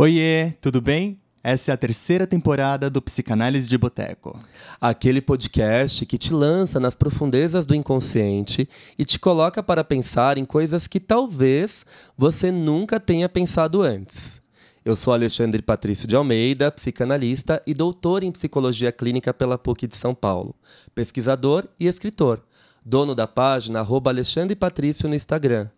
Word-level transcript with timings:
Oiê, 0.00 0.52
tudo 0.60 0.80
bem? 0.80 1.20
Essa 1.42 1.72
é 1.72 1.74
a 1.74 1.76
terceira 1.76 2.24
temporada 2.24 2.88
do 2.88 3.02
Psicanálise 3.02 3.68
de 3.68 3.76
Boteco. 3.76 4.38
Aquele 4.80 5.20
podcast 5.20 6.06
que 6.06 6.16
te 6.16 6.32
lança 6.32 6.78
nas 6.78 6.94
profundezas 6.94 7.66
do 7.66 7.74
inconsciente 7.74 8.68
e 8.96 9.04
te 9.04 9.18
coloca 9.18 9.60
para 9.60 9.82
pensar 9.82 10.38
em 10.38 10.44
coisas 10.44 10.86
que 10.86 11.00
talvez 11.00 11.84
você 12.16 12.52
nunca 12.52 13.00
tenha 13.00 13.28
pensado 13.28 13.82
antes. 13.82 14.40
Eu 14.84 14.94
sou 14.94 15.12
Alexandre 15.12 15.60
Patrício 15.62 16.06
de 16.06 16.14
Almeida, 16.14 16.70
psicanalista 16.70 17.60
e 17.66 17.74
doutor 17.74 18.22
em 18.22 18.30
psicologia 18.30 18.92
clínica 18.92 19.34
pela 19.34 19.58
PUC 19.58 19.88
de 19.88 19.96
São 19.96 20.14
Paulo, 20.14 20.54
pesquisador 20.94 21.66
e 21.80 21.88
escritor, 21.88 22.40
dono 22.86 23.16
da 23.16 23.26
página 23.26 23.84
Alexandre 23.84 24.54
Patrício 24.54 25.08
no 25.08 25.16
Instagram 25.16 25.68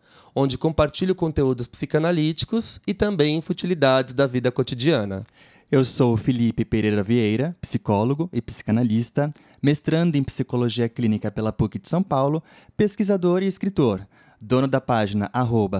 onde 0.41 0.57
compartilho 0.57 1.15
conteúdos 1.15 1.67
psicanalíticos 1.67 2.81
e 2.87 2.95
também 2.95 3.43
futilidades 3.43 4.15
da 4.15 4.27
vida 4.27 4.51
cotidiana. 4.51 5.23
Eu 5.71 5.85
sou 5.85 6.17
Felipe 6.17 6.65
Pereira 6.65 7.03
Vieira, 7.03 7.55
psicólogo 7.61 8.29
e 8.33 8.41
psicanalista, 8.41 9.31
mestrando 9.63 10.17
em 10.17 10.25
psicologia 10.25 10.89
clínica 10.89 11.31
pela 11.31 11.53
PUC 11.53 11.79
de 11.79 11.89
São 11.89 12.03
Paulo, 12.03 12.43
pesquisador 12.75 13.43
e 13.43 13.47
escritor 13.47 14.07
dono 14.41 14.67
da 14.67 14.81
página 14.81 15.31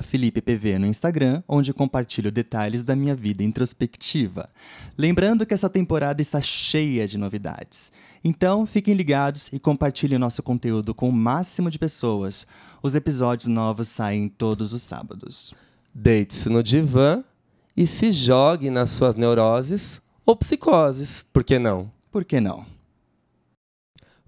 FelipePV 0.03 0.79
no 0.79 0.87
Instagram, 0.87 1.43
onde 1.49 1.73
compartilho 1.73 2.31
detalhes 2.31 2.83
da 2.83 2.95
minha 2.95 3.15
vida 3.15 3.43
introspectiva. 3.43 4.49
Lembrando 4.99 5.47
que 5.47 5.55
essa 5.55 5.71
temporada 5.71 6.21
está 6.21 6.43
cheia 6.43 7.09
de 7.09 7.17
novidades. 7.17 7.91
Então, 8.23 8.67
fiquem 8.67 8.95
ligados 8.95 9.51
e 9.53 9.59
compartilhem 9.59 10.19
nosso 10.19 10.43
conteúdo 10.43 10.95
com 10.95 11.09
o 11.09 11.13
máximo 11.13 11.71
de 11.71 11.79
pessoas. 11.79 12.47
Os 12.83 12.95
episódios 12.95 13.49
novos 13.49 13.89
saem 13.89 14.29
todos 14.29 14.73
os 14.75 14.83
sábados. 14.83 15.55
Deite-se 15.95 16.51
no 16.51 16.63
divã 16.63 17.25
e 17.77 17.87
se 17.87 18.13
jogue 18.13 18.69
nas 18.69 18.91
suas 18.91 19.17
neuroses 19.17 20.03
ou 20.27 20.37
psicoses. 20.37 21.25
Por 21.33 21.43
que 21.43 21.59
não? 21.59 21.91
Por 22.11 22.25
que 22.25 22.41
não? 22.41 22.80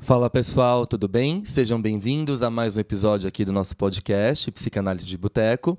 Fala 0.03 0.29
pessoal, 0.29 0.85
tudo 0.85 1.07
bem? 1.07 1.45
Sejam 1.45 1.81
bem-vindos 1.81 2.43
a 2.43 2.51
mais 2.51 2.77
um 2.77 2.81
episódio 2.81 3.29
aqui 3.29 3.45
do 3.45 3.53
nosso 3.53 3.77
podcast 3.77 4.51
Psicanálise 4.51 5.07
de 5.07 5.17
Boteco. 5.17 5.79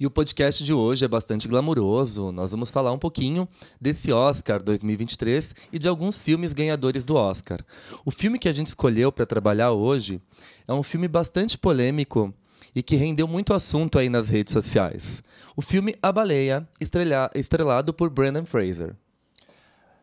E 0.00 0.04
o 0.04 0.10
podcast 0.10 0.64
de 0.64 0.72
hoje 0.72 1.04
é 1.04 1.08
bastante 1.08 1.46
glamuroso. 1.46 2.32
Nós 2.32 2.50
vamos 2.50 2.72
falar 2.72 2.90
um 2.90 2.98
pouquinho 2.98 3.48
desse 3.80 4.10
Oscar 4.10 4.60
2023 4.60 5.54
e 5.72 5.78
de 5.78 5.86
alguns 5.86 6.18
filmes 6.18 6.52
ganhadores 6.52 7.04
do 7.04 7.14
Oscar. 7.14 7.60
O 8.04 8.10
filme 8.10 8.36
que 8.36 8.48
a 8.48 8.52
gente 8.52 8.66
escolheu 8.66 9.12
para 9.12 9.24
trabalhar 9.24 9.70
hoje 9.70 10.20
é 10.66 10.72
um 10.72 10.82
filme 10.82 11.06
bastante 11.06 11.56
polêmico 11.56 12.34
e 12.74 12.82
que 12.82 12.96
rendeu 12.96 13.28
muito 13.28 13.54
assunto 13.54 13.96
aí 13.96 14.08
nas 14.08 14.28
redes 14.28 14.52
sociais. 14.52 15.22
O 15.54 15.62
filme 15.62 15.94
A 16.02 16.10
Baleia, 16.10 16.66
estrelado 16.80 17.94
por 17.94 18.10
Brandon 18.10 18.44
Fraser. 18.44 18.96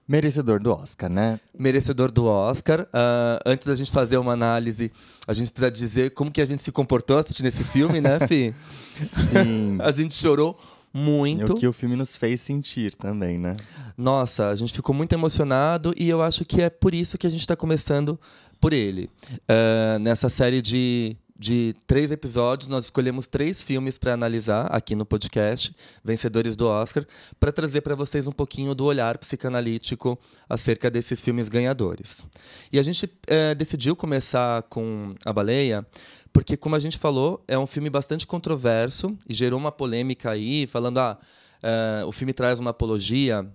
Merecedor 0.10 0.60
do 0.60 0.72
Oscar, 0.72 1.08
né? 1.08 1.40
Merecedor 1.56 2.12
do 2.12 2.26
Oscar. 2.26 2.82
Uh, 2.82 3.40
antes 3.46 3.68
da 3.68 3.76
gente 3.76 3.92
fazer 3.92 4.18
uma 4.18 4.34
análise, 4.34 4.92
a 5.28 5.34
gente 5.34 5.52
precisa 5.52 5.70
dizer 5.70 6.10
como 6.16 6.32
que 6.32 6.42
a 6.42 6.46
gente 6.46 6.64
se 6.64 6.72
comportou 6.72 7.20
assistindo 7.20 7.46
esse 7.46 7.64
filme, 7.64 8.02
né, 8.02 8.18
Fih? 8.28 8.56
Sim. 8.92 9.78
a 9.80 9.92
gente 9.92 10.16
chorou 10.16 10.60
muito. 10.92 11.52
E 11.52 11.54
o 11.54 11.56
que 11.56 11.68
o 11.68 11.72
filme 11.72 11.96
nos 11.96 12.16
fez 12.16 12.42
sentir 12.42 12.96
também, 12.96 13.38
né? 13.38 13.56
Nossa, 13.96 14.48
a 14.48 14.56
gente 14.56 14.74
ficou 14.74 14.96
muito 14.96 15.14
emocionado 15.14 15.94
e 15.96 16.10
eu 16.10 16.24
acho 16.24 16.44
que 16.44 16.60
é 16.60 16.72
por 16.72 16.96
isso 16.96 17.16
que 17.16 17.28
a 17.28 17.30
gente 17.30 17.42
está 17.42 17.56
começando 17.56 18.20
por 18.60 18.74
ele. 18.74 19.12
Uh, 19.32 20.00
nessa 20.00 20.28
série 20.28 20.60
de 20.60 21.16
de 21.40 21.74
três 21.88 22.12
episódios, 22.12 22.68
nós 22.68 22.84
escolhemos 22.84 23.26
três 23.26 23.64
filmes 23.64 23.98
para 23.98 24.14
analisar 24.14 24.66
aqui 24.66 24.94
no 24.94 25.06
podcast, 25.06 25.74
vencedores 26.04 26.54
do 26.54 26.68
Oscar, 26.68 27.08
para 27.40 27.50
trazer 27.50 27.80
para 27.80 27.96
vocês 27.96 28.28
um 28.28 28.32
pouquinho 28.34 28.76
do 28.76 28.84
olhar 28.84 29.18
psicanalítico 29.18 30.20
acerca 30.50 30.92
desses 30.92 31.22
filmes 31.22 31.48
ganhadores. 31.48 32.28
E 32.74 32.78
a 32.78 32.84
gente 32.84 33.10
é, 33.26 33.56
decidiu 33.56 33.96
começar 33.96 34.64
com 34.64 35.16
A 35.24 35.32
Baleia, 35.32 35.88
porque, 36.34 36.58
como 36.58 36.76
a 36.76 36.80
gente 36.80 36.98
falou, 36.98 37.42
é 37.48 37.58
um 37.58 37.66
filme 37.66 37.90
bastante 37.90 38.28
controverso 38.28 39.18
e 39.28 39.34
gerou 39.34 39.58
uma 39.58 39.72
polêmica 39.72 40.32
aí, 40.32 40.68
falando: 40.68 40.98
ah, 40.98 41.18
é, 41.64 42.04
o 42.06 42.12
filme 42.12 42.34
traz 42.34 42.60
uma 42.60 42.72
apologia 42.72 43.50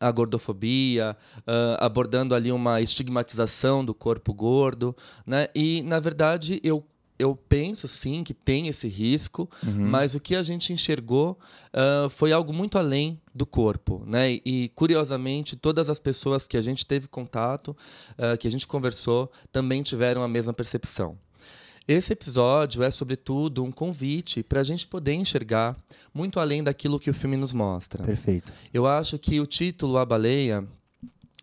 a 0.00 0.10
gordofobia, 0.10 1.16
uh, 1.38 1.78
abordando 1.78 2.34
ali 2.34 2.50
uma 2.50 2.80
estigmatização 2.80 3.84
do 3.84 3.94
corpo 3.94 4.34
gordo, 4.34 4.94
né? 5.24 5.46
E 5.54 5.82
na 5.84 6.00
verdade 6.00 6.60
eu 6.64 6.84
eu 7.18 7.36
penso 7.36 7.86
sim 7.86 8.24
que 8.24 8.34
tem 8.34 8.68
esse 8.68 8.88
risco, 8.88 9.48
uhum. 9.64 9.88
mas 9.88 10.14
o 10.14 10.20
que 10.20 10.34
a 10.34 10.42
gente 10.42 10.72
enxergou 10.72 11.38
uh, 11.72 12.10
foi 12.10 12.32
algo 12.32 12.52
muito 12.52 12.76
além 12.76 13.20
do 13.34 13.46
corpo, 13.46 14.02
né? 14.06 14.40
E 14.44 14.70
curiosamente 14.74 15.56
todas 15.56 15.88
as 15.88 16.00
pessoas 16.00 16.48
que 16.48 16.56
a 16.56 16.62
gente 16.62 16.84
teve 16.84 17.06
contato, 17.06 17.76
uh, 18.18 18.36
que 18.38 18.48
a 18.48 18.50
gente 18.50 18.66
conversou, 18.66 19.30
também 19.52 19.82
tiveram 19.82 20.22
a 20.22 20.28
mesma 20.28 20.52
percepção. 20.52 21.16
Esse 21.86 22.14
episódio 22.14 22.82
é, 22.82 22.90
sobretudo, 22.90 23.62
um 23.62 23.70
convite 23.70 24.42
para 24.42 24.60
a 24.60 24.64
gente 24.64 24.86
poder 24.86 25.12
enxergar 25.12 25.76
muito 26.14 26.40
além 26.40 26.64
daquilo 26.64 26.98
que 26.98 27.10
o 27.10 27.14
filme 27.14 27.36
nos 27.36 27.52
mostra. 27.52 28.02
Perfeito. 28.02 28.52
Eu 28.72 28.86
acho 28.86 29.18
que 29.18 29.38
o 29.38 29.46
título 29.46 29.98
A 29.98 30.04
Baleia, 30.04 30.66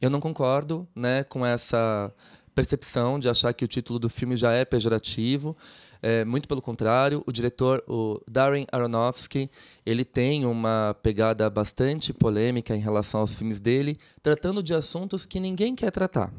eu 0.02 0.10
não 0.10 0.20
concordo 0.20 0.88
né, 0.96 1.24
com 1.24 1.46
essa 1.46 2.12
percepção 2.54 3.20
de 3.20 3.30
achar 3.30 3.54
que 3.54 3.66
o 3.66 3.68
título 3.68 4.00
do 4.00 4.10
filme 4.10 4.36
já 4.36 4.52
é 4.52 4.66
pejorativo. 4.66 5.56
É, 6.02 6.26
muito 6.26 6.48
pelo 6.48 6.62
contrário, 6.62 7.24
o 7.28 7.32
diretor, 7.32 7.84
o 7.88 8.20
Darren 8.30 8.66
Aronofsky, 8.72 9.50
ele 9.86 10.04
tem 10.04 10.46
uma 10.46 10.96
pegada 11.04 11.48
bastante 11.50 12.12
polêmica 12.12 12.76
em 12.76 12.80
relação 12.80 13.22
aos 13.22 13.36
filmes 13.36 13.60
dele, 13.60 14.00
tratando 14.24 14.64
de 14.64 14.74
assuntos 14.74 15.26
que 15.26 15.40
ninguém 15.40 15.76
quer 15.76 15.92
tratar. 15.92 16.34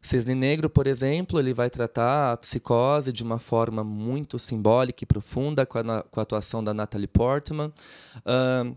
Cisne 0.00 0.34
Negro, 0.36 0.70
por 0.70 0.86
exemplo, 0.86 1.40
ele 1.40 1.52
vai 1.52 1.68
tratar 1.68 2.32
a 2.32 2.36
psicose 2.36 3.12
de 3.12 3.24
uma 3.24 3.38
forma 3.38 3.82
muito 3.82 4.38
simbólica 4.38 5.02
e 5.02 5.06
profunda, 5.06 5.66
com 5.66 5.78
a, 5.78 6.02
com 6.02 6.20
a 6.20 6.22
atuação 6.22 6.62
da 6.62 6.72
Natalie 6.72 7.08
Portman. 7.08 7.72
Uh, 8.18 8.76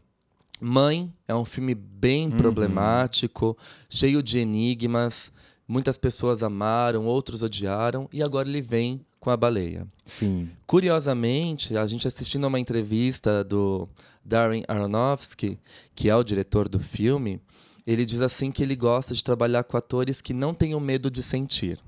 Mãe 0.63 1.12
é 1.28 1.33
um 1.33 1.44
filme 1.44 1.73
bem 1.73 2.28
uhum. 2.28 2.38
problemático, 2.38 3.57
cheio 3.89 4.22
de 4.22 4.38
enigmas. 4.38 5.33
Muitas 5.72 5.98
pessoas 5.98 6.44
amaram, 6.44 7.06
outros 7.06 7.44
odiaram, 7.44 8.09
e 8.12 8.22
agora 8.22 8.50
ele 8.50 8.62
vem 8.62 9.06
com 9.22 9.30
a 9.30 9.38
baleia. 9.38 9.88
Sim. 10.04 10.50
Curiosamente, 10.68 11.78
a 11.78 11.88
gente 11.88 12.06
assistindo 12.06 12.44
a 12.44 12.50
uma 12.50 12.59
entrevista 12.59 13.42
do 13.42 13.88
Darren 14.22 14.66
Aronofsky, 14.68 15.58
que 15.96 16.10
é 16.10 16.16
o 16.18 16.26
diretor 16.26 16.68
do 16.68 16.78
filme, 16.78 17.40
ele 17.88 18.06
diz 18.06 18.20
assim 18.20 18.52
que 18.52 18.62
ele 18.62 18.76
gosta 18.76 19.14
de 19.14 19.24
trabalhar 19.24 19.64
com 19.64 19.78
atores 19.78 20.20
que 20.20 20.34
não 20.34 20.54
tenham 20.54 20.78
medo 20.81 21.10
de 21.10 21.24
sentir. 21.24 21.80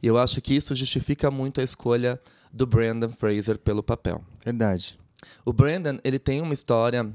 E 0.00 0.06
eu 0.06 0.16
acho 0.16 0.40
que 0.40 0.54
isso 0.54 0.72
justifica 0.72 1.28
muito 1.28 1.60
a 1.60 1.64
escolha 1.64 2.20
do 2.52 2.68
Brandon 2.68 3.08
Fraser 3.08 3.58
pelo 3.58 3.82
papel. 3.82 4.22
Verdade. 4.44 4.96
O 5.44 5.52
Brandon, 5.52 5.98
ele 6.04 6.20
tem 6.20 6.40
uma 6.40 6.54
história 6.54 7.12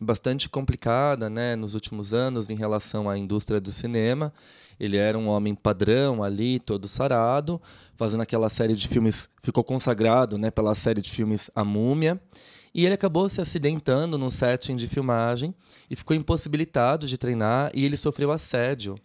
bastante 0.00 0.48
complicada, 0.48 1.30
né, 1.30 1.56
nos 1.56 1.74
últimos 1.74 2.12
anos 2.12 2.50
em 2.50 2.54
relação 2.54 3.08
à 3.08 3.16
indústria 3.16 3.60
do 3.60 3.72
cinema. 3.72 4.32
Ele 4.78 4.96
era 4.96 5.18
um 5.18 5.28
homem 5.28 5.54
padrão 5.54 6.22
ali, 6.22 6.58
todo 6.58 6.86
sarado, 6.86 7.60
fazendo 7.96 8.22
aquela 8.22 8.48
série 8.48 8.74
de 8.74 8.86
filmes, 8.88 9.28
ficou 9.42 9.64
consagrado 9.64 10.36
né, 10.36 10.50
pela 10.50 10.74
série 10.74 11.00
de 11.00 11.10
filmes 11.10 11.50
A 11.54 11.64
Múmia. 11.64 12.20
E 12.74 12.84
ele 12.84 12.94
acabou 12.94 13.26
se 13.28 13.40
acidentando 13.40 14.18
num 14.18 14.28
setting 14.28 14.76
de 14.76 14.86
filmagem 14.86 15.54
e 15.90 15.96
ficou 15.96 16.14
impossibilitado 16.14 17.06
de 17.06 17.16
treinar 17.16 17.70
e 17.72 17.84
ele 17.86 17.96
sofreu 17.96 18.30
assédio 18.30 18.96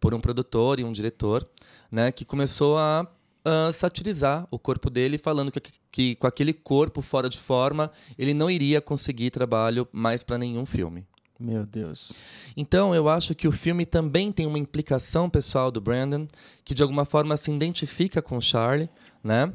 por 0.00 0.12
um 0.14 0.20
produtor 0.20 0.80
e 0.80 0.84
um 0.84 0.90
diretor, 0.90 1.48
né, 1.92 2.10
que 2.10 2.24
começou 2.24 2.76
a 2.76 3.06
uh, 3.44 3.72
satirizar 3.72 4.46
o 4.50 4.58
corpo 4.58 4.90
dele, 4.90 5.18
falando 5.18 5.50
que, 5.50 5.60
que 5.90 6.14
com 6.16 6.26
aquele 6.26 6.52
corpo 6.52 7.02
fora 7.02 7.28
de 7.28 7.38
forma 7.38 7.90
ele 8.18 8.34
não 8.34 8.50
iria 8.50 8.80
conseguir 8.80 9.30
trabalho 9.30 9.88
mais 9.92 10.22
para 10.22 10.38
nenhum 10.38 10.66
filme. 10.66 11.06
Meu 11.38 11.64
Deus. 11.64 12.12
Então, 12.54 12.94
eu 12.94 13.08
acho 13.08 13.34
que 13.34 13.48
o 13.48 13.52
filme 13.52 13.86
também 13.86 14.30
tem 14.30 14.46
uma 14.46 14.58
implicação 14.58 15.30
pessoal 15.30 15.70
do 15.70 15.80
Brandon, 15.80 16.28
que 16.62 16.74
de 16.74 16.82
alguma 16.82 17.06
forma 17.06 17.34
se 17.38 17.50
identifica 17.50 18.20
com 18.20 18.38
Charlie, 18.42 18.90
né? 19.24 19.50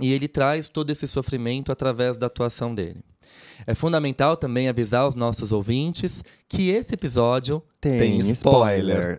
E 0.00 0.12
ele 0.12 0.28
traz 0.28 0.68
todo 0.68 0.90
esse 0.90 1.06
sofrimento 1.06 1.72
através 1.72 2.18
da 2.18 2.26
atuação 2.26 2.74
dele. 2.74 3.02
É 3.66 3.74
fundamental 3.74 4.36
também 4.36 4.68
avisar 4.68 5.08
os 5.08 5.14
nossos 5.14 5.50
ouvintes 5.50 6.22
que 6.48 6.70
esse 6.70 6.94
episódio 6.94 7.62
tem, 7.80 7.98
tem 7.98 8.30
spoiler. 8.30 9.18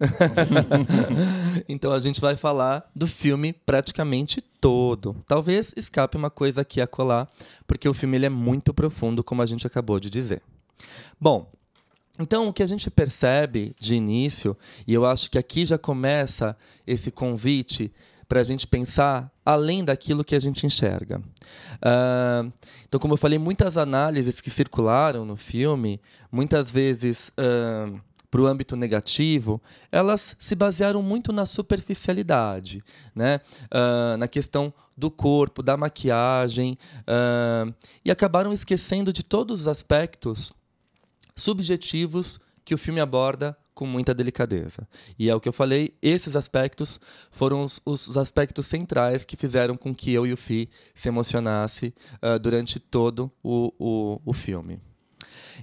então 1.68 1.92
a 1.92 2.00
gente 2.00 2.22
vai 2.22 2.36
falar 2.36 2.90
do 2.96 3.06
filme 3.06 3.52
praticamente 3.52 4.42
todo. 4.42 5.16
Talvez 5.28 5.74
escape 5.76 6.18
uma 6.18 6.30
coisa 6.30 6.62
aqui 6.62 6.80
a 6.81 6.88
colar, 6.88 7.30
porque 7.68 7.88
o 7.88 7.94
filme 7.94 8.18
ele 8.18 8.26
é 8.26 8.30
muito 8.30 8.74
profundo, 8.74 9.24
como 9.24 9.42
a 9.42 9.46
gente 9.46 9.68
acabou 9.68 10.00
de 10.00 10.10
dizer. 10.10 10.42
Bom, 11.20 11.52
então, 12.20 12.50
o 12.50 12.54
que 12.54 12.64
a 12.64 12.68
gente 12.68 12.90
percebe 12.92 13.74
de 13.80 13.96
início, 13.96 14.58
e 14.86 14.94
eu 14.94 15.06
acho 15.06 15.31
que 15.31 15.38
aqui 15.38 15.66
já 15.66 15.78
começa 15.78 16.56
esse 16.86 17.12
convite 17.12 17.92
para 18.30 18.42
a 18.42 18.44
gente 18.44 18.68
pensar 18.68 19.31
além 19.44 19.84
daquilo 19.84 20.24
que 20.24 20.36
a 20.36 20.40
gente 20.40 20.64
enxerga. 20.64 21.18
Uh, 21.18 22.54
então, 22.88 23.00
como 23.00 23.16
eu 23.16 23.18
falei, 23.18 23.40
muitas 23.40 23.76
análises 23.76 24.40
que 24.40 24.52
circularam 24.52 25.26
no 25.26 25.36
filme, 25.36 26.00
muitas 26.31 26.70
vezes 26.70 27.30
uh, 27.30 28.00
para 28.30 28.40
o 28.40 28.46
âmbito 28.46 28.76
negativo, 28.76 29.60
elas 29.92 30.36
se 30.38 30.54
basearam 30.54 31.02
muito 31.02 31.34
na 31.34 31.48
superficialidade, 31.48 32.84
né? 33.16 33.42
Uh, 33.66 34.16
na 34.18 34.28
questão 34.28 34.72
do 34.96 35.10
corpo, 35.10 35.64
da 35.64 35.78
maquiagem, 35.78 36.78
e 38.04 38.12
acabaram 38.12 38.52
esquecendo 38.52 39.14
de 39.14 39.24
todos 39.24 39.62
os 39.62 39.68
aspectos 39.70 40.52
subjetivos 41.38 42.38
que 42.66 42.76
o 42.76 42.78
filme 42.78 43.00
aborda 43.00 43.58
com 43.80 43.86
muita 43.86 44.14
delicadeza. 44.14 44.86
E 45.18 45.30
é 45.30 45.34
o 45.34 45.40
que 45.40 45.48
eu 45.48 45.54
falei, 45.54 45.94
esses 46.02 46.36
aspectos 46.36 47.00
foram 47.31 47.64
os, 47.64 47.81
os 47.86 48.18
aspectos 48.18 48.66
centrais 48.66 49.24
que 49.24 49.38
fizeram 49.38 49.78
com 49.78 49.96
que 49.96 50.12
eu 50.12 50.28
e 50.28 50.34
o 50.34 50.38
Fi 50.38 50.70
se 50.94 51.08
emocionasse 51.08 51.94
uh, 52.22 52.38
durante 52.38 52.78
todo 52.78 53.31
o, 53.42 53.74
o, 53.80 54.22
o 54.26 54.34
filme. 54.34 54.81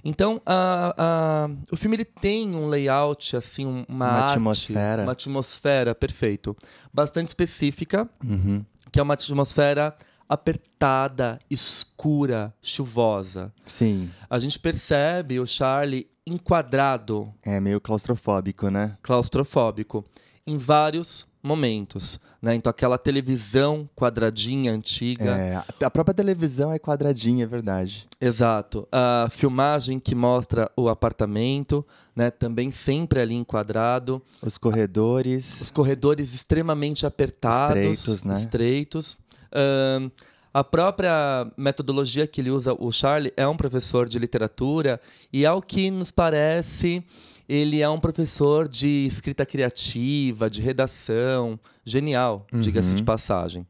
Então, 0.03 0.41
a, 0.47 0.95
a, 0.97 1.49
o 1.71 1.77
filme 1.77 1.97
ele 1.97 2.05
tem 2.05 2.55
um 2.55 2.67
layout, 2.67 3.35
assim, 3.35 3.67
uma, 3.67 3.85
uma 3.87 4.07
arte, 4.07 4.31
atmosfera. 4.31 5.03
Uma 5.03 5.11
atmosfera, 5.11 5.93
perfeito. 5.93 6.57
Bastante 6.91 7.27
específica, 7.27 8.09
uhum. 8.23 8.65
que 8.91 8.99
é 8.99 9.03
uma 9.03 9.13
atmosfera 9.13 9.95
apertada, 10.27 11.39
escura, 11.49 12.53
chuvosa. 12.61 13.53
Sim. 13.65 14.09
A 14.29 14.39
gente 14.39 14.59
percebe 14.59 15.39
o 15.39 15.47
Charlie 15.47 16.07
enquadrado. 16.25 17.33
É 17.43 17.59
meio 17.59 17.79
claustrofóbico, 17.79 18.69
né? 18.69 18.97
Claustrofóbico. 19.01 20.05
Em 20.45 20.57
vários 20.57 21.27
momentos. 21.41 22.19
Né? 22.41 22.55
Então, 22.55 22.69
aquela 22.69 22.97
televisão 22.97 23.89
quadradinha 23.95 24.71
antiga. 24.71 25.31
É, 25.37 25.61
a 25.83 25.89
própria 25.89 26.13
televisão 26.13 26.71
é 26.71 26.77
quadradinha, 26.77 27.45
é 27.45 27.47
verdade. 27.47 28.07
Exato. 28.21 28.87
A 28.91 29.27
filmagem 29.31 29.99
que 29.99 30.13
mostra 30.13 30.71
o 30.75 30.87
apartamento, 30.87 31.85
né? 32.15 32.29
também 32.29 32.69
sempre 32.69 33.19
ali 33.19 33.33
enquadrado. 33.33 34.21
Os 34.41 34.57
corredores. 34.57 35.61
Os 35.61 35.71
corredores 35.71 36.33
extremamente 36.33 37.05
apertados. 37.05 37.75
Estreitos, 37.75 38.23
né? 38.23 38.39
Estreitos. 38.39 39.17
Uh, 39.51 40.11
a 40.53 40.63
própria 40.63 41.51
metodologia 41.55 42.25
que 42.25 42.41
ele 42.41 42.49
usa, 42.49 42.73
o 42.73 42.91
Charlie, 42.91 43.31
é 43.37 43.47
um 43.47 43.55
professor 43.55 44.09
de 44.09 44.17
literatura 44.17 44.99
e, 45.31 45.45
ao 45.45 45.61
que 45.61 45.91
nos 45.91 46.11
parece, 46.11 47.05
ele 47.47 47.81
é 47.81 47.87
um 47.87 47.99
professor 47.99 48.67
de 48.67 49.05
escrita 49.05 49.45
criativa, 49.45 50.49
de 50.49 50.61
redação, 50.61 51.59
genial, 51.85 52.47
uhum. 52.51 52.59
diga-se 52.59 52.95
de 52.95 53.03
passagem. 53.03 53.67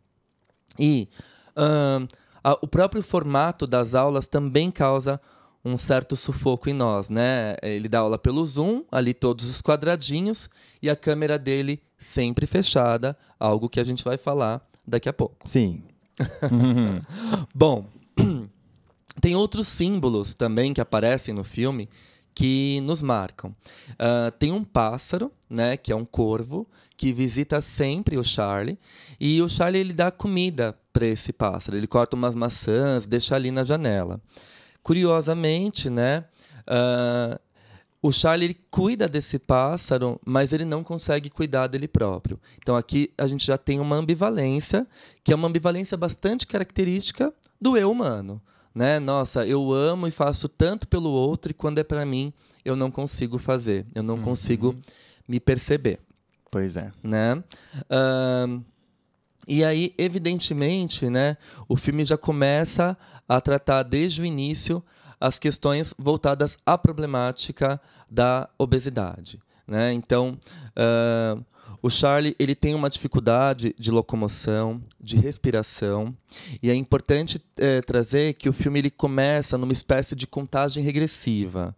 E 0.80 1.10
um, 1.58 2.08
a, 2.44 2.54
o 2.62 2.68
próprio 2.68 3.04
formato 3.04 3.68
das 3.68 3.94
aulas 3.94 4.28
também 4.28 4.72
causa 4.72 5.20
um 5.66 5.78
certo 5.78 6.16
sufoco 6.16 6.70
em 6.70 6.74
nós, 6.74 7.10
né? 7.10 7.58
Ele 7.62 7.90
dá 7.90 8.00
aula 8.00 8.18
pelo 8.18 8.46
Zoom, 8.46 8.84
ali 8.90 9.14
todos 9.14 9.46
os 9.50 9.62
quadradinhos 9.62 10.50
e 10.82 10.90
a 10.90 10.96
câmera 10.96 11.38
dele 11.38 11.82
sempre 11.98 12.48
fechada, 12.48 13.18
algo 13.38 13.68
que 13.68 13.80
a 13.80 13.84
gente 13.84 14.04
vai 14.04 14.18
falar 14.18 14.66
daqui 14.88 15.10
a 15.10 15.14
pouco. 15.14 15.36
Sim. 15.46 15.84
Bom, 17.54 17.86
tem 19.22 19.36
outros 19.36 19.68
símbolos 19.68 20.34
também 20.34 20.74
que 20.74 20.82
aparecem 20.82 21.34
no 21.34 21.44
filme 21.44 21.90
que 22.34 22.80
nos 22.82 23.02
marcam. 23.02 23.50
Uh, 23.94 24.32
tem 24.38 24.52
um 24.52 24.64
pássaro, 24.64 25.32
né, 25.50 25.76
que 25.76 25.92
é 25.92 25.96
um 25.96 26.06
corvo, 26.06 26.68
que 26.96 27.12
visita 27.12 27.62
sempre 27.62 28.18
o 28.18 28.24
Charlie 28.24 28.78
e 29.20 29.42
o 29.42 29.50
Charlie 29.50 29.82
ele 29.82 29.94
dá 29.94 30.12
comida 30.12 30.78
para 30.94 31.06
esse 31.06 31.34
pássaro. 31.34 31.78
Ele 31.78 31.88
corta 31.88 32.16
umas 32.16 32.36
maçãs, 32.36 33.08
deixa 33.08 33.36
ali 33.36 33.52
na 33.52 33.64
janela. 33.64 34.22
Curiosamente, 34.84 35.90
né, 35.90 36.26
uh, 36.68 37.40
o 38.02 38.12
Charlie 38.12 38.56
cuida 38.70 39.08
desse 39.08 39.40
pássaro, 39.40 40.20
mas 40.26 40.54
ele 40.54 40.66
não 40.66 40.84
consegue 40.84 41.30
cuidar 41.30 41.68
dele 41.68 41.88
próprio. 41.88 42.40
Então 42.58 42.76
aqui 42.76 43.12
a 43.18 43.28
gente 43.28 43.46
já 43.46 43.58
tem 43.58 43.80
uma 43.80 43.96
ambivalência, 43.96 44.86
que 45.24 45.34
é 45.34 45.36
uma 45.36 45.48
ambivalência 45.48 45.98
bastante 45.98 46.46
característica 46.46 47.34
do 47.60 47.76
eu 47.76 47.92
humano. 47.92 48.42
Né? 48.74 49.00
Nossa, 49.00 49.46
eu 49.46 49.74
amo 49.74 50.08
e 50.08 50.12
faço 50.12 50.48
tanto 50.48 50.88
pelo 50.88 51.10
outro 51.10 51.52
e 51.52 51.54
quando 51.54 51.80
é 51.80 51.84
para 51.84 52.06
mim 52.06 52.32
eu 52.64 52.76
não 52.76 52.92
consigo 52.92 53.40
fazer, 53.40 53.86
eu 53.96 54.04
não 54.04 54.16
uhum. 54.16 54.24
consigo 54.24 54.76
me 55.28 55.40
perceber. 55.40 56.00
Pois 56.52 56.78
é. 56.78 56.92
Né? 57.04 57.36
Uh, 57.36 58.64
e 59.48 59.64
aí, 59.64 59.94
evidentemente, 59.98 61.10
né, 61.10 61.38
o 61.68 61.76
filme 61.76 62.06
já 62.06 62.18
começa 62.18 62.98
a 63.28 63.40
tratar 63.40 63.84
desde 63.84 64.22
o 64.22 64.26
início 64.26 64.84
as 65.20 65.40
questões 65.40 65.94
voltadas 65.98 66.58
à 66.66 66.78
problemática 66.78 67.80
da 68.10 68.50
obesidade. 68.58 69.40
Né? 69.68 69.94
Então, 69.94 70.38
uh, 70.78 71.44
o 71.82 71.90
Charlie 71.90 72.36
ele 72.40 72.56
tem 72.56 72.74
uma 72.74 72.90
dificuldade 72.90 73.76
de 73.78 73.92
locomoção, 73.92 74.82
de 75.00 75.18
respiração, 75.18 76.16
e 76.62 76.70
é 76.70 76.76
importante 76.76 77.38
uh, 77.38 77.86
trazer 77.86 78.34
que 78.36 78.50
o 78.50 78.54
filme 78.54 78.80
ele 78.80 78.90
começa 78.90 79.58
numa 79.58 79.74
espécie 79.74 80.16
de 80.16 80.26
contagem 80.26 80.84
regressiva, 80.84 81.76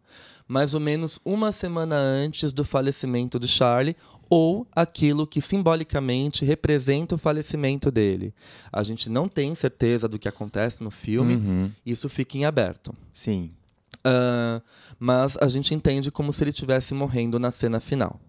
mais 0.48 0.74
ou 0.74 0.80
menos 0.80 1.20
uma 1.26 1.52
semana 1.52 1.96
antes 1.96 2.52
do 2.52 2.64
falecimento 2.64 3.40
do 3.40 3.48
Charlie 3.48 3.96
ou 4.30 4.68
aquilo 4.76 5.26
que 5.26 5.42
simbolicamente 5.42 6.46
representa 6.46 7.16
o 7.16 7.18
falecimento 7.18 7.90
dele. 7.90 8.34
A 8.72 8.84
gente 8.84 9.10
não 9.10 9.28
tem 9.28 9.56
certeza 9.56 10.08
do 10.08 10.20
que 10.20 10.28
acontece 10.28 10.84
no 10.84 10.92
filme, 10.92 11.36
uhum. 11.36 11.72
isso 11.86 12.08
fica 12.08 12.38
em 12.38 12.46
aberto. 12.46 12.94
Sim. 13.14 13.52
Uh, 14.00 14.62
mas 15.00 15.36
a 15.38 15.48
gente 15.48 15.74
entende 15.74 16.12
como 16.12 16.32
se 16.32 16.44
ele 16.44 16.52
estivesse 16.52 16.94
morrendo 16.94 17.40
na 17.40 17.52
cena 17.52 17.80
final. 17.80 18.20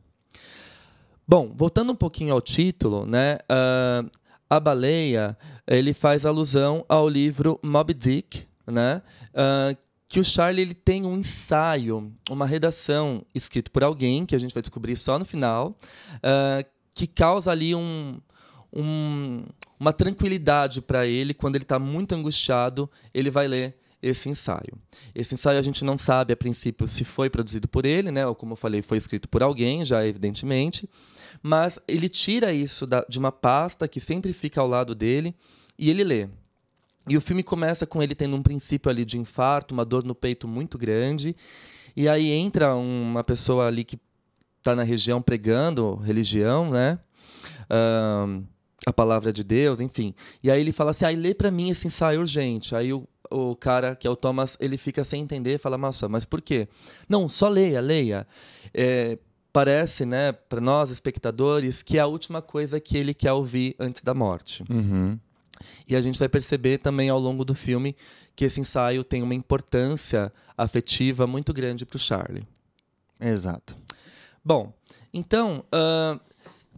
Bom, 1.29 1.53
voltando 1.55 1.93
um 1.93 1.97
pouquinho 1.97 2.33
ao 2.33 2.41
título, 2.41 3.07
né? 3.07 3.39
Uh, 3.45 4.11
a 4.49 4.59
baleia 4.59 5.39
ele 5.65 5.93
faz 5.93 6.27
alusão 6.27 6.85
ao 6.89 7.09
livro 7.09 7.61
Moby 7.63 7.95
Dick, 7.95 8.45
né? 8.67 9.01
Uh, 9.33 9.77
que 10.11 10.19
o 10.19 10.25
Charlie 10.25 10.63
ele 10.63 10.75
tem 10.75 11.07
um 11.07 11.17
ensaio, 11.17 12.13
uma 12.29 12.45
redação 12.45 13.25
escrito 13.33 13.71
por 13.71 13.85
alguém, 13.85 14.27
que 14.27 14.35
a 14.35 14.41
gente 14.41 14.53
vai 14.53 14.61
descobrir 14.61 14.97
só 14.97 15.17
no 15.17 15.25
final, 15.25 15.79
uh, 16.17 16.69
que 16.93 17.07
causa 17.07 17.53
ali 17.53 17.77
um, 17.77 18.21
um, 18.73 19.45
uma 19.79 19.93
tranquilidade 19.93 20.83
para 20.83 21.07
ele 21.07 21.33
quando 21.33 21.55
ele 21.55 21.63
está 21.63 21.79
muito 21.79 22.13
angustiado, 22.13 22.91
ele 23.15 23.31
vai 23.31 23.47
ler 23.47 23.79
esse 24.03 24.29
ensaio. 24.29 24.77
Esse 25.15 25.35
ensaio 25.35 25.61
a 25.61 25.63
gente 25.63 25.85
não 25.85 25.97
sabe 25.97 26.33
a 26.33 26.37
princípio 26.37 26.89
se 26.89 27.05
foi 27.05 27.31
produzido 27.31 27.69
por 27.69 27.87
ele, 27.87 28.11
né, 28.11 28.27
ou 28.27 28.35
como 28.35 28.55
eu 28.55 28.57
falei, 28.57 28.83
foi 28.83 28.99
escrito 28.99 29.29
por 29.29 29.45
alguém, 29.45 29.85
já 29.85 30.05
evidentemente, 30.05 30.91
mas 31.41 31.79
ele 31.87 32.09
tira 32.09 32.53
isso 32.53 32.85
da, 32.85 33.07
de 33.09 33.17
uma 33.17 33.31
pasta 33.31 33.87
que 33.87 34.01
sempre 34.01 34.33
fica 34.33 34.61
ao 34.61 34.67
lado 34.67 34.93
dele 34.93 35.37
e 35.79 35.89
ele 35.89 36.03
lê. 36.03 36.29
E 37.09 37.17
o 37.17 37.21
filme 37.21 37.43
começa 37.43 37.87
com 37.87 38.03
ele 38.03 38.15
tendo 38.15 38.37
um 38.37 38.43
princípio 38.43 38.91
ali 38.91 39.05
de 39.05 39.19
infarto, 39.19 39.73
uma 39.75 39.85
dor 39.85 40.05
no 40.05 40.15
peito 40.15 40.47
muito 40.47 40.77
grande. 40.77 41.35
E 41.97 42.09
aí 42.09 42.31
entra 42.31 42.75
uma 42.75 43.25
pessoa 43.25 43.67
ali 43.67 43.85
que 43.85 43.99
está 44.59 44.77
na 44.77 44.83
região 44.83 45.21
pregando 45.21 45.97
religião, 45.97 46.71
né? 46.71 46.99
Um, 47.71 48.45
a 48.87 48.93
palavra 48.93 49.33
de 49.33 49.43
Deus, 49.43 49.81
enfim. 49.81 50.15
E 50.43 50.51
aí 50.51 50.61
ele 50.61 50.73
fala 50.73 50.91
assim: 50.91 51.05
ah, 51.05 51.11
lê 51.11 51.35
para 51.35 51.51
mim 51.51 51.71
esse 51.71 51.87
ensaio 51.87 52.21
urgente. 52.21 52.75
Aí 52.75 52.93
o, 52.93 53.09
o 53.31 53.57
cara, 53.57 53.97
que 53.97 54.07
é 54.07 54.11
o 54.11 54.17
Thomas, 54.17 54.57
ele 54.61 54.77
fica 54.77 55.03
sem 55.03 55.23
entender 55.23 55.59
fala: 55.59 55.79
nossa, 55.79 56.09
mas 56.09 56.25
por 56.25 56.41
quê? 56.41 56.69
Não, 57.09 57.29
só 57.29 57.49
leia, 57.49 57.81
leia. 57.81 58.27
É, 58.73 59.19
parece, 59.53 60.05
né, 60.05 60.33
para 60.33 60.61
nós 60.61 60.91
espectadores, 60.91 61.83
que 61.83 61.99
é 61.99 62.01
a 62.01 62.07
última 62.07 62.41
coisa 62.41 62.79
que 62.79 62.97
ele 62.97 63.15
quer 63.15 63.33
ouvir 63.33 63.75
antes 63.79 64.03
da 64.03 64.15
morte. 64.15 64.65
Uhum. 64.71 65.19
E 65.87 65.97
a 65.97 66.01
gente 66.01 66.19
vai 66.19 66.29
perceber 66.29 66.79
também 66.79 67.09
ao 67.09 67.19
longo 67.19 67.45
do 67.45 67.55
filme 67.55 67.97
que 68.35 68.45
esse 68.45 68.61
ensaio 68.61 69.05
tem 69.05 69.23
uma 69.23 69.35
importância 69.35 70.33
afetiva 70.57 71.27
muito 71.27 71.53
grande 71.53 71.85
para 71.85 71.97
o 71.97 72.01
Charlie. 72.01 72.47
Exato. 73.21 73.77
Bom, 74.43 74.73
então, 75.13 75.65
uh, 75.75 76.19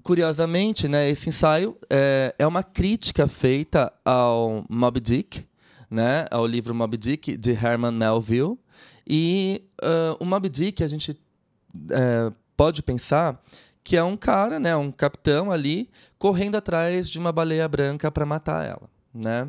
curiosamente, 0.02 0.88
né, 0.88 1.08
esse 1.08 1.28
ensaio 1.28 1.76
é, 1.88 2.34
é, 2.38 2.46
uma 2.46 2.62
crítica 2.62 3.28
feita 3.28 3.92
ao 4.04 4.64
Moby 4.68 5.00
Dick, 5.00 5.46
né, 5.88 6.26
ao 6.30 6.46
livro 6.46 6.74
Moby 6.74 6.96
Dick 6.96 7.36
de 7.36 7.52
Herman 7.52 7.92
Melville. 7.92 8.58
E 9.06 9.62
uh, 9.82 10.16
o 10.18 10.24
Moby 10.24 10.48
Dick, 10.48 10.82
a 10.82 10.88
gente 10.88 11.12
uh, 11.12 12.34
pode 12.56 12.82
pensar 12.82 13.40
que 13.84 13.96
é 13.96 14.02
um 14.02 14.16
cara, 14.16 14.60
né, 14.60 14.76
um 14.76 14.90
capitão 14.90 15.50
ali, 15.50 15.88
correndo 16.18 16.56
atrás 16.56 17.08
de 17.08 17.18
uma 17.18 17.32
baleia 17.32 17.66
branca 17.68 18.10
para 18.10 18.24
matar 18.24 18.64
ela, 18.64 18.88
né? 19.12 19.48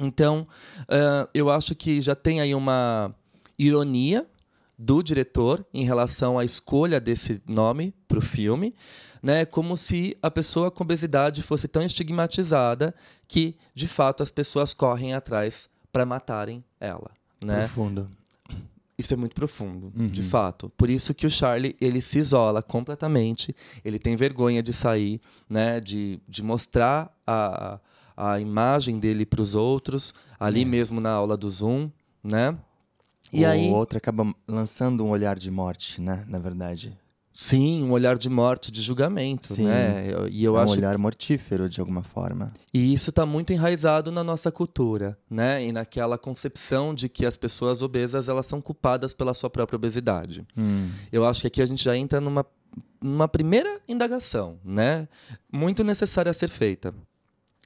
Então, 0.00 0.46
uh, 0.82 1.28
eu 1.34 1.50
acho 1.50 1.74
que 1.74 2.00
já 2.00 2.14
tem 2.14 2.40
aí 2.40 2.54
uma 2.54 3.14
ironia 3.58 4.26
do 4.78 5.02
diretor 5.02 5.66
em 5.74 5.84
relação 5.84 6.38
à 6.38 6.44
escolha 6.44 7.00
desse 7.00 7.42
nome 7.48 7.92
para 8.06 8.18
o 8.18 8.22
filme, 8.22 8.74
né? 9.20 9.44
Como 9.44 9.76
se 9.76 10.16
a 10.22 10.30
pessoa 10.30 10.70
com 10.70 10.84
obesidade 10.84 11.42
fosse 11.42 11.66
tão 11.66 11.82
estigmatizada 11.82 12.94
que, 13.26 13.56
de 13.74 13.88
fato, 13.88 14.22
as 14.22 14.30
pessoas 14.30 14.72
correm 14.72 15.14
atrás 15.14 15.68
para 15.90 16.06
matarem 16.06 16.64
ela, 16.78 17.10
né? 17.42 17.60
Profundo. 17.60 18.08
Isso 18.98 19.14
é 19.14 19.16
muito 19.16 19.34
profundo, 19.34 19.92
uhum. 19.96 20.08
de 20.08 20.24
fato. 20.24 20.68
Por 20.76 20.90
isso 20.90 21.14
que 21.14 21.24
o 21.24 21.30
Charlie 21.30 21.76
ele 21.80 22.00
se 22.00 22.18
isola 22.18 22.60
completamente. 22.60 23.54
Ele 23.84 23.96
tem 23.96 24.16
vergonha 24.16 24.60
de 24.60 24.72
sair, 24.72 25.20
né? 25.48 25.78
De, 25.78 26.20
de 26.28 26.42
mostrar 26.42 27.08
a, 27.24 27.78
a 28.16 28.40
imagem 28.40 28.98
dele 28.98 29.24
para 29.24 29.40
os 29.40 29.54
outros 29.54 30.12
ali 30.38 30.62
é. 30.62 30.64
mesmo 30.64 31.00
na 31.00 31.10
aula 31.10 31.36
do 31.36 31.48
Zoom, 31.48 31.88
né? 32.24 32.58
E 33.32 33.44
o 33.44 33.48
aí... 33.48 33.70
outro 33.70 33.98
acaba 33.98 34.34
lançando 34.48 35.04
um 35.04 35.10
olhar 35.10 35.38
de 35.38 35.50
morte, 35.50 36.00
né? 36.00 36.24
Na 36.26 36.40
verdade. 36.40 36.98
Sim, 37.40 37.84
um 37.84 37.92
olhar 37.92 38.18
de 38.18 38.28
morte, 38.28 38.72
de 38.72 38.82
julgamento, 38.82 39.46
Sim. 39.46 39.66
né? 39.66 40.06
E 40.28 40.42
eu 40.42 40.56
é 40.56 40.58
um 40.58 40.62
acho 40.64 40.72
olhar 40.72 40.98
mortífero 40.98 41.68
de 41.68 41.78
alguma 41.78 42.02
forma. 42.02 42.52
E 42.74 42.92
isso 42.92 43.10
está 43.10 43.24
muito 43.24 43.52
enraizado 43.52 44.10
na 44.10 44.24
nossa 44.24 44.50
cultura, 44.50 45.16
né? 45.30 45.64
E 45.64 45.70
naquela 45.70 46.18
concepção 46.18 46.92
de 46.92 47.08
que 47.08 47.24
as 47.24 47.36
pessoas 47.36 47.80
obesas 47.80 48.28
elas 48.28 48.44
são 48.44 48.60
culpadas 48.60 49.14
pela 49.14 49.32
sua 49.34 49.48
própria 49.48 49.76
obesidade. 49.76 50.44
Hum. 50.56 50.90
Eu 51.12 51.24
acho 51.24 51.42
que 51.42 51.46
aqui 51.46 51.62
a 51.62 51.66
gente 51.66 51.84
já 51.84 51.96
entra 51.96 52.20
numa, 52.20 52.44
numa 53.00 53.28
primeira 53.28 53.80
indagação, 53.86 54.58
né? 54.64 55.06
Muito 55.52 55.84
necessária 55.84 56.30
a 56.30 56.34
ser 56.34 56.48
feita. 56.48 56.92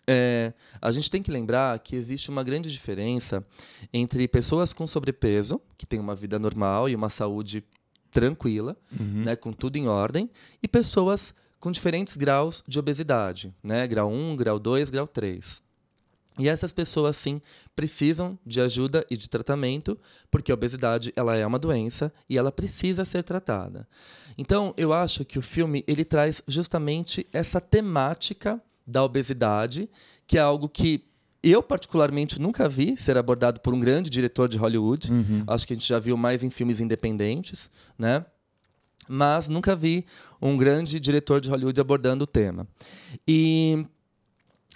É, 0.07 0.53
a 0.83 0.93
gente 0.93 1.11
tem 1.11 1.23
que 1.23 1.31
lembrar 1.31 1.79
que 1.79 1.97
existe 1.97 2.29
uma 2.29 2.43
grande 2.43 2.71
diferença 2.71 3.43
entre 3.91 4.29
pessoas 4.29 4.75
com 4.75 4.87
sobrepeso, 4.87 5.59
que 5.79 5.87
têm 5.87 5.99
uma 5.99 6.15
vida 6.15 6.39
normal 6.39 6.91
e 6.91 6.95
uma 6.95 7.09
saúde 7.09 7.65
tranquila, 8.13 8.77
uhum. 8.99 9.25
né, 9.25 9.35
com 9.35 9.53
tudo 9.53 9.77
em 9.77 9.89
ordem, 9.89 10.31
e 10.63 10.69
pessoas 10.69 11.35
com 11.59 11.73
diferentes 11.73 12.17
graus 12.17 12.63
de 12.67 12.79
obesidade, 12.79 13.55
né, 13.63 13.87
grau 13.87 14.11
1, 14.11 14.37
grau 14.37 14.59
2, 14.59 14.91
grau 14.91 15.07
3. 15.07 15.63
E 16.39 16.49
essas 16.49 16.73
pessoas, 16.73 17.17
sim, 17.17 17.43
precisam 17.77 18.39
de 18.45 18.61
ajuda 18.61 19.05
e 19.11 19.17
de 19.17 19.29
tratamento, 19.29 19.99
porque 20.31 20.51
a 20.51 20.55
obesidade 20.55 21.13
ela 21.15 21.37
é 21.37 21.47
uma 21.47 21.59
doença 21.59 22.13
e 22.29 22.39
ela 22.39 22.51
precisa 22.51 23.05
ser 23.05 23.23
tratada. 23.23 23.87
Então, 24.39 24.73
eu 24.77 24.95
acho 24.95 25.25
que 25.25 25.39
o 25.39 25.43
filme 25.43 25.85
ele 25.87 26.05
traz 26.05 26.43
justamente 26.49 27.27
essa 27.33 27.61
temática 27.61 28.61
da 28.87 29.05
obesidade, 29.05 29.91
que 30.27 30.39
é 30.39 30.41
algo 30.41 30.69
que 30.69 31.05
eu, 31.43 31.63
particularmente, 31.63 32.41
nunca 32.41 32.69
vi 32.69 32.97
ser 32.97 33.17
abordado 33.17 33.61
por 33.61 33.75
um 33.75 33.81
grande 33.81 34.09
diretor 34.09 34.49
de 34.49 34.57
Hollywood. 34.57 35.11
Uhum. 35.11 35.45
Acho 35.47 35.67
que 35.67 35.73
a 35.73 35.77
gente 35.77 35.89
já 35.89 35.99
viu 35.99 36.17
mais 36.17 36.43
em 36.43 36.51
filmes 36.51 36.79
independentes, 36.79 37.71
né? 37.99 38.25
Mas 39.09 39.49
nunca 39.49 39.75
vi 39.75 40.07
um 40.41 40.57
grande 40.57 41.01
diretor 41.01 41.41
de 41.41 41.51
Hollywood 41.51 41.81
abordando 41.81 42.25
o 42.25 42.27
tema. 42.27 42.67
E 43.27 43.85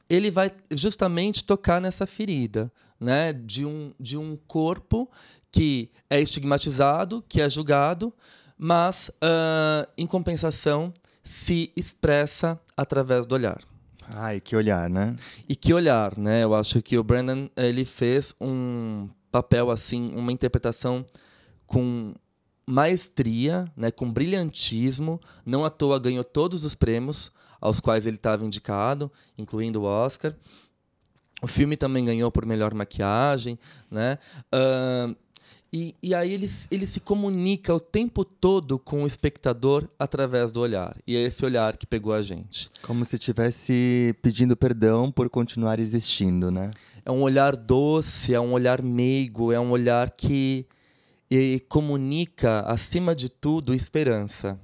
ele 0.08 0.30
vai 0.30 0.50
justamente 0.72 1.44
tocar 1.44 1.80
nessa 1.80 2.06
ferida, 2.06 2.70
né? 2.98 3.32
De 3.32 3.64
um, 3.64 3.92
de 4.00 4.16
um 4.16 4.36
corpo 4.48 5.08
que 5.52 5.90
é 6.10 6.20
estigmatizado, 6.20 7.24
que 7.28 7.40
é 7.40 7.48
julgado, 7.48 8.12
mas, 8.58 9.08
uh, 9.08 9.88
em 9.96 10.06
compensação, 10.06 10.92
se 11.22 11.72
expressa 11.76 12.60
através 12.76 13.26
do 13.26 13.34
olhar. 13.34 13.60
Ai, 14.14 14.40
que 14.40 14.54
olhar, 14.54 14.88
né? 14.88 15.16
E 15.48 15.56
que 15.56 15.74
olhar, 15.74 16.16
né? 16.16 16.44
Eu 16.44 16.54
acho 16.54 16.80
que 16.80 16.96
o 16.96 17.02
Brandon 17.02 17.48
ele 17.56 17.84
fez 17.84 18.34
um 18.40 19.08
papel 19.30 19.70
assim, 19.70 20.14
uma 20.14 20.32
interpretação 20.32 21.04
com 21.66 22.14
maestria, 22.66 23.70
né, 23.76 23.90
com 23.90 24.10
brilhantismo. 24.10 25.20
Não 25.44 25.64
à 25.64 25.70
toa 25.70 25.98
ganhou 25.98 26.24
todos 26.24 26.64
os 26.64 26.74
prêmios 26.74 27.32
aos 27.60 27.80
quais 27.80 28.06
ele 28.06 28.16
estava 28.16 28.44
indicado, 28.44 29.10
incluindo 29.36 29.82
o 29.82 29.84
Oscar. 29.84 30.34
O 31.42 31.46
filme 31.46 31.76
também 31.76 32.04
ganhou 32.04 32.30
por 32.30 32.46
melhor 32.46 32.72
maquiagem, 32.72 33.58
né? 33.90 34.18
Uh, 34.52 35.14
e, 35.72 35.94
e 36.02 36.14
aí 36.14 36.32
ele, 36.32 36.50
ele 36.70 36.86
se 36.86 37.00
comunica 37.00 37.74
o 37.74 37.80
tempo 37.80 38.24
todo 38.24 38.78
com 38.78 39.02
o 39.02 39.06
espectador 39.06 39.88
através 39.98 40.52
do 40.52 40.60
olhar. 40.60 40.96
E 41.06 41.16
é 41.16 41.20
esse 41.20 41.44
olhar 41.44 41.76
que 41.76 41.86
pegou 41.86 42.12
a 42.12 42.22
gente. 42.22 42.70
Como 42.82 43.04
se 43.04 43.16
estivesse 43.16 44.14
pedindo 44.22 44.56
perdão 44.56 45.10
por 45.10 45.28
continuar 45.28 45.78
existindo, 45.78 46.50
né? 46.50 46.70
É 47.04 47.10
um 47.10 47.22
olhar 47.22 47.54
doce, 47.54 48.34
é 48.34 48.40
um 48.40 48.52
olhar 48.52 48.82
meigo, 48.82 49.52
é 49.52 49.60
um 49.60 49.70
olhar 49.70 50.10
que 50.10 50.66
comunica, 51.68 52.60
acima 52.60 53.14
de 53.14 53.28
tudo, 53.28 53.74
esperança. 53.74 54.58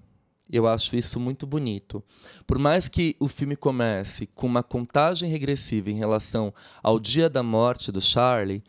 Eu 0.51 0.67
acho 0.67 0.97
isso 0.97 1.19
muito 1.19 1.47
bonito. 1.47 2.03
Por 2.47 2.59
mais 2.59 2.89
que 2.89 3.17
o 3.19 3.27
filme 3.27 3.57
comece 3.57 4.27
com 4.35 4.47
uma 4.47 4.63
contagem 4.63 5.31
regressiva 5.31 5.91
em 5.91 5.95
relação 5.95 6.53
ao 6.83 7.01
dia 7.01 7.31
da 7.31 7.43
morte 7.43 7.91
do 7.91 8.01
Charlie, 8.01 8.63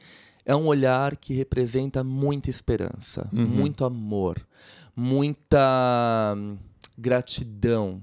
é 0.45 0.55
um 0.55 0.67
olhar 0.67 1.15
que 1.15 1.33
representa 1.33 2.03
muita 2.03 2.49
esperança, 2.49 3.29
uhum. 3.31 3.45
muito 3.45 3.85
amor, 3.85 4.37
muita 4.95 6.35
hum, 6.37 6.57
gratidão 6.97 8.01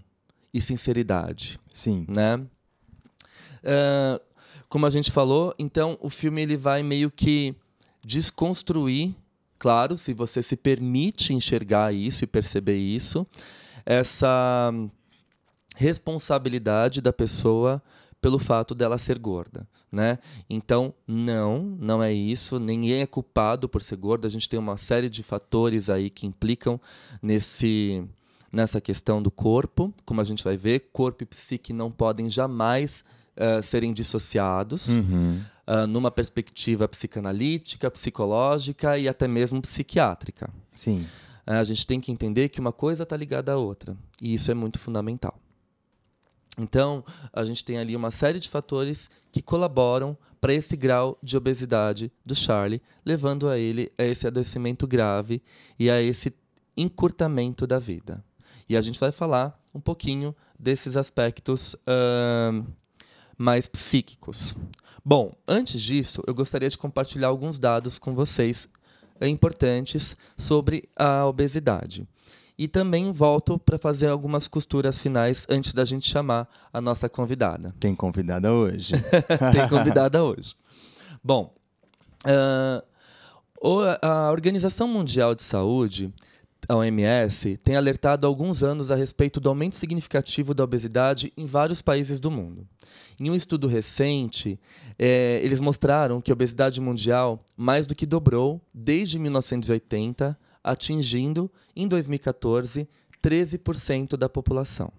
e 0.52 0.60
sinceridade. 0.60 1.60
Sim. 1.72 2.06
Né? 2.08 2.36
Uh, 2.36 4.20
como 4.68 4.86
a 4.86 4.90
gente 4.90 5.10
falou, 5.10 5.54
então 5.58 5.98
o 6.00 6.08
filme 6.08 6.40
ele 6.42 6.56
vai 6.56 6.82
meio 6.82 7.10
que 7.10 7.54
desconstruir, 8.02 9.14
claro, 9.58 9.98
se 9.98 10.14
você 10.14 10.42
se 10.42 10.56
permite 10.56 11.34
enxergar 11.34 11.92
isso 11.92 12.24
e 12.24 12.26
perceber 12.26 12.78
isso, 12.78 13.26
essa 13.84 14.70
hum, 14.72 14.88
responsabilidade 15.76 17.00
da 17.00 17.12
pessoa 17.12 17.82
pelo 18.20 18.38
fato 18.38 18.74
dela 18.74 18.98
ser 18.98 19.18
gorda, 19.18 19.66
né? 19.90 20.18
Então, 20.48 20.92
não, 21.06 21.76
não 21.78 22.02
é 22.02 22.12
isso. 22.12 22.58
Ninguém 22.58 23.00
é 23.00 23.06
culpado 23.06 23.68
por 23.68 23.80
ser 23.80 23.96
gorda. 23.96 24.28
A 24.28 24.30
gente 24.30 24.48
tem 24.48 24.58
uma 24.58 24.76
série 24.76 25.08
de 25.08 25.22
fatores 25.22 25.88
aí 25.88 26.10
que 26.10 26.26
implicam 26.26 26.80
nesse 27.22 28.04
nessa 28.52 28.80
questão 28.80 29.22
do 29.22 29.30
corpo, 29.30 29.94
como 30.04 30.20
a 30.20 30.24
gente 30.24 30.42
vai 30.42 30.56
ver, 30.56 30.90
corpo 30.92 31.22
e 31.22 31.26
psique 31.26 31.72
não 31.72 31.88
podem 31.88 32.28
jamais 32.28 33.04
uh, 33.36 33.62
serem 33.62 33.92
dissociados. 33.92 34.88
Uhum. 34.88 35.40
Uh, 35.68 35.86
numa 35.86 36.10
perspectiva 36.10 36.88
psicanalítica, 36.88 37.88
psicológica 37.88 38.98
e 38.98 39.06
até 39.06 39.28
mesmo 39.28 39.62
psiquiátrica. 39.62 40.50
Sim. 40.74 41.06
Uh, 41.46 41.52
a 41.52 41.62
gente 41.62 41.86
tem 41.86 42.00
que 42.00 42.10
entender 42.10 42.48
que 42.48 42.58
uma 42.58 42.72
coisa 42.72 43.04
está 43.04 43.16
ligada 43.16 43.52
à 43.52 43.56
outra. 43.56 43.96
E 44.20 44.34
isso 44.34 44.50
é 44.50 44.54
muito 44.54 44.80
fundamental. 44.80 45.38
Então, 46.58 47.04
a 47.32 47.44
gente 47.44 47.64
tem 47.64 47.78
ali 47.78 47.94
uma 47.94 48.10
série 48.10 48.40
de 48.40 48.48
fatores 48.48 49.08
que 49.30 49.40
colaboram 49.40 50.16
para 50.40 50.54
esse 50.54 50.76
grau 50.76 51.18
de 51.22 51.36
obesidade 51.36 52.10
do 52.24 52.34
Charlie, 52.34 52.82
levando 53.04 53.48
a 53.48 53.58
ele 53.58 53.90
a 53.98 54.04
esse 54.04 54.26
adoecimento 54.26 54.86
grave 54.86 55.42
e 55.78 55.90
a 55.90 56.00
esse 56.00 56.32
encurtamento 56.76 57.66
da 57.66 57.78
vida. 57.78 58.24
E 58.68 58.76
a 58.76 58.80
gente 58.80 58.98
vai 58.98 59.12
falar 59.12 59.60
um 59.74 59.80
pouquinho 59.80 60.34
desses 60.58 60.96
aspectos 60.96 61.74
uh, 61.74 62.66
mais 63.36 63.68
psíquicos. 63.68 64.56
Bom, 65.04 65.34
antes 65.46 65.80
disso, 65.80 66.22
eu 66.26 66.34
gostaria 66.34 66.68
de 66.68 66.78
compartilhar 66.78 67.28
alguns 67.28 67.58
dados 67.58 67.98
com 67.98 68.14
vocês 68.14 68.68
importantes 69.20 70.16
sobre 70.36 70.88
a 70.96 71.26
obesidade. 71.26 72.06
E 72.60 72.68
também 72.68 73.10
volto 73.10 73.58
para 73.58 73.78
fazer 73.78 74.08
algumas 74.08 74.46
costuras 74.46 74.98
finais 74.98 75.46
antes 75.48 75.72
da 75.72 75.82
gente 75.82 76.06
chamar 76.06 76.46
a 76.70 76.78
nossa 76.78 77.08
convidada. 77.08 77.74
Tem 77.80 77.94
convidada 77.94 78.52
hoje. 78.52 78.92
Tem 79.50 79.66
convidada 79.66 80.22
hoje. 80.22 80.54
Bom, 81.24 81.54
uh, 82.26 82.84
a 84.02 84.30
Organização 84.30 84.86
Mundial 84.86 85.34
de 85.34 85.42
Saúde, 85.42 86.12
a 86.68 86.76
OMS, 86.76 87.56
tem 87.56 87.76
alertado 87.76 88.26
há 88.26 88.28
alguns 88.28 88.62
anos 88.62 88.90
a 88.90 88.94
respeito 88.94 89.40
do 89.40 89.48
aumento 89.48 89.76
significativo 89.76 90.52
da 90.52 90.62
obesidade 90.62 91.32
em 91.38 91.46
vários 91.46 91.80
países 91.80 92.20
do 92.20 92.30
mundo. 92.30 92.68
Em 93.18 93.30
um 93.30 93.34
estudo 93.34 93.68
recente, 93.68 94.60
é, 94.98 95.40
eles 95.42 95.60
mostraram 95.60 96.20
que 96.20 96.30
a 96.30 96.34
obesidade 96.34 96.78
mundial 96.78 97.42
mais 97.56 97.86
do 97.86 97.94
que 97.94 98.04
dobrou 98.04 98.60
desde 98.74 99.18
1980 99.18 100.38
atingindo, 100.62 101.50
em 101.74 101.86
2014, 101.86 102.88
13% 103.22 104.16
da 104.16 104.28
população. 104.28 104.92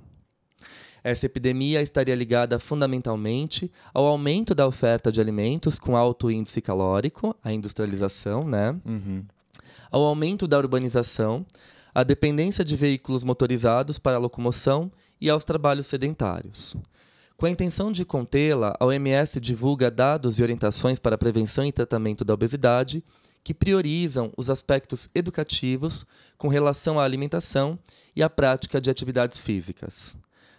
Essa 1.04 1.26
epidemia 1.26 1.82
estaria 1.82 2.14
ligada 2.14 2.60
fundamentalmente 2.60 3.72
ao 3.94 4.06
aumento 4.06 4.54
da 4.54 4.68
oferta 4.68 5.12
de 5.12 5.20
alimentos 5.20 5.80
com 5.80 5.98
alto 5.98 6.30
índice 6.30 6.62
calórico, 6.62 7.36
a 7.44 7.52
industrialização, 7.52 8.48
né? 8.48 8.80
Uhum. 8.86 9.26
Ao 9.90 10.02
aumento 10.04 10.48
da 10.48 10.60
urbanização, 10.60 11.46
à 11.94 12.04
dependência 12.04 12.64
de 12.64 12.76
veículos 12.76 13.24
motorizados 13.24 13.98
para 13.98 14.18
a 14.18 14.20
locomoção 14.20 14.92
e 15.20 15.30
aos 15.30 15.44
trabalhos 15.44 15.88
sedentários. 15.88 16.76
Com 17.36 17.48
a 17.48 17.50
intenção 17.50 17.92
de 17.92 18.06
contê-la, 18.06 18.76
a 18.80 18.86
OMS 18.86 19.40
divulga 19.40 19.90
dados 19.90 20.40
e 20.40 20.44
orientações 20.44 21.00
para 21.00 21.16
a 21.16 21.18
prevenção 21.18 21.66
e 21.66 21.72
tratamento 21.72 22.24
da 22.24 22.36
obesidade 22.36 23.04
que 23.44 23.54
priorizam 23.54 24.32
os 24.38 24.50
aspectos 24.50 25.10
educativos 25.16 26.06
com 26.38 26.48
relação 26.48 27.00
à 27.00 27.04
alimentação 27.04 27.78
e 28.16 28.22
à 28.22 28.30
prática 28.30 28.80
de 28.80 28.90
atividades 28.90 29.40
físicas. 29.40 30.16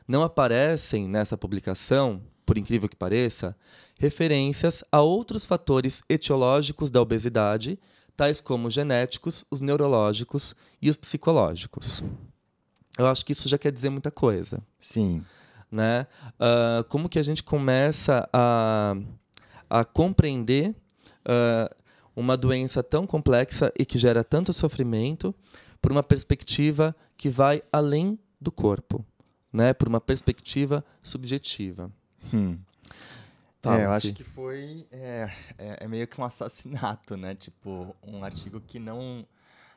Não 0.07 0.23
aparecem 0.23 1.09
nessa 1.09 1.37
publicação, 1.37 2.23
por 2.45 2.59
incrível 2.59 2.89
que 2.89 2.97
pareça, 2.97 3.57
referências 3.99 4.83
a 4.91 5.01
outros 5.01 5.45
fatores 5.45 6.03
etiológicos 6.09 6.91
da 6.91 7.01
obesidade, 7.01 7.79
tais 8.17 8.41
como 8.41 8.69
os 8.69 8.75
genéticos, 8.75 9.45
os 9.51 9.61
neurológicos 9.61 10.55
e 10.81 10.91
os 10.91 10.97
psicológicos. 10.97 12.03
Eu 12.99 13.07
acho 13.07 13.25
que 13.25 13.33
isso 13.33 13.49
já 13.49 13.57
quer 13.57 13.73
dizer 13.73 13.91
muita 13.91 14.11
coisa. 14.11 14.61
Sim. 14.79 15.25
Né? 15.71 16.07
Uh, 16.35 16.85
como 16.89 17.09
que 17.09 17.19
a 17.19 17.23
gente 17.23 17.43
começa 17.43 18.29
a, 18.33 18.95
a 19.71 19.85
compreender 19.85 20.71
uh, 20.71 21.82
uma 22.15 22.37
doença 22.37 22.83
tão 22.83 23.07
complexa 23.07 23.73
e 23.79 23.85
que 23.85 23.99
gera 23.99 24.23
tanto 24.23 24.53
sofrimento 24.53 25.35
por 25.81 25.91
uma 25.91 26.03
perspectiva 26.03 26.95
que 27.17 27.29
vai 27.29 27.63
além 27.73 28.19
do 28.41 28.53
corpo, 28.53 29.05
né? 29.53 29.73
por 29.73 29.89
uma 29.89 30.01
perspectiva 30.01 30.85
subjetiva. 31.03 31.91
Hum. 32.33 32.59
Tá, 33.61 33.79
é, 33.79 33.85
eu 33.85 33.93
acho 33.93 34.13
que 34.13 34.25
foi 34.25 34.89
é, 34.91 35.31
é, 35.57 35.85
é, 35.85 35.89
meio 35.89 36.07
que 36.09 36.21
um 36.21 36.25
assassinato, 36.25 37.17
né? 37.17 37.37
Tipo, 37.37 37.95
um 38.03 38.25
artigo 38.25 38.61
que 38.61 38.81
não 38.81 39.25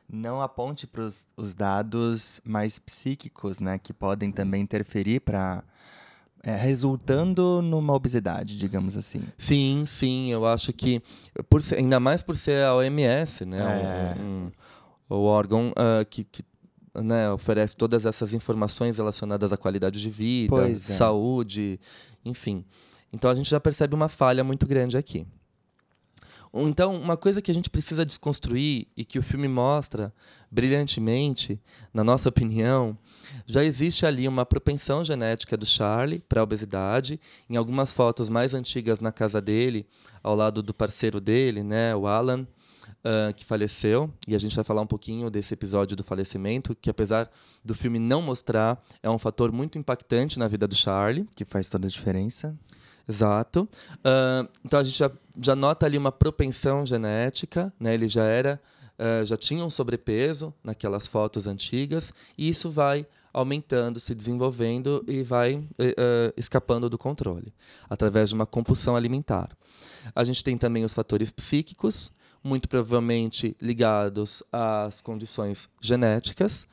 não 0.08 0.40
aponte 0.40 0.86
para 0.86 1.02
os 1.36 1.54
dados 1.54 2.40
mais 2.44 2.78
psíquicos, 2.78 3.58
né, 3.58 3.76
que 3.76 3.92
podem 3.92 4.30
também 4.30 4.62
interferir 4.62 5.18
para 5.18 5.64
é, 6.46 6.54
resultando 6.54 7.60
numa 7.60 7.92
obesidade, 7.92 8.56
digamos 8.56 8.96
assim. 8.96 9.20
Sim, 9.36 9.82
sim, 9.84 10.30
eu 10.30 10.46
acho 10.46 10.72
que 10.72 11.02
por 11.50 11.60
ser, 11.60 11.78
ainda 11.78 11.98
mais 11.98 12.22
por 12.22 12.36
ser 12.36 12.64
a 12.64 12.76
OMS, 12.76 13.44
né, 13.44 13.58
é. 13.58 14.22
um, 14.22 14.24
um, 14.24 14.52
o 15.16 15.24
órgão 15.24 15.70
uh, 15.70 16.06
que, 16.08 16.22
que 16.22 16.44
né, 16.94 17.28
oferece 17.32 17.74
todas 17.74 18.06
essas 18.06 18.32
informações 18.32 18.96
relacionadas 18.96 19.52
à 19.52 19.56
qualidade 19.56 20.00
de 20.00 20.08
vida, 20.08 20.70
é. 20.70 20.74
saúde, 20.76 21.80
enfim. 22.24 22.64
Então 23.12 23.28
a 23.28 23.34
gente 23.34 23.50
já 23.50 23.58
percebe 23.58 23.96
uma 23.96 24.08
falha 24.08 24.44
muito 24.44 24.68
grande 24.68 24.96
aqui. 24.96 25.26
Então, 26.52 26.96
uma 26.96 27.16
coisa 27.16 27.42
que 27.42 27.50
a 27.50 27.54
gente 27.54 27.68
precisa 27.68 28.04
desconstruir 28.04 28.86
e 28.96 29.04
que 29.04 29.18
o 29.18 29.22
filme 29.22 29.48
mostra 29.48 30.12
brilhantemente, 30.50 31.60
na 31.92 32.02
nossa 32.02 32.28
opinião, 32.28 32.96
já 33.44 33.64
existe 33.64 34.06
ali 34.06 34.26
uma 34.26 34.46
propensão 34.46 35.04
genética 35.04 35.56
do 35.56 35.66
Charlie 35.66 36.20
para 36.20 36.40
a 36.40 36.44
obesidade. 36.44 37.20
Em 37.48 37.56
algumas 37.56 37.92
fotos 37.92 38.28
mais 38.28 38.54
antigas 38.54 39.00
na 39.00 39.12
casa 39.12 39.40
dele, 39.40 39.86
ao 40.22 40.34
lado 40.34 40.62
do 40.62 40.72
parceiro 40.72 41.20
dele, 41.20 41.62
né, 41.62 41.94
o 41.94 42.06
Alan, 42.06 42.46
uh, 43.04 43.34
que 43.34 43.44
faleceu. 43.44 44.10
E 44.26 44.34
a 44.34 44.38
gente 44.38 44.54
vai 44.54 44.64
falar 44.64 44.82
um 44.82 44.86
pouquinho 44.86 45.30
desse 45.30 45.54
episódio 45.54 45.96
do 45.96 46.04
falecimento, 46.04 46.74
que 46.74 46.90
apesar 46.90 47.30
do 47.64 47.74
filme 47.74 47.98
não 47.98 48.22
mostrar, 48.22 48.82
é 49.02 49.10
um 49.10 49.18
fator 49.18 49.52
muito 49.52 49.78
impactante 49.78 50.38
na 50.38 50.48
vida 50.48 50.66
do 50.66 50.74
Charlie. 50.74 51.26
Que 51.34 51.44
faz 51.44 51.68
toda 51.68 51.86
a 51.86 51.90
diferença. 51.90 52.56
Exato. 53.08 53.68
Uh, 53.98 54.48
então 54.64 54.80
a 54.80 54.82
gente 54.82 54.98
já, 54.98 55.10
já 55.40 55.54
nota 55.54 55.86
ali 55.86 55.96
uma 55.96 56.10
propensão 56.10 56.84
genética, 56.84 57.72
né? 57.78 57.94
Ele 57.94 58.08
já 58.08 58.24
era, 58.24 58.60
uh, 58.98 59.24
já 59.24 59.36
tinha 59.36 59.64
um 59.64 59.70
sobrepeso 59.70 60.52
naquelas 60.62 61.06
fotos 61.06 61.46
antigas, 61.46 62.12
e 62.36 62.48
isso 62.48 62.70
vai 62.70 63.06
aumentando, 63.32 64.00
se 64.00 64.14
desenvolvendo 64.14 65.04
e 65.06 65.22
vai 65.22 65.56
uh, 65.56 66.32
escapando 66.36 66.88
do 66.88 66.98
controle, 66.98 67.52
através 67.88 68.30
de 68.30 68.34
uma 68.34 68.46
compulsão 68.46 68.96
alimentar. 68.96 69.50
A 70.14 70.24
gente 70.24 70.42
tem 70.42 70.56
também 70.56 70.84
os 70.84 70.94
fatores 70.94 71.30
psíquicos, 71.30 72.10
muito 72.42 72.68
provavelmente 72.68 73.56
ligados 73.60 74.42
às 74.52 75.02
condições 75.02 75.68
genéticas, 75.80 76.68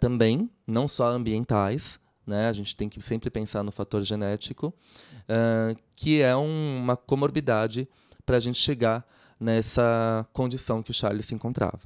também, 0.00 0.50
não 0.66 0.86
só 0.88 1.06
ambientais, 1.06 2.00
né? 2.26 2.48
A 2.48 2.52
gente 2.52 2.74
tem 2.76 2.88
que 2.88 3.00
sempre 3.00 3.30
pensar 3.30 3.62
no 3.62 3.72
fator 3.72 4.02
genético, 4.02 4.74
uh, 5.22 5.78
que 5.94 6.22
é 6.22 6.36
um, 6.36 6.78
uma 6.78 6.96
comorbidade 6.96 7.88
para 8.24 8.36
a 8.36 8.40
gente 8.40 8.58
chegar 8.58 9.06
nessa 9.38 10.26
condição 10.32 10.82
que 10.82 10.90
o 10.90 10.94
Charles 10.94 11.26
se 11.26 11.34
encontrava. 11.34 11.80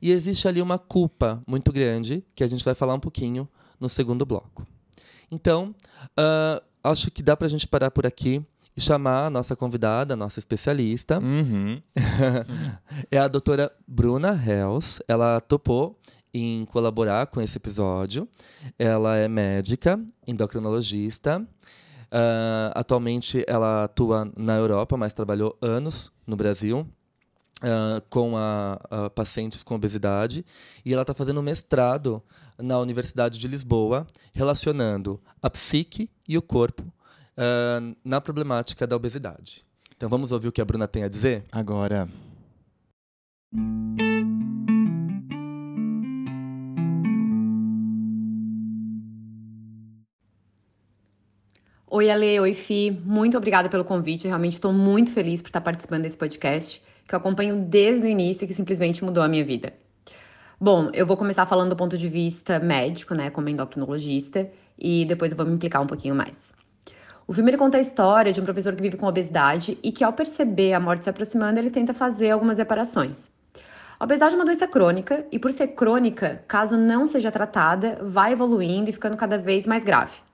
E 0.00 0.10
existe 0.10 0.46
ali 0.46 0.60
uma 0.60 0.78
culpa 0.78 1.42
muito 1.46 1.72
grande, 1.72 2.24
que 2.34 2.44
a 2.44 2.46
gente 2.46 2.64
vai 2.64 2.74
falar 2.74 2.94
um 2.94 3.00
pouquinho 3.00 3.48
no 3.80 3.88
segundo 3.88 4.26
bloco. 4.26 4.66
Então, 5.30 5.74
uh, 6.18 6.62
acho 6.82 7.10
que 7.10 7.22
dá 7.22 7.36
para 7.36 7.46
a 7.46 7.50
gente 7.50 7.66
parar 7.66 7.90
por 7.90 8.06
aqui 8.06 8.44
e 8.76 8.80
chamar 8.80 9.26
a 9.26 9.30
nossa 9.30 9.54
convidada, 9.54 10.14
a 10.14 10.16
nossa 10.16 10.38
especialista. 10.38 11.18
Uhum. 11.18 11.80
é 13.10 13.18
a 13.18 13.28
doutora 13.28 13.72
Bruna 13.86 14.30
Hells. 14.34 15.02
Ela 15.08 15.40
topou 15.40 15.98
em 16.34 16.64
colaborar 16.66 17.28
com 17.28 17.40
esse 17.40 17.56
episódio. 17.56 18.28
Ela 18.76 19.16
é 19.16 19.28
médica, 19.28 19.98
endocrinologista. 20.26 21.40
Uh, 21.40 22.70
atualmente 22.74 23.44
ela 23.46 23.84
atua 23.84 24.30
na 24.36 24.56
Europa, 24.56 24.96
mas 24.96 25.14
trabalhou 25.14 25.56
anos 25.62 26.12
no 26.26 26.36
Brasil. 26.36 26.86
Uh, 27.62 28.02
com 28.10 28.36
a, 28.36 28.78
a, 28.90 29.10
pacientes 29.10 29.62
com 29.62 29.76
obesidade 29.76 30.44
e 30.84 30.92
ela 30.92 31.02
está 31.02 31.14
fazendo 31.14 31.42
mestrado 31.42 32.22
na 32.58 32.78
Universidade 32.78 33.38
de 33.38 33.48
Lisboa, 33.48 34.06
relacionando 34.32 35.18
a 35.40 35.48
psique 35.48 36.10
e 36.28 36.36
o 36.36 36.42
corpo 36.42 36.82
uh, 36.82 37.96
na 38.04 38.20
problemática 38.20 38.86
da 38.86 38.96
obesidade. 38.96 39.64
Então 39.96 40.08
vamos 40.08 40.32
ouvir 40.32 40.48
o 40.48 40.52
que 40.52 40.60
a 40.60 40.64
Bruna 40.64 40.88
tem 40.88 41.04
a 41.04 41.08
dizer? 41.08 41.44
Agora. 41.52 42.08
Oi, 51.96 52.10
Ale, 52.10 52.40
oi, 52.40 52.54
Fi. 52.54 52.90
Muito 53.04 53.36
obrigada 53.36 53.68
pelo 53.68 53.84
convite. 53.84 54.24
Eu 54.24 54.30
realmente 54.30 54.54
estou 54.54 54.72
muito 54.72 55.12
feliz 55.12 55.40
por 55.40 55.46
estar 55.46 55.60
participando 55.60 56.02
desse 56.02 56.18
podcast, 56.18 56.82
que 57.06 57.14
eu 57.14 57.16
acompanho 57.16 57.54
desde 57.68 58.04
o 58.04 58.08
início 58.08 58.44
e 58.44 58.48
que 58.48 58.52
simplesmente 58.52 59.04
mudou 59.04 59.22
a 59.22 59.28
minha 59.28 59.44
vida. 59.44 59.72
Bom, 60.60 60.90
eu 60.92 61.06
vou 61.06 61.16
começar 61.16 61.46
falando 61.46 61.70
do 61.70 61.76
ponto 61.76 61.96
de 61.96 62.08
vista 62.08 62.58
médico, 62.58 63.14
né, 63.14 63.30
como 63.30 63.48
endocrinologista, 63.48 64.50
e 64.76 65.04
depois 65.04 65.30
eu 65.30 65.36
vou 65.36 65.46
me 65.46 65.52
implicar 65.52 65.80
um 65.80 65.86
pouquinho 65.86 66.16
mais. 66.16 66.50
O 67.28 67.32
filme 67.32 67.50
ele 67.50 67.58
conta 67.58 67.78
a 67.78 67.80
história 67.80 68.32
de 68.32 68.40
um 68.40 68.44
professor 68.44 68.74
que 68.74 68.82
vive 68.82 68.96
com 68.96 69.06
obesidade 69.06 69.78
e 69.80 69.92
que, 69.92 70.02
ao 70.02 70.12
perceber 70.12 70.72
a 70.72 70.80
morte 70.80 71.04
se 71.04 71.10
aproximando, 71.10 71.60
ele 71.60 71.70
tenta 71.70 71.94
fazer 71.94 72.32
algumas 72.32 72.58
reparações. 72.58 73.30
A 74.00 74.02
obesidade 74.02 74.34
é 74.34 74.36
uma 74.36 74.44
doença 74.44 74.66
crônica 74.66 75.24
e, 75.30 75.38
por 75.38 75.52
ser 75.52 75.68
crônica, 75.68 76.42
caso 76.48 76.76
não 76.76 77.06
seja 77.06 77.30
tratada, 77.30 78.00
vai 78.02 78.32
evoluindo 78.32 78.90
e 78.90 78.92
ficando 78.92 79.16
cada 79.16 79.38
vez 79.38 79.64
mais 79.64 79.84
grave. 79.84 80.24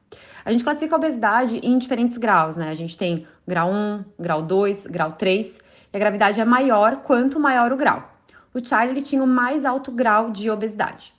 A 0.44 0.53
gente 0.53 0.64
classifica 0.64 0.94
a 0.94 0.98
obesidade 0.98 1.61
em 1.62 1.79
diferentes 1.79 2.16
graus, 2.16 2.57
né? 2.57 2.70
A 2.70 2.74
gente 2.74 2.96
tem 2.96 3.26
grau 3.46 3.70
1, 3.70 4.05
grau 4.18 4.42
2, 4.42 4.87
grau 4.87 5.12
3, 5.12 5.59
e 5.92 5.96
a 5.96 5.98
gravidade 5.98 6.40
é 6.40 6.44
maior 6.44 6.96
quanto 7.03 7.38
maior 7.38 7.72
o 7.72 7.76
grau. 7.76 8.11
O 8.55 8.64
Charlie 8.64 8.94
ele 8.94 9.03
tinha 9.03 9.22
o 9.22 9.26
mais 9.26 9.64
alto 9.64 9.92
grau 9.92 10.31
de 10.31 10.50
obesidade. 10.50 11.12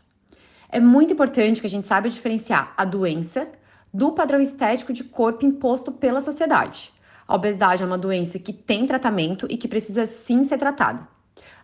É 0.69 0.79
muito 0.79 1.13
importante 1.13 1.61
que 1.61 1.67
a 1.67 1.69
gente 1.69 1.87
saiba 1.87 2.09
diferenciar 2.09 2.73
a 2.75 2.85
doença 2.85 3.47
do 3.93 4.11
padrão 4.13 4.39
estético 4.39 4.93
de 4.93 5.03
corpo 5.03 5.45
imposto 5.45 5.91
pela 5.91 6.21
sociedade. 6.21 6.93
A 7.27 7.35
obesidade 7.35 7.83
é 7.83 7.85
uma 7.85 7.97
doença 7.97 8.39
que 8.39 8.53
tem 8.53 8.85
tratamento 8.85 9.45
e 9.49 9.57
que 9.57 9.67
precisa 9.67 10.05
sim 10.05 10.43
ser 10.43 10.57
tratada. 10.57 11.07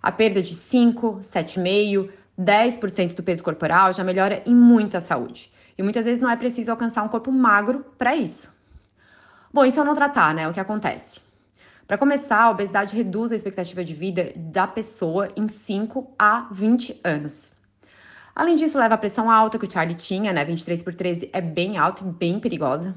A 0.02 0.12
perda 0.12 0.42
de 0.42 0.56
5, 0.56 1.20
7,5, 1.20 2.10
10% 2.40 3.16
do 3.16 3.24
peso 3.24 3.44
corporal 3.44 3.92
já 3.92 4.04
melhora 4.04 4.44
em 4.46 4.54
muita 4.54 5.00
saúde. 5.00 5.52
E 5.78 5.84
muitas 5.84 6.06
vezes 6.06 6.22
não 6.22 6.30
é 6.30 6.36
preciso 6.36 6.72
alcançar 6.72 7.04
um 7.04 7.08
corpo 7.08 7.32
magro 7.32 7.86
para 7.98 8.16
isso. 8.16 8.50
Bom, 9.54 9.70
se 9.70 9.80
eu 9.80 9.86
não 9.86 9.96
tratar, 9.96 10.34
né? 10.34 10.48
O 10.48 10.54
que 10.54 10.60
acontece? 10.60 11.20
Para 11.88 11.98
começar, 11.98 12.42
a 12.42 12.52
obesidade 12.52 12.96
reduz 12.96 13.32
a 13.32 13.36
expectativa 13.36 13.84
de 13.84 13.94
vida 13.94 14.34
da 14.36 14.68
pessoa 14.68 15.30
em 15.38 15.48
5 15.48 16.16
a 16.20 16.48
20 16.52 17.00
anos. 17.04 17.54
Além 18.36 18.56
disso, 18.56 18.78
leva 18.78 18.96
a 18.96 18.98
pressão 18.98 19.32
alta 19.32 19.58
que 19.58 19.66
o 19.66 19.72
Charlie 19.72 19.96
tinha, 19.96 20.34
né? 20.34 20.44
23 20.44 20.84
por 20.84 20.94
13 20.94 21.30
é 21.32 21.40
bem 21.40 21.78
alta 21.78 22.04
e 22.04 22.08
bem 22.08 22.40
perigosa. 22.40 22.94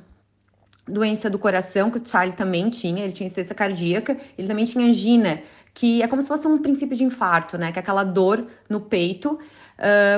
Doença 0.89 1.31
do 1.31 1.39
coração 1.39 1.91
que 1.91 1.99
o 1.99 2.05
Charlie 2.05 2.35
também 2.35 2.69
tinha, 2.69 3.05
ele 3.05 3.13
tinha 3.13 3.27
insuficiência 3.27 3.55
cardíaca, 3.55 4.19
ele 4.37 4.49
também 4.49 4.65
tinha 4.65 4.85
angina, 4.85 5.41
que 5.73 6.03
é 6.03 6.09
como 6.09 6.21
se 6.21 6.29
fosse 6.29 6.49
um 6.49 6.59
princípio 6.59 6.97
de 6.97 7.05
infarto, 7.05 7.57
né? 7.57 7.71
Que 7.71 7.79
é 7.79 7.83
aquela 7.83 8.03
dor 8.03 8.49
no 8.69 8.81
peito 8.81 9.39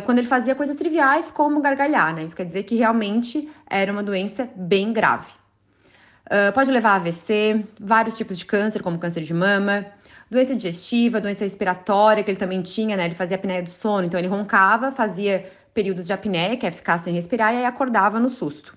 quando 0.04 0.18
ele 0.18 0.26
fazia 0.26 0.54
coisas 0.54 0.76
triviais 0.76 1.30
como 1.30 1.60
gargalhar, 1.60 2.14
né? 2.14 2.24
Isso 2.24 2.34
quer 2.34 2.44
dizer 2.44 2.64
que 2.64 2.76
realmente 2.76 3.48
era 3.68 3.92
uma 3.92 4.02
doença 4.02 4.48
bem 4.56 4.92
grave. 4.92 5.30
Uh, 6.26 6.52
pode 6.52 6.70
levar 6.70 6.92
a 6.92 6.94
AVC, 6.96 7.64
vários 7.78 8.16
tipos 8.16 8.38
de 8.38 8.44
câncer, 8.44 8.82
como 8.82 8.98
câncer 8.98 9.22
de 9.22 9.34
mama, 9.34 9.86
doença 10.30 10.54
digestiva, 10.54 11.20
doença 11.20 11.44
respiratória, 11.44 12.24
que 12.24 12.30
ele 12.30 12.38
também 12.38 12.62
tinha, 12.62 12.96
né? 12.96 13.04
Ele 13.04 13.14
fazia 13.14 13.36
apneia 13.36 13.62
do 13.62 13.68
sono, 13.68 14.06
então 14.06 14.18
ele 14.18 14.28
roncava, 14.28 14.92
fazia 14.92 15.50
períodos 15.74 16.06
de 16.06 16.12
apneia, 16.12 16.56
que 16.56 16.66
é 16.66 16.70
ficar 16.70 16.98
sem 16.98 17.12
respirar, 17.12 17.52
e 17.52 17.58
aí 17.58 17.64
acordava 17.64 18.18
no 18.18 18.30
susto. 18.30 18.76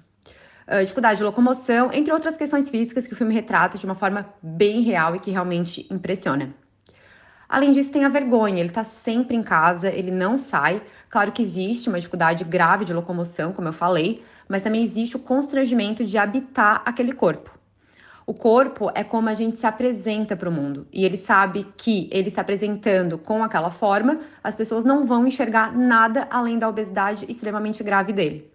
Uh, 0.67 0.81
dificuldade 0.81 1.19
de 1.19 1.23
locomoção, 1.23 1.91
entre 1.93 2.11
outras 2.11 2.35
questões 2.35 2.69
físicas 2.69 3.07
que 3.07 3.13
o 3.13 3.15
filme 3.15 3.33
retrata 3.33 3.77
de 3.77 3.85
uma 3.85 3.95
forma 3.95 4.25
bem 4.41 4.81
real 4.81 5.15
e 5.15 5.19
que 5.19 5.31
realmente 5.31 5.87
impressiona. 5.91 6.53
Além 7.47 7.71
disso, 7.71 7.91
tem 7.91 8.03
a 8.03 8.09
vergonha, 8.09 8.59
ele 8.59 8.69
está 8.69 8.83
sempre 8.83 9.35
em 9.35 9.43
casa, 9.43 9.89
ele 9.89 10.11
não 10.11 10.37
sai. 10.37 10.81
Claro 11.09 11.31
que 11.31 11.41
existe 11.41 11.89
uma 11.89 11.99
dificuldade 11.99 12.43
grave 12.43 12.85
de 12.85 12.93
locomoção, 12.93 13.53
como 13.53 13.67
eu 13.67 13.73
falei, 13.73 14.23
mas 14.47 14.61
também 14.61 14.81
existe 14.81 15.15
o 15.15 15.19
constrangimento 15.19 16.03
de 16.03 16.17
habitar 16.17 16.81
aquele 16.85 17.13
corpo. 17.13 17.51
O 18.27 18.33
corpo 18.33 18.91
é 18.95 19.03
como 19.03 19.29
a 19.29 19.35
gente 19.35 19.57
se 19.57 19.67
apresenta 19.67 20.35
para 20.35 20.49
o 20.49 20.51
mundo. 20.51 20.87
E 20.91 21.05
ele 21.05 21.15
sabe 21.15 21.67
que 21.77 22.09
ele 22.11 22.31
se 22.31 22.39
apresentando 22.39 23.19
com 23.19 23.43
aquela 23.43 23.69
forma, 23.69 24.19
as 24.43 24.55
pessoas 24.55 24.83
não 24.83 25.05
vão 25.05 25.27
enxergar 25.27 25.71
nada 25.77 26.27
além 26.31 26.57
da 26.57 26.67
obesidade 26.67 27.25
extremamente 27.29 27.83
grave 27.83 28.11
dele. 28.11 28.51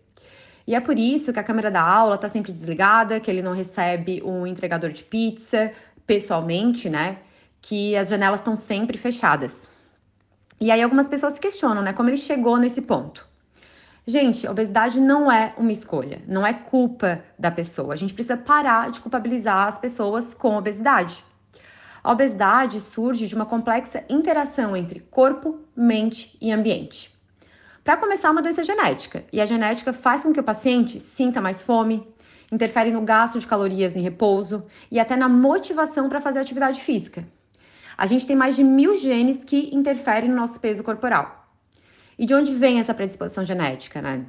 E 0.67 0.75
é 0.75 0.81
por 0.81 0.99
isso 0.99 1.33
que 1.33 1.39
a 1.39 1.45
câmera 1.45 1.71
da 1.71 1.83
aula 1.83 2.17
está 2.17 2.29
sempre 2.29 2.51
desligada, 2.51 3.21
que 3.21 3.31
ele 3.31 3.43
não 3.43 3.53
recebe 3.53 4.21
um 4.25 4.45
entregador 4.45 4.91
de 4.91 5.05
pizza 5.05 5.73
pessoalmente, 6.05 6.91
né? 6.91 7.19
Que 7.61 7.97
as 7.97 8.09
janelas 8.09 8.41
estão 8.41 8.57
sempre 8.57 8.97
fechadas. 8.99 9.69
E 10.61 10.71
aí 10.71 10.83
algumas 10.83 11.09
pessoas 11.09 11.35
se 11.35 11.41
questionam, 11.41 11.83
né? 11.83 11.93
Como 11.93 12.09
ele 12.09 12.17
chegou 12.17 12.57
nesse 12.57 12.83
ponto. 12.83 13.27
Gente, 14.07 14.49
obesidade 14.49 15.01
não 15.01 15.31
é 15.31 15.55
uma 15.57 15.71
escolha, 15.71 16.23
não 16.27 16.47
é 16.47 16.53
culpa 16.53 17.23
da 17.39 17.51
pessoa. 17.51 17.95
A 17.95 17.97
gente 17.97 18.15
precisa 18.15 18.37
parar 18.37 18.91
de 18.91 19.01
culpabilizar 19.01 19.69
as 19.69 19.79
pessoas 19.79 20.35
com 20.35 20.57
obesidade. 20.57 21.25
A 22.03 22.13
obesidade 22.13 22.81
surge 22.81 23.27
de 23.27 23.35
uma 23.35 23.45
complexa 23.45 24.05
interação 24.09 24.77
entre 24.77 25.01
corpo, 25.01 25.61
mente 25.77 26.37
e 26.41 26.51
ambiente. 26.51 27.15
Para 27.85 27.99
começar, 27.99 28.29
é 28.29 28.31
uma 28.31 28.43
doença 28.43 28.65
genética, 28.65 29.25
e 29.33 29.41
a 29.41 29.47
genética 29.47 29.93
faz 29.93 30.23
com 30.23 30.33
que 30.33 30.41
o 30.41 30.45
paciente 30.45 31.01
sinta 31.01 31.41
mais 31.41 31.63
fome, 31.63 32.07
interfere 32.51 32.91
no 32.91 33.03
gasto 33.03 33.39
de 33.39 33.47
calorias 33.47 33.97
em 33.97 34.03
repouso 34.03 34.65
e 34.91 34.99
até 34.99 35.15
na 35.15 35.29
motivação 35.29 36.09
para 36.09 36.21
fazer 36.21 36.41
atividade 36.41 36.81
física. 36.81 37.27
A 38.01 38.07
gente 38.07 38.27
tem 38.27 38.35
mais 38.35 38.57
de 38.57 38.65
mil 38.65 38.97
genes 38.97 39.45
que 39.45 39.69
interferem 39.77 40.31
no 40.31 40.35
nosso 40.35 40.59
peso 40.59 40.83
corporal. 40.83 41.47
E 42.19 42.25
de 42.25 42.35
onde 42.35 42.55
vem 42.55 42.79
essa 42.81 42.95
predisposição 42.95 43.45
genética, 43.45 44.01
né? 44.01 44.25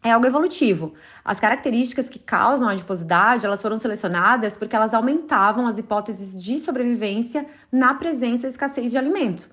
É 0.00 0.12
algo 0.12 0.28
evolutivo. 0.28 0.94
As 1.24 1.40
características 1.40 2.08
que 2.08 2.20
causam 2.20 2.68
a 2.68 2.70
adiposidade, 2.70 3.44
elas 3.44 3.60
foram 3.60 3.76
selecionadas 3.78 4.56
porque 4.56 4.76
elas 4.76 4.94
aumentavam 4.94 5.66
as 5.66 5.76
hipóteses 5.76 6.40
de 6.40 6.60
sobrevivência 6.60 7.46
na 7.72 7.94
presença 7.94 8.46
e 8.46 8.50
escassez 8.50 8.92
de 8.92 8.98
alimento. 8.98 9.50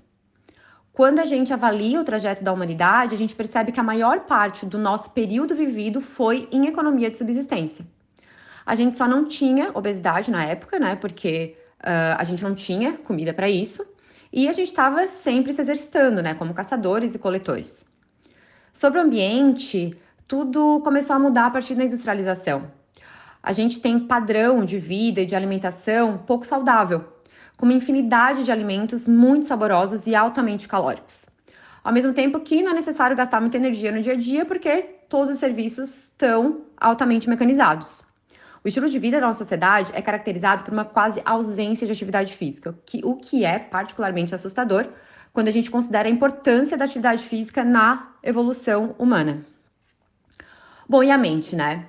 Quando 0.93 1.17
a 1.17 1.25
gente 1.25 1.51
avalia 1.51 1.99
o 1.99 2.05
trajeto 2.05 2.43
da 2.43 2.53
humanidade, 2.53 3.15
a 3.15 3.17
gente 3.17 3.33
percebe 3.33 3.71
que 3.71 3.79
a 3.79 3.89
maior 3.91 4.19
parte 4.25 4.67
do 4.67 4.77
nosso 4.77 5.09
período 5.09 5.55
vivido 5.55 5.99
foi 5.99 6.47
em 6.51 6.67
economia 6.67 7.09
de 7.09 7.17
subsistência. 7.17 7.83
A 8.63 8.75
gente 8.75 8.95
só 8.95 9.07
não 9.07 9.25
tinha 9.25 9.71
obesidade 9.73 10.29
na 10.29 10.45
época, 10.45 10.77
né? 10.77 10.95
Porque 10.95 11.57
uh, 11.81 12.15
a 12.17 12.23
gente 12.23 12.43
não 12.43 12.55
tinha 12.55 12.93
comida 12.93 13.33
para 13.33 13.49
isso. 13.49 13.85
E 14.31 14.47
a 14.47 14.53
gente 14.53 14.67
estava 14.67 15.07
sempre 15.07 15.53
se 15.53 15.61
exercitando, 15.61 16.21
né, 16.21 16.33
como 16.33 16.53
caçadores 16.53 17.15
e 17.15 17.19
coletores. 17.19 17.85
Sobre 18.73 18.99
o 18.99 19.01
ambiente, 19.01 19.97
tudo 20.27 20.81
começou 20.83 21.15
a 21.15 21.19
mudar 21.19 21.45
a 21.45 21.49
partir 21.49 21.75
da 21.75 21.83
industrialização. 21.83 22.69
A 23.41 23.53
gente 23.53 23.79
tem 23.79 23.99
padrão 23.99 24.65
de 24.65 24.77
vida 24.77 25.21
e 25.21 25.25
de 25.25 25.35
alimentação 25.35 26.17
pouco 26.17 26.45
saudável, 26.45 27.05
com 27.55 27.65
uma 27.65 27.73
infinidade 27.73 28.43
de 28.43 28.51
alimentos 28.51 29.07
muito 29.07 29.45
saborosos 29.45 30.05
e 30.05 30.13
altamente 30.13 30.67
calóricos. 30.67 31.25
Ao 31.83 31.93
mesmo 31.93 32.13
tempo 32.13 32.41
que 32.41 32.61
não 32.61 32.71
é 32.71 32.75
necessário 32.75 33.15
gastar 33.15 33.39
muita 33.39 33.55
energia 33.55 33.91
no 33.91 34.01
dia 34.01 34.13
a 34.13 34.17
dia, 34.17 34.45
porque 34.45 34.81
todos 35.07 35.31
os 35.31 35.39
serviços 35.39 36.03
estão 36.03 36.63
altamente 36.75 37.29
mecanizados. 37.29 38.03
O 38.63 38.67
estilo 38.67 38.89
de 38.89 38.99
vida 38.99 39.19
da 39.19 39.27
nossa 39.27 39.39
sociedade 39.39 39.91
é 39.93 40.01
caracterizado 40.01 40.63
por 40.63 40.73
uma 40.73 40.85
quase 40.85 41.21
ausência 41.25 41.85
de 41.85 41.93
atividade 41.93 42.35
física, 42.35 42.77
que, 42.85 43.01
o 43.03 43.15
que 43.15 43.45
é 43.45 43.59
particularmente 43.59 44.33
assustador 44.33 44.87
quando 45.33 45.49
a 45.49 45.51
gente 45.51 45.69
considera 45.69 46.07
a 46.07 46.11
importância 46.11 46.77
da 46.77 46.85
atividade 46.85 47.23
física 47.23 47.63
na 47.63 48.13
evolução 48.23 48.95
humana. 48.97 49.45
Bom, 50.89 51.03
e 51.03 51.11
a 51.11 51.17
mente, 51.17 51.55
né? 51.55 51.85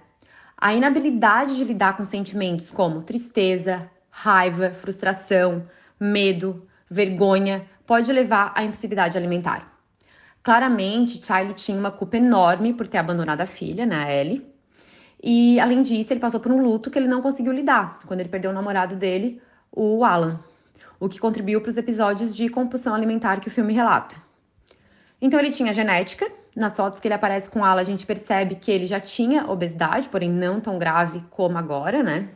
A 0.57 0.75
inabilidade 0.75 1.57
de 1.57 1.65
lidar 1.65 1.97
com 1.97 2.05
sentimentos 2.05 2.69
como 2.71 3.03
tristeza, 3.03 3.91
raiva, 4.11 4.71
frustração, 4.71 5.67
medo, 5.99 6.67
vergonha 6.91 7.67
pode 7.87 8.13
levar 8.13 8.53
à 8.55 8.63
impulsividade 8.63 9.17
alimentar. 9.17 9.73
Claramente, 10.43 11.25
Charlie 11.25 11.55
tinha 11.55 11.79
uma 11.79 11.91
culpa 11.91 12.17
enorme 12.17 12.75
por 12.75 12.87
ter 12.89 12.99
abandonado 12.99 13.41
a 13.41 13.47
filha, 13.47 13.87
né, 13.87 14.21
Ellie, 14.21 14.47
e 15.23 15.59
além 15.59 15.83
disso, 15.83 16.13
ele 16.13 16.21
passou 16.21 16.39
por 16.39 16.53
um 16.53 16.63
luto 16.63 16.91
que 16.91 16.99
ele 16.99 17.09
não 17.09 17.21
conseguiu 17.21 17.53
lidar 17.53 17.99
quando 18.07 18.21
ele 18.21 18.29
perdeu 18.29 18.51
o 18.51 18.55
namorado 18.55 18.95
dele, 18.95 19.43
o 19.73 20.05
Alan, 20.05 20.41
o 21.01 21.09
que 21.09 21.19
contribuiu 21.19 21.61
para 21.61 21.71
os 21.71 21.77
episódios 21.77 22.35
de 22.35 22.49
compulsão 22.49 22.95
alimentar 22.95 23.41
que 23.41 23.49
o 23.49 23.51
filme 23.51 23.73
relata. 23.73 24.17
Então 25.21 25.41
ele 25.41 25.51
tinha 25.51 25.73
genética, 25.73 26.31
nas 26.55 26.77
fotos 26.77 27.01
que 27.01 27.09
ele 27.09 27.15
aparece 27.15 27.51
com 27.51 27.65
Alan, 27.65 27.81
a 27.81 27.85
gente 27.85 28.07
percebe 28.07 28.55
que 28.55 28.71
ele 28.71 28.87
já 28.87 29.01
tinha 29.01 29.51
obesidade, 29.51 30.09
porém 30.09 30.31
não 30.31 30.61
tão 30.61 30.79
grave 30.79 31.23
como 31.31 31.59
agora, 31.59 32.03
né? 32.03 32.29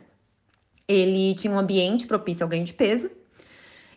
Ele 0.85 1.33
tinha 1.35 1.53
um 1.53 1.59
ambiente 1.59 2.05
propício 2.05 2.43
ao 2.43 2.49
ganho 2.49 2.65
de 2.65 2.73
peso. 2.73 3.09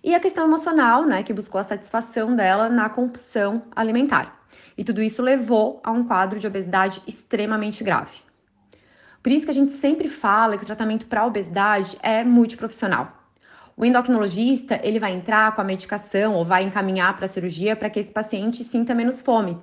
E 0.02 0.14
a 0.14 0.20
questão 0.20 0.44
emocional, 0.44 1.04
né, 1.04 1.24
que 1.24 1.32
buscou 1.32 1.60
a 1.60 1.64
satisfação 1.64 2.36
dela 2.36 2.68
na 2.68 2.88
compulsão 2.88 3.62
alimentar. 3.74 4.40
E 4.78 4.84
tudo 4.84 5.02
isso 5.02 5.20
levou 5.20 5.80
a 5.82 5.90
um 5.90 6.04
quadro 6.04 6.38
de 6.38 6.46
obesidade 6.46 7.02
extremamente 7.08 7.82
grave. 7.82 8.25
Por 9.26 9.32
isso 9.32 9.44
que 9.44 9.50
a 9.50 9.54
gente 9.54 9.72
sempre 9.72 10.08
fala 10.08 10.56
que 10.56 10.62
o 10.62 10.66
tratamento 10.66 11.06
para 11.06 11.26
obesidade 11.26 11.98
é 12.00 12.22
multiprofissional. 12.22 13.12
O 13.76 13.84
endocrinologista, 13.84 14.78
ele 14.84 15.00
vai 15.00 15.12
entrar 15.14 15.52
com 15.52 15.60
a 15.60 15.64
medicação 15.64 16.34
ou 16.34 16.44
vai 16.44 16.62
encaminhar 16.62 17.16
para 17.16 17.24
a 17.24 17.28
cirurgia 17.28 17.74
para 17.74 17.90
que 17.90 17.98
esse 17.98 18.12
paciente 18.12 18.62
sinta 18.62 18.94
menos 18.94 19.20
fome. 19.20 19.58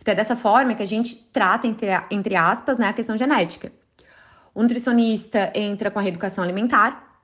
Então 0.00 0.12
é 0.12 0.14
dessa 0.14 0.34
forma 0.34 0.74
que 0.74 0.82
a 0.82 0.86
gente 0.86 1.14
trata, 1.30 1.66
entre, 1.66 1.88
entre 2.10 2.34
aspas, 2.34 2.78
né, 2.78 2.88
a 2.88 2.92
questão 2.94 3.14
genética. 3.14 3.70
O 4.54 4.62
nutricionista 4.62 5.52
entra 5.54 5.90
com 5.90 5.98
a 5.98 6.02
reeducação 6.02 6.42
alimentar, 6.42 7.20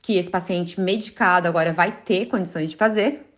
que 0.00 0.16
esse 0.16 0.30
paciente 0.30 0.80
medicado 0.80 1.46
agora 1.46 1.70
vai 1.70 1.92
ter 1.92 2.28
condições 2.28 2.70
de 2.70 2.78
fazer. 2.78 3.30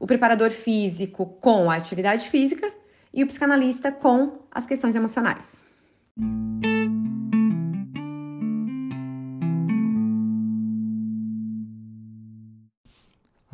O 0.00 0.08
preparador 0.08 0.50
físico 0.50 1.24
com 1.40 1.70
a 1.70 1.76
atividade 1.76 2.28
física 2.28 2.68
e 3.12 3.22
o 3.22 3.28
psicanalista 3.28 3.92
com 3.92 4.40
as 4.50 4.66
questões 4.66 4.96
emocionais. 4.96 5.62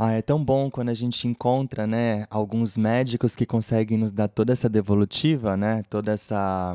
Ah, 0.03 0.13
é 0.13 0.23
tão 0.23 0.43
bom 0.43 0.71
quando 0.71 0.89
a 0.89 0.95
gente 0.95 1.29
encontra, 1.29 1.87
né, 1.87 2.25
alguns 2.31 2.75
médicos 2.75 3.37
que 3.37 3.45
conseguem 3.45 3.99
nos 3.99 4.11
dar 4.11 4.29
toda 4.29 4.51
essa 4.51 4.67
devolutiva, 4.67 5.59
né, 5.59 5.83
toda 5.91 6.11
essa 6.11 6.75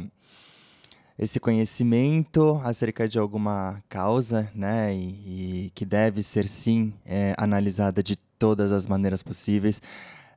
esse 1.17 1.39
conhecimento 1.39 2.61
acerca 2.63 3.09
de 3.09 3.17
alguma 3.17 3.81
causa, 3.89 4.47
né, 4.53 4.93
e, 4.93 5.65
e 5.65 5.71
que 5.73 5.83
deve 5.85 6.21
ser 6.21 6.47
sim 6.47 6.93
é, 7.03 7.33
analisada 7.35 8.03
de 8.03 8.15
todas 8.15 8.71
as 8.71 8.85
maneiras 8.85 9.23
possíveis. 9.23 9.81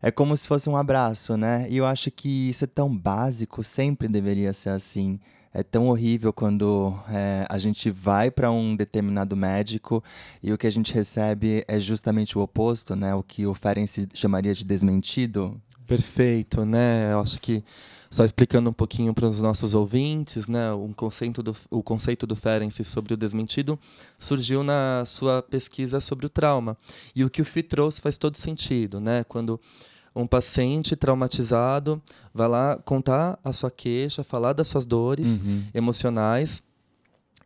É 0.01 0.11
como 0.11 0.35
se 0.35 0.48
fosse 0.48 0.70
um 0.70 0.77
abraço, 0.77 1.37
né? 1.37 1.66
E 1.68 1.77
eu 1.77 1.85
acho 1.85 2.11
que 2.11 2.48
isso 2.48 2.64
é 2.64 2.68
tão 2.68 2.96
básico, 2.96 3.62
sempre 3.62 4.09
deveria 4.09 4.55
ser 4.55 4.70
assim 4.70 5.20
é 5.52 5.62
tão 5.62 5.88
horrível 5.88 6.32
quando 6.32 6.94
é, 7.08 7.46
a 7.48 7.58
gente 7.58 7.90
vai 7.90 8.30
para 8.30 8.50
um 8.50 8.76
determinado 8.76 9.37
médico 9.37 10.02
e 10.42 10.52
o 10.52 10.58
que 10.58 10.66
a 10.66 10.70
gente 10.70 10.92
recebe 10.92 11.64
é 11.66 11.80
justamente 11.80 12.37
o 12.37 12.40
oposto, 12.40 12.94
né? 12.94 13.14
O 13.14 13.22
que 13.22 13.46
o 13.46 13.54
Ferenc 13.54 14.08
chamaria 14.12 14.54
de 14.54 14.64
desmentido. 14.64 15.61
Perfeito, 15.87 16.64
né? 16.64 17.12
Eu 17.12 17.20
acho 17.20 17.40
que 17.40 17.64
só 18.11 18.24
explicando 18.24 18.70
um 18.70 18.72
pouquinho 18.72 19.12
para 19.12 19.26
os 19.26 19.40
nossos 19.40 19.74
ouvintes, 19.74 20.48
né? 20.48 20.72
Um 20.72 20.92
conceito 20.92 21.42
do, 21.42 21.56
o 21.70 21.82
conceito 21.82 22.26
do 22.26 22.34
Ferenc 22.34 22.72
sobre 22.84 23.14
o 23.14 23.16
desmentido 23.16 23.78
surgiu 24.18 24.62
na 24.62 25.04
sua 25.06 25.42
pesquisa 25.42 26.00
sobre 26.00 26.26
o 26.26 26.28
trauma 26.28 26.76
e 27.14 27.24
o 27.24 27.30
que 27.30 27.42
o 27.42 27.44
Fi 27.44 27.62
trouxe 27.62 28.00
faz 28.00 28.16
todo 28.16 28.37
sentido, 28.37 29.00
né? 29.00 29.24
Quando 29.24 29.61
um 30.18 30.26
paciente 30.26 30.96
traumatizado 30.96 32.02
vai 32.35 32.48
lá 32.48 32.76
contar 32.85 33.38
a 33.44 33.52
sua 33.52 33.70
queixa, 33.70 34.24
falar 34.24 34.52
das 34.52 34.66
suas 34.66 34.85
dores 34.85 35.38
uhum. 35.38 35.64
emocionais 35.72 36.62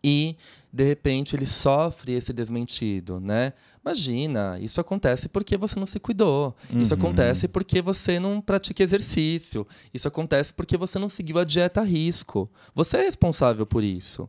e 0.03 0.37
de 0.73 0.83
repente 0.83 1.37
ele 1.37 1.47
sofre 1.47 2.13
esse 2.13 2.33
desmentido, 2.33 3.21
né? 3.21 3.53
Imagina, 3.85 4.59
isso 4.61 4.81
acontece 4.81 5.29
porque 5.29 5.57
você 5.57 5.79
não 5.79 5.87
se 5.87 6.01
cuidou. 6.01 6.57
Uhum. 6.73 6.81
Isso 6.81 6.95
acontece 6.95 7.47
porque 7.47 7.83
você 7.83 8.19
não 8.19 8.41
pratica 8.41 8.83
exercício. 8.83 9.67
Isso 9.93 10.09
acontece 10.09 10.55
porque 10.55 10.77
você 10.77 10.99
não 10.99 11.09
seguiu 11.09 11.39
a 11.39 11.45
dieta 11.45 11.81
a 11.81 11.85
risco. 11.85 12.51
Você 12.75 12.97
é 12.97 13.03
responsável 13.03 13.67
por 13.67 13.83
isso. 13.85 14.29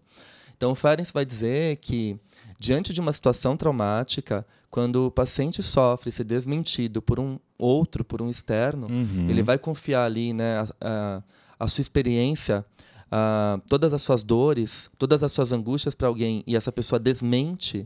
Então, 0.58 0.71
o 0.71 0.75
Ferenc 0.75 1.12
vai 1.13 1.25
dizer 1.25 1.77
que, 1.77 2.17
diante 2.63 2.93
de 2.93 3.02
uma 3.02 3.12
situação 3.12 3.58
traumática, 3.58 4.47
quando 4.71 5.08
o 5.08 5.12
paciente 5.12 5.62
sofre 5.62 6.10
ser 6.13 6.23
desmentido 6.23 7.02
por 7.02 7.19
um 7.19 7.38
outro, 7.58 8.06
por 8.06 8.21
um 8.21 8.30
externo, 8.30 8.88
uhum. 8.88 9.30
ele 9.30 9.43
vai 9.43 9.60
confiar 9.60 10.06
ali 10.06 10.32
né, 10.32 10.60
a, 10.60 10.67
a, 10.80 11.23
a 11.60 11.67
sua 11.67 11.82
experiência, 11.82 12.65
a, 13.12 13.60
todas 13.67 13.93
as 13.93 14.02
suas 14.02 14.23
dores, 14.23 14.89
todas 14.97 15.26
as 15.26 15.34
suas 15.34 15.52
angústias 15.52 15.93
para 15.93 16.08
alguém 16.08 16.41
e 16.47 16.56
essa 16.56 16.71
pessoa 16.71 16.97
desmente, 16.97 17.86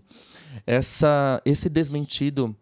essa, 0.68 1.42
esse 1.44 1.70
desmentido 1.70 2.56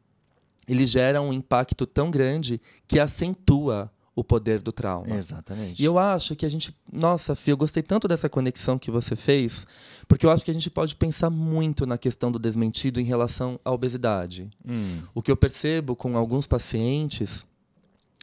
ele 0.69 0.87
gera 0.87 1.21
um 1.21 1.33
impacto 1.33 1.85
tão 1.85 2.09
grande 2.09 2.61
que 2.87 2.97
acentua 2.97 3.91
o 4.15 4.23
poder 4.23 4.61
do 4.61 4.71
trauma. 4.71 5.13
Exatamente. 5.13 5.81
E 5.81 5.85
eu 5.85 5.99
acho 5.99 6.35
que 6.35 6.45
a 6.45 6.49
gente. 6.49 6.75
Nossa, 6.91 7.35
Fio, 7.35 7.51
eu 7.51 7.57
gostei 7.57 7.83
tanto 7.83 8.07
dessa 8.07 8.29
conexão 8.29 8.79
que 8.79 8.89
você 8.89 9.15
fez, 9.15 9.67
porque 10.07 10.25
eu 10.25 10.31
acho 10.31 10.45
que 10.45 10.51
a 10.51 10.53
gente 10.53 10.69
pode 10.69 10.95
pensar 10.95 11.29
muito 11.29 11.85
na 11.85 11.97
questão 11.97 12.31
do 12.31 12.39
desmentido 12.39 13.01
em 13.01 13.03
relação 13.03 13.59
à 13.65 13.71
obesidade. 13.71 14.49
Hum. 14.65 15.01
O 15.13 15.21
que 15.21 15.29
eu 15.29 15.35
percebo 15.35 15.95
com 15.95 16.15
alguns 16.17 16.47
pacientes 16.47 17.45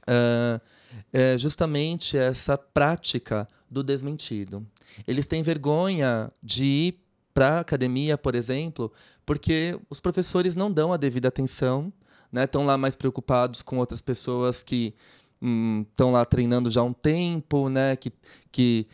uh, 0.03 0.61
é 1.13 1.37
justamente 1.37 2.17
essa 2.17 2.57
prática 2.57 3.47
do 3.71 3.83
desmentido. 3.83 4.67
Eles 5.07 5.27
têm 5.27 5.43
vergonha 5.43 6.31
de 6.43 6.65
ir 6.65 7.03
para 7.35 7.57
a 7.57 7.61
academia, 7.61 8.17
por 8.17 8.35
exemplo, 8.35 8.93
porque 9.25 9.79
os 9.89 10.01
professores 10.01 10.55
não 10.55 10.71
dão 10.71 10.93
a 10.93 10.97
devida 10.97 11.29
atenção, 11.29 11.93
né? 12.31 12.45
estão 12.45 12.65
lá 12.65 12.77
mais 12.77 12.97
preocupados 12.97 13.63
com 13.63 13.79
outras 13.79 14.01
pessoas 14.01 14.63
que 14.63 14.95
estão 15.43 16.11
hum, 16.11 16.13
lá 16.13 16.25
treinando 16.25 16.71
já 16.71 16.81
há 16.81 16.85
um 16.85 16.93
tempo, 16.93 17.69
né? 17.69 17.97
Que, 17.97 18.13
que 18.51 18.87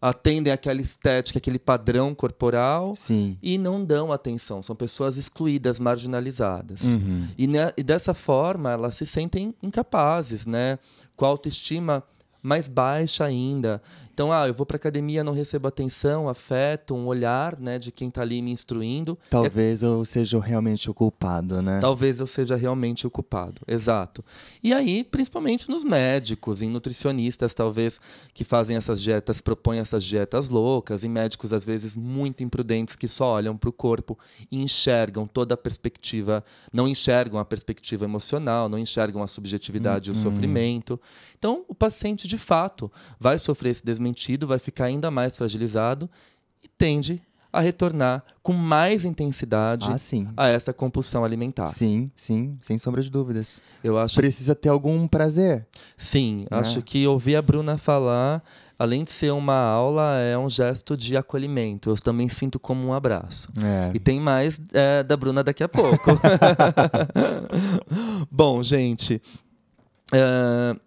atendem 0.00 0.52
aquela 0.52 0.82
estética, 0.82 1.38
aquele 1.38 1.58
padrão 1.58 2.14
corporal 2.14 2.94
Sim. 2.94 3.38
e 3.42 3.56
não 3.56 3.82
dão 3.82 4.12
atenção. 4.12 4.62
São 4.62 4.76
pessoas 4.76 5.16
excluídas, 5.16 5.80
marginalizadas. 5.80 6.82
Uhum. 6.82 7.26
E, 7.38 7.46
né, 7.46 7.72
e 7.74 7.82
dessa 7.82 8.12
forma 8.12 8.70
elas 8.70 8.96
se 8.96 9.06
sentem 9.06 9.54
incapazes, 9.62 10.44
né? 10.44 10.78
Com 11.16 11.24
a 11.24 11.28
autoestima 11.28 12.04
mais 12.42 12.68
baixa 12.68 13.24
ainda. 13.24 13.80
Então, 14.14 14.32
ah, 14.32 14.46
eu 14.46 14.54
vou 14.54 14.64
para 14.64 14.76
academia, 14.76 15.24
não 15.24 15.32
recebo 15.32 15.66
atenção, 15.66 16.28
afeto, 16.28 16.94
um 16.94 17.06
olhar, 17.06 17.58
né, 17.58 17.80
de 17.80 17.90
quem 17.90 18.06
está 18.06 18.22
ali 18.22 18.40
me 18.40 18.52
instruindo. 18.52 19.18
Talvez 19.28 19.82
é... 19.82 19.86
eu 19.86 20.04
seja 20.04 20.38
realmente 20.38 20.88
o 20.88 20.94
culpado, 20.94 21.60
né? 21.60 21.80
Talvez 21.80 22.20
eu 22.20 22.26
seja 22.28 22.54
realmente 22.54 23.08
o 23.08 23.10
culpado, 23.10 23.60
exato. 23.66 24.24
E 24.62 24.72
aí, 24.72 25.02
principalmente 25.02 25.68
nos 25.68 25.82
médicos, 25.82 26.62
em 26.62 26.70
nutricionistas, 26.70 27.54
talvez, 27.54 28.00
que 28.32 28.44
fazem 28.44 28.76
essas 28.76 29.02
dietas, 29.02 29.40
propõem 29.40 29.80
essas 29.80 30.04
dietas 30.04 30.48
loucas, 30.48 31.02
em 31.02 31.08
médicos, 31.08 31.52
às 31.52 31.64
vezes, 31.64 31.96
muito 31.96 32.44
imprudentes, 32.44 32.94
que 32.94 33.08
só 33.08 33.32
olham 33.32 33.56
para 33.56 33.68
o 33.68 33.72
corpo 33.72 34.16
e 34.48 34.62
enxergam 34.62 35.26
toda 35.26 35.54
a 35.54 35.58
perspectiva, 35.58 36.44
não 36.72 36.86
enxergam 36.86 37.40
a 37.40 37.44
perspectiva 37.44 38.04
emocional, 38.04 38.68
não 38.68 38.78
enxergam 38.78 39.24
a 39.24 39.26
subjetividade 39.26 40.08
hum, 40.08 40.14
e 40.14 40.16
o 40.16 40.18
hum. 40.20 40.22
sofrimento. 40.22 41.00
Então, 41.36 41.64
o 41.66 41.74
paciente, 41.74 42.28
de 42.28 42.38
fato, 42.38 42.90
vai 43.18 43.40
sofrer 43.40 43.70
esse 43.70 43.84
desmentido 43.84 44.03
desmentido, 44.04 44.46
vai 44.46 44.58
ficar 44.58 44.84
ainda 44.84 45.10
mais 45.10 45.36
fragilizado 45.36 46.08
e 46.62 46.68
tende 46.68 47.22
a 47.52 47.60
retornar 47.60 48.24
com 48.42 48.52
mais 48.52 49.04
intensidade 49.04 49.86
ah, 49.88 49.96
a 50.36 50.48
essa 50.48 50.72
compulsão 50.72 51.24
alimentar. 51.24 51.68
Sim, 51.68 52.10
sim, 52.16 52.58
sem 52.60 52.76
sombra 52.78 53.00
de 53.00 53.08
dúvidas. 53.08 53.62
Eu 53.82 53.96
acho 53.96 54.16
precisa 54.16 54.56
ter 54.56 54.68
algum 54.68 55.06
prazer. 55.06 55.64
Sim, 55.96 56.46
né? 56.50 56.58
acho 56.58 56.82
que 56.82 57.06
ouvir 57.06 57.36
a 57.36 57.42
Bruna 57.42 57.78
falar, 57.78 58.42
além 58.76 59.04
de 59.04 59.12
ser 59.12 59.32
uma 59.32 59.56
aula, 59.56 60.18
é 60.18 60.36
um 60.36 60.50
gesto 60.50 60.96
de 60.96 61.16
acolhimento. 61.16 61.90
Eu 61.90 61.94
também 61.94 62.28
sinto 62.28 62.58
como 62.58 62.88
um 62.88 62.92
abraço. 62.92 63.48
É. 63.62 63.92
E 63.94 64.00
tem 64.00 64.18
mais 64.18 64.60
é, 64.72 65.04
da 65.04 65.16
Bruna 65.16 65.44
daqui 65.44 65.62
a 65.62 65.68
pouco. 65.68 66.10
Bom, 68.28 68.64
gente. 68.64 69.22
Uh, 70.12 70.78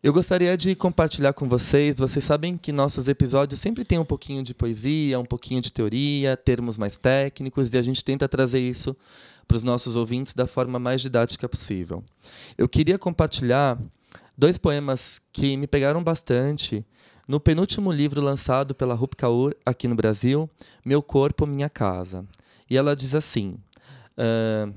eu 0.00 0.12
gostaria 0.12 0.56
de 0.56 0.74
compartilhar 0.76 1.32
com 1.32 1.48
vocês. 1.48 1.98
Vocês 1.98 2.24
sabem 2.24 2.56
que 2.56 2.70
nossos 2.70 3.08
episódios 3.08 3.60
sempre 3.60 3.84
têm 3.84 3.98
um 3.98 4.04
pouquinho 4.04 4.44
de 4.44 4.54
poesia, 4.54 5.18
um 5.18 5.24
pouquinho 5.24 5.60
de 5.60 5.72
teoria, 5.72 6.36
termos 6.36 6.78
mais 6.78 6.96
técnicos, 6.96 7.72
e 7.72 7.78
a 7.78 7.82
gente 7.82 8.04
tenta 8.04 8.28
trazer 8.28 8.60
isso 8.60 8.96
para 9.46 9.56
os 9.56 9.62
nossos 9.62 9.96
ouvintes 9.96 10.34
da 10.34 10.46
forma 10.46 10.78
mais 10.78 11.00
didática 11.00 11.48
possível. 11.48 12.04
Eu 12.56 12.68
queria 12.68 12.98
compartilhar 12.98 13.76
dois 14.36 14.56
poemas 14.56 15.20
que 15.32 15.56
me 15.56 15.66
pegaram 15.66 16.04
bastante 16.04 16.86
no 17.26 17.40
penúltimo 17.40 17.90
livro 17.90 18.20
lançado 18.20 18.74
pela 18.74 18.94
Rup 18.94 19.14
Kaur 19.16 19.52
aqui 19.66 19.88
no 19.88 19.96
Brasil, 19.96 20.48
Meu 20.84 21.02
Corpo, 21.02 21.44
Minha 21.44 21.68
Casa. 21.68 22.24
E 22.70 22.76
ela 22.76 22.94
diz 22.94 23.14
assim, 23.14 23.58
uh, 24.16 24.72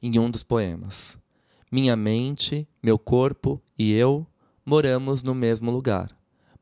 em 0.00 0.18
um 0.18 0.30
dos 0.30 0.44
poemas. 0.44 1.18
Minha 1.70 1.94
mente, 1.96 2.66
meu 2.82 2.98
corpo 2.98 3.60
e 3.78 3.92
eu 3.92 4.26
moramos 4.64 5.22
no 5.22 5.34
mesmo 5.34 5.70
lugar, 5.70 6.10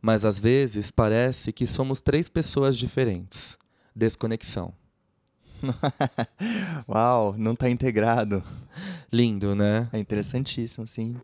mas 0.03 0.25
às 0.25 0.38
vezes 0.38 0.90
parece 0.90 1.53
que 1.53 1.66
somos 1.66 2.01
três 2.01 2.29
pessoas 2.29 2.77
diferentes. 2.77 3.57
Desconexão. 3.95 4.73
Uau, 6.88 7.35
não 7.38 7.53
está 7.53 7.71
integrado. 7.71 8.42
Lindo, 9.12 9.55
né? 9.55 9.88
É 9.92 9.99
interessantíssimo, 9.99 10.87
sim. 10.87 11.16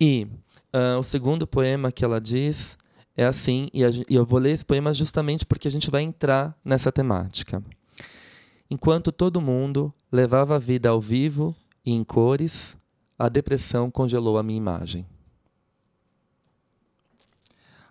E 0.00 0.26
uh, 0.74 0.98
o 0.98 1.02
segundo 1.02 1.46
poema 1.46 1.90
que 1.92 2.04
ela 2.04 2.20
diz 2.20 2.76
é 3.16 3.24
assim, 3.24 3.68
e, 3.72 3.82
e 4.08 4.14
eu 4.14 4.24
vou 4.24 4.38
ler 4.38 4.52
esse 4.52 4.64
poema 4.64 4.94
justamente 4.94 5.44
porque 5.44 5.66
a 5.66 5.70
gente 5.70 5.90
vai 5.90 6.02
entrar 6.02 6.56
nessa 6.64 6.92
temática. 6.92 7.62
Enquanto 8.70 9.10
todo 9.10 9.40
mundo 9.40 9.92
levava 10.12 10.54
a 10.54 10.58
vida 10.58 10.88
ao 10.88 11.00
vivo 11.00 11.56
e 11.84 11.92
em 11.92 12.04
cores, 12.04 12.76
a 13.18 13.28
depressão 13.28 13.90
congelou 13.90 14.38
a 14.38 14.42
minha 14.42 14.56
imagem. 14.56 15.04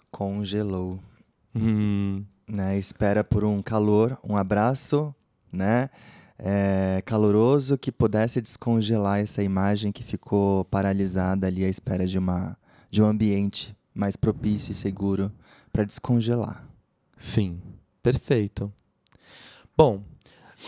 Congelou. 0.10 1.00
Hum. 1.54 2.24
Né? 2.48 2.78
Espera 2.78 3.24
por 3.24 3.44
um 3.44 3.62
calor, 3.62 4.18
um 4.24 4.38
abraço, 4.38 5.14
né? 5.52 5.90
É, 6.40 7.02
caloroso 7.04 7.78
que 7.78 7.92
pudesse 7.92 8.40
descongelar 8.40 9.20
essa 9.20 9.42
imagem 9.44 9.92
que 9.92 10.04
ficou 10.04 10.64
paralisada 10.66 11.48
ali 11.48 11.66
à 11.66 11.70
espera 11.70 12.06
de, 12.06 12.18
uma, 12.18 12.56
de 12.92 13.02
um 13.02 13.06
ambiente 13.06 13.76
mais 13.94 14.16
propício 14.16 14.72
e 14.72 14.76
seguro 14.76 15.32
para 15.74 15.84
descongelar. 15.84 16.64
Sim, 17.18 17.60
perfeito. 18.04 18.72
Bom, 19.76 20.04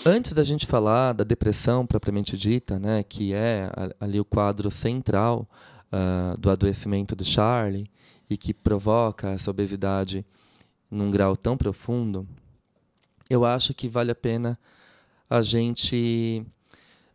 Antes 0.05 0.33
da 0.33 0.43
gente 0.43 0.67
falar 0.67 1.13
da 1.13 1.23
depressão 1.23 1.85
propriamente 1.85 2.37
dita, 2.37 2.79
né, 2.79 3.03
que 3.03 3.33
é 3.33 3.69
ali 3.99 4.19
o 4.19 4.25
quadro 4.25 4.69
central 4.69 5.49
uh, 5.91 6.37
do 6.37 6.49
adoecimento 6.49 7.15
do 7.15 7.25
Charlie 7.25 7.89
e 8.29 8.37
que 8.37 8.53
provoca 8.53 9.29
essa 9.29 9.49
obesidade 9.49 10.25
num 10.89 11.09
grau 11.09 11.35
tão 11.35 11.57
profundo, 11.57 12.27
eu 13.29 13.43
acho 13.43 13.73
que 13.73 13.87
vale 13.89 14.11
a 14.11 14.15
pena 14.15 14.57
a 15.29 15.41
gente 15.41 16.45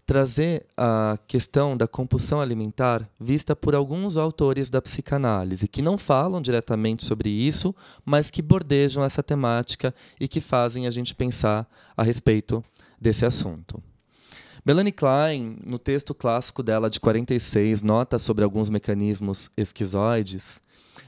trazer 0.06 0.66
a 0.76 1.18
questão 1.26 1.76
da 1.76 1.88
compulsão 1.88 2.40
alimentar 2.40 3.08
vista 3.18 3.56
por 3.56 3.74
alguns 3.74 4.16
autores 4.16 4.68
da 4.68 4.82
psicanálise, 4.82 5.66
que 5.66 5.80
não 5.80 5.96
falam 5.96 6.42
diretamente 6.42 7.04
sobre 7.04 7.30
isso, 7.30 7.74
mas 8.04 8.30
que 8.30 8.42
bordejam 8.42 9.02
essa 9.02 9.22
temática 9.22 9.94
e 10.20 10.28
que 10.28 10.40
fazem 10.40 10.86
a 10.86 10.90
gente 10.90 11.14
pensar 11.14 11.66
a 11.96 12.02
respeito 12.02 12.62
desse 13.00 13.24
assunto. 13.24 13.82
Melanie 14.64 14.92
Klein, 14.92 15.58
no 15.64 15.78
texto 15.78 16.14
clássico 16.14 16.62
dela 16.62 16.88
de 16.88 16.98
46, 17.00 17.82
nota 17.82 18.18
sobre 18.18 18.44
alguns 18.44 18.70
mecanismos 18.70 19.50
esquizoides, 19.56 20.60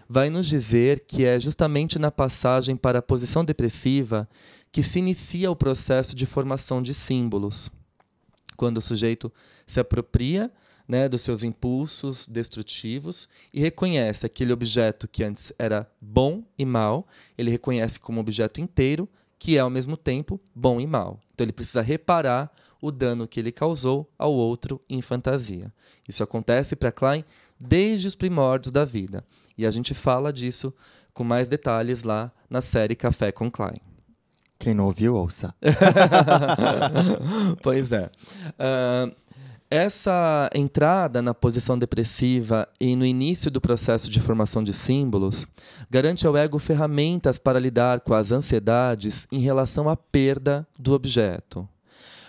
vai 0.08 0.30
nos 0.30 0.46
dizer 0.46 1.00
que 1.06 1.24
é 1.24 1.38
justamente 1.40 1.98
na 1.98 2.10
passagem 2.10 2.76
para 2.76 2.98
a 2.98 3.02
posição 3.02 3.44
depressiva 3.44 4.28
que 4.70 4.82
se 4.82 4.98
inicia 4.98 5.50
o 5.50 5.56
processo 5.56 6.14
de 6.14 6.26
formação 6.26 6.82
de 6.82 6.92
símbolos 6.92 7.70
quando 8.56 8.78
o 8.78 8.82
sujeito 8.82 9.32
se 9.66 9.78
apropria 9.78 10.50
né, 10.88 11.08
dos 11.08 11.22
seus 11.22 11.42
impulsos 11.42 12.26
destrutivos 12.26 13.28
e 13.52 13.60
reconhece 13.60 14.24
aquele 14.24 14.52
objeto 14.52 15.08
que 15.08 15.24
antes 15.24 15.52
era 15.58 15.90
bom 16.00 16.44
e 16.58 16.64
mal, 16.64 17.06
ele 17.36 17.50
reconhece 17.50 17.98
como 17.98 18.20
objeto 18.20 18.60
inteiro, 18.60 19.08
que 19.38 19.56
é 19.56 19.60
ao 19.60 19.70
mesmo 19.70 19.96
tempo 19.96 20.40
bom 20.54 20.80
e 20.80 20.86
mal. 20.86 21.20
Então 21.34 21.44
ele 21.44 21.52
precisa 21.52 21.82
reparar 21.82 22.50
o 22.80 22.90
dano 22.90 23.26
que 23.26 23.40
ele 23.40 23.52
causou 23.52 24.10
ao 24.18 24.32
outro 24.32 24.80
em 24.88 25.02
fantasia. 25.02 25.72
Isso 26.08 26.22
acontece 26.22 26.76
para 26.76 26.92
Klein 26.92 27.24
desde 27.58 28.06
os 28.06 28.14
primórdios 28.14 28.72
da 28.72 28.84
vida. 28.84 29.24
E 29.58 29.66
a 29.66 29.70
gente 29.70 29.94
fala 29.94 30.32
disso 30.32 30.72
com 31.12 31.24
mais 31.24 31.48
detalhes 31.48 32.02
lá 32.02 32.30
na 32.48 32.60
série 32.60 32.94
Café 32.94 33.32
com 33.32 33.50
Klein. 33.50 33.80
Quem 34.66 34.74
não 34.74 34.86
ouviu, 34.86 35.14
ouça. 35.14 35.54
pois 37.62 37.92
é. 37.92 38.10
Uh, 38.58 39.14
essa 39.70 40.50
entrada 40.52 41.22
na 41.22 41.32
posição 41.32 41.78
depressiva 41.78 42.68
e 42.80 42.96
no 42.96 43.06
início 43.06 43.48
do 43.48 43.60
processo 43.60 44.10
de 44.10 44.18
formação 44.18 44.64
de 44.64 44.72
símbolos 44.72 45.46
garante 45.88 46.26
ao 46.26 46.36
ego 46.36 46.58
ferramentas 46.58 47.38
para 47.38 47.60
lidar 47.60 48.00
com 48.00 48.12
as 48.12 48.32
ansiedades 48.32 49.28
em 49.30 49.38
relação 49.38 49.88
à 49.88 49.96
perda 49.96 50.66
do 50.76 50.94
objeto. 50.94 51.68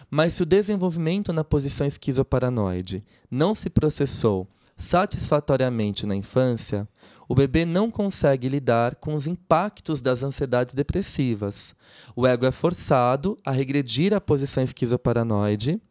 Mas 0.08 0.36
se 0.36 0.44
o 0.44 0.46
desenvolvimento 0.46 1.34
na 1.34 1.44
posição 1.44 1.88
esquizoparanoide 1.88 3.04
não 3.32 3.56
se 3.56 3.68
processou 3.68 4.48
satisfatoriamente 4.78 6.06
na 6.06 6.16
infância, 6.16 6.88
o 7.28 7.36
bebê 7.36 7.66
não 7.66 7.92
consegue 7.92 8.48
lidar 8.48 8.96
com 8.96 9.14
os 9.14 9.28
impactos 9.28 10.02
das 10.02 10.24
ansiedades 10.24 10.74
depressivas. 10.74 11.76
O 12.16 12.26
ego 12.26 12.46
é 12.46 12.52
forçado 12.52 13.38
a 13.46 13.52
regredir 13.52 14.14
à 14.14 14.22
posição 14.22 14.64
esquizoparanoide, 14.64 15.82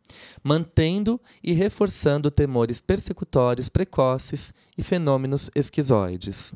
mantendo 0.42 1.20
e 1.42 1.52
reforçando 1.52 2.30
temores 2.30 2.80
persecutórios 2.80 3.68
precoces 3.68 4.54
e 4.78 4.82
fenômenos 4.82 5.50
esquizoides 5.54 6.54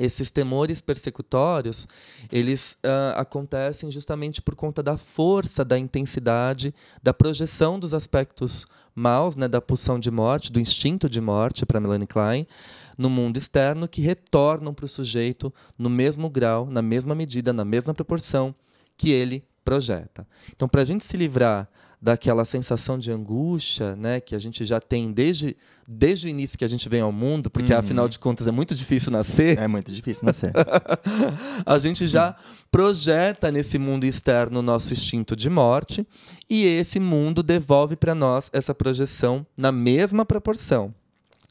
esses 0.00 0.30
temores 0.30 0.80
persecutórios 0.80 1.86
eles 2.32 2.72
uh, 2.84 3.16
acontecem 3.16 3.90
justamente 3.90 4.40
por 4.40 4.54
conta 4.54 4.82
da 4.82 4.96
força, 4.96 5.64
da 5.64 5.78
intensidade, 5.78 6.74
da 7.02 7.12
projeção 7.12 7.78
dos 7.78 7.92
aspectos 7.92 8.66
maus, 8.94 9.36
né, 9.36 9.46
da 9.46 9.60
pulsão 9.60 9.98
de 9.98 10.10
morte, 10.10 10.50
do 10.50 10.58
instinto 10.58 11.08
de 11.08 11.20
morte 11.20 11.66
para 11.66 11.80
Melanie 11.80 12.06
Klein, 12.06 12.46
no 13.00 13.08
mundo 13.08 13.38
externo 13.38 13.88
que 13.88 14.02
retornam 14.02 14.74
para 14.74 14.84
o 14.84 14.88
sujeito 14.88 15.50
no 15.78 15.88
mesmo 15.88 16.28
grau, 16.28 16.66
na 16.66 16.82
mesma 16.82 17.14
medida, 17.14 17.50
na 17.50 17.64
mesma 17.64 17.94
proporção 17.94 18.54
que 18.94 19.08
ele 19.08 19.42
projeta. 19.64 20.28
Então, 20.54 20.68
para 20.68 20.82
a 20.82 20.84
gente 20.84 21.02
se 21.02 21.16
livrar 21.16 21.66
daquela 22.02 22.44
sensação 22.44 22.98
de 22.98 23.10
angústia, 23.10 23.96
né, 23.96 24.20
que 24.20 24.34
a 24.34 24.38
gente 24.38 24.66
já 24.66 24.78
tem 24.78 25.12
desde, 25.12 25.56
desde 25.88 26.26
o 26.26 26.30
início 26.30 26.58
que 26.58 26.64
a 26.64 26.68
gente 26.68 26.90
vem 26.90 27.00
ao 27.00 27.10
mundo, 27.10 27.48
porque 27.48 27.72
uhum. 27.72 27.78
afinal 27.78 28.06
de 28.06 28.18
contas 28.18 28.46
é 28.46 28.50
muito 28.50 28.74
difícil 28.74 29.10
nascer. 29.10 29.58
É 29.58 29.66
muito 29.66 29.90
difícil 29.90 30.26
nascer. 30.26 30.52
a 31.64 31.78
gente 31.78 32.06
já 32.06 32.36
projeta 32.70 33.50
nesse 33.50 33.78
mundo 33.78 34.04
externo 34.04 34.58
o 34.58 34.62
nosso 34.62 34.92
instinto 34.92 35.34
de 35.34 35.48
morte 35.48 36.06
e 36.50 36.66
esse 36.66 37.00
mundo 37.00 37.42
devolve 37.42 37.96
para 37.96 38.14
nós 38.14 38.50
essa 38.52 38.74
projeção 38.74 39.46
na 39.56 39.72
mesma 39.72 40.26
proporção. 40.26 40.94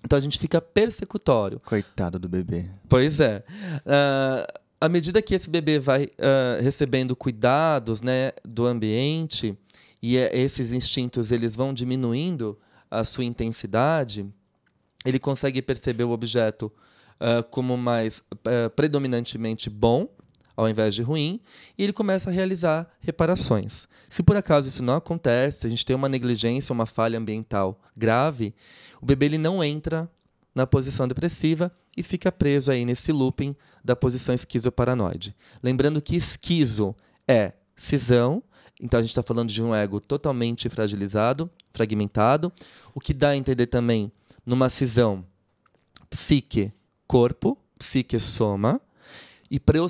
Então 0.04 0.18
a 0.18 0.22
gente 0.22 0.40
fica 0.40 0.62
persecutório. 0.62 1.60
Coitado 1.66 2.18
do 2.18 2.30
bebê. 2.30 2.66
Pois 2.88 3.20
é. 3.20 3.44
Uh, 3.86 4.60
à 4.80 4.88
medida 4.88 5.22
que 5.22 5.36
esse 5.36 5.50
bebê 5.50 5.78
vai 5.78 6.06
uh, 6.06 6.62
recebendo 6.62 7.16
cuidados 7.16 8.02
né, 8.02 8.32
do 8.46 8.66
ambiente, 8.66 9.58
e 10.02 10.18
é, 10.18 10.38
esses 10.38 10.72
instintos 10.72 11.32
eles 11.32 11.56
vão 11.56 11.74
diminuindo 11.74 12.58
a 12.90 13.04
sua 13.04 13.26
intensidade, 13.26 14.26
ele 15.06 15.20
consegue 15.20 15.62
perceber 15.62 16.06
o 16.06 16.12
objeto 16.12 16.72
uh, 17.20 17.44
como 17.50 17.78
mais 17.78 18.24
predominantemente 18.76 19.70
bom, 19.70 20.08
ao 20.60 20.70
invés 20.70 20.94
de 20.94 21.02
ruim, 21.02 21.40
e 21.78 21.84
ele 21.84 21.94
começa 21.94 22.30
a 22.30 22.34
realizar 22.34 22.88
reparações. 23.00 23.88
Se 24.10 24.22
por 24.22 24.36
acaso 24.36 24.68
isso 24.68 24.84
não 24.84 24.96
acontece, 24.96 25.62
se 25.62 25.68
a 25.68 25.70
gente 25.70 25.86
tem 25.86 25.96
uma 25.96 26.10
negligência, 26.10 26.74
uma 26.74 26.86
falha 26.86 27.18
ambiental 27.18 27.80
grave, 27.96 28.54
o 29.02 29.06
bebê 29.06 29.28
ele 29.28 29.38
não 29.38 29.64
entra 29.64 30.10
na 30.54 30.68
posição 30.68 31.08
depressiva 31.08 31.72
e 31.96 32.04
fica 32.04 32.32
preso 32.32 32.72
aí 32.72 32.84
nesse 32.84 33.12
looping 33.12 33.56
da 33.84 33.96
posição 33.96 34.36
esquizoparanoide. 34.36 35.36
Lembrando 35.64 36.02
que 36.02 36.16
esquizo 36.16 36.96
é 37.28 37.54
cisão 37.76 38.44
então 38.80 39.00
a 39.00 39.04
gente 39.04 39.12
está 39.12 39.22
falando 39.22 39.50
de 39.50 39.62
um 39.62 39.76
ego 39.76 40.00
totalmente 40.00 40.70
fragilizado, 40.70 41.52
fragmentado, 41.74 42.52
o 42.96 43.02
que 43.02 43.14
dá 43.14 43.30
a 43.30 43.36
entender 43.36 43.68
também 43.68 44.10
numa 44.46 44.70
cisão 44.70 45.26
psique-corpo, 46.10 47.58
psique-soma. 47.78 48.80
E 49.52 49.60
para 49.60 49.78
eu, 49.78 49.88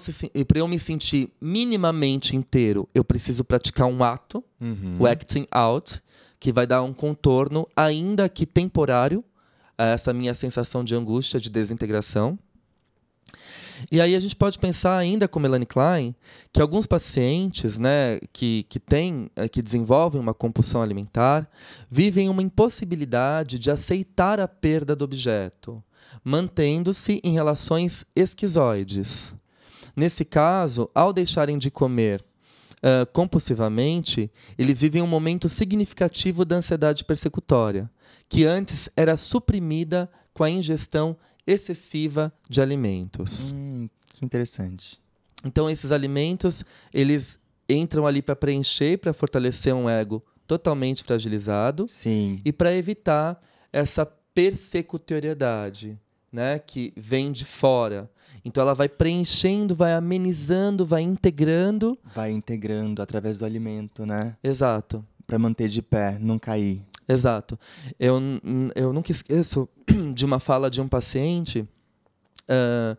eu, 0.56 0.68
me 0.68 0.80
sentir 0.80 1.30
minimamente 1.42 2.36
inteiro, 2.36 2.88
eu 2.96 3.04
preciso 3.04 3.44
praticar 3.44 3.88
um 3.88 4.04
ato, 4.04 4.44
uhum. 4.60 4.98
o 5.00 5.08
acting 5.08 5.46
out, 5.52 6.02
que 6.40 6.54
vai 6.54 6.66
dar 6.66 6.82
um 6.82 6.94
contorno, 6.94 7.68
ainda 7.76 8.30
que 8.30 8.46
temporário, 8.46 9.24
a 9.78 9.86
essa 9.88 10.14
minha 10.14 10.34
sensação 10.34 10.84
de 10.84 10.96
angústia, 10.96 11.40
de 11.40 11.50
desintegração. 11.50 12.40
E 13.92 14.02
aí 14.02 14.16
a 14.16 14.20
gente 14.20 14.36
pode 14.36 14.60
pensar 14.60 14.98
ainda 14.98 15.28
com 15.28 15.40
Melanie 15.40 15.66
Klein 15.66 16.16
que 16.52 16.62
alguns 16.62 16.86
pacientes 16.86 17.78
né, 17.78 18.20
que, 18.34 18.64
que, 18.68 18.80
têm, 18.80 19.30
eh, 19.36 19.48
que 19.48 19.62
desenvolvem 19.62 20.20
uma 20.20 20.34
compulsão 20.34 20.82
alimentar 20.82 21.50
vivem 21.90 22.28
uma 22.28 22.44
impossibilidade 22.44 23.58
de 23.58 23.72
aceitar 23.72 24.40
a 24.40 24.48
perda 24.48 24.96
do 24.96 25.06
objeto, 25.06 25.82
mantendo-se 26.24 27.22
em 27.24 27.32
relações 27.32 28.06
esquizoides. 28.16 29.34
Nesse 30.00 30.24
caso, 30.24 30.90
ao 30.96 31.12
deixarem 31.12 31.58
de 31.58 31.70
comer 31.70 32.24
uh, 32.78 33.06
compulsivamente, 33.12 34.32
eles 34.58 34.80
vivem 34.80 35.02
um 35.02 35.08
momento 35.08 35.50
significativo 35.50 36.46
da 36.46 36.56
ansiedade 36.56 37.04
persecutória, 37.04 37.92
que 38.30 38.46
antes 38.46 38.90
era 38.96 39.18
suprimida 39.18 40.10
com 40.34 40.46
a 40.46 40.50
ingestão 40.50 41.18
excessiva 41.46 42.32
de 42.50 42.62
alimentos. 42.62 43.52
Hum, 43.52 43.90
que 44.14 44.24
interessante. 44.24 44.98
Então 45.44 45.70
esses 45.70 45.92
alimentos, 45.92 46.64
eles 46.94 47.38
entram 47.68 48.08
ali 48.08 48.22
para 48.22 48.38
preencher, 48.38 49.00
para 49.00 49.12
fortalecer 49.12 49.76
um 49.76 49.90
ego 49.90 50.24
totalmente 50.48 51.04
fragilizado. 51.04 51.88
Sim. 51.90 52.40
E 52.46 52.54
para 52.54 52.74
evitar 52.74 53.38
essa 53.74 54.06
persecutoriedade, 54.06 56.00
né, 56.32 56.58
que 56.58 56.94
vem 56.96 57.34
de 57.34 57.44
fora. 57.44 58.10
Então 58.44 58.62
ela 58.62 58.74
vai 58.74 58.90
preenchendo, 58.90 59.76
vai 59.76 59.94
amenizando, 59.94 60.86
vai 60.86 61.02
integrando. 61.02 61.98
Vai 62.16 62.32
integrando 62.32 63.02
através 63.02 63.40
do 63.40 63.46
alimento, 63.46 64.06
né? 64.06 64.36
Exato. 64.44 65.06
Para 65.26 65.38
manter 65.38 65.70
de 65.70 65.82
pé, 65.82 66.18
não 66.20 66.40
cair. 66.40 66.82
Exato. 67.08 67.58
Eu, 68.00 68.22
eu 68.76 68.94
nunca 68.94 69.12
esqueço 69.12 69.68
de 70.14 70.26
uma 70.26 70.40
fala 70.40 70.70
de 70.70 70.80
um 70.80 70.88
paciente 70.88 71.68
uh, 72.50 72.98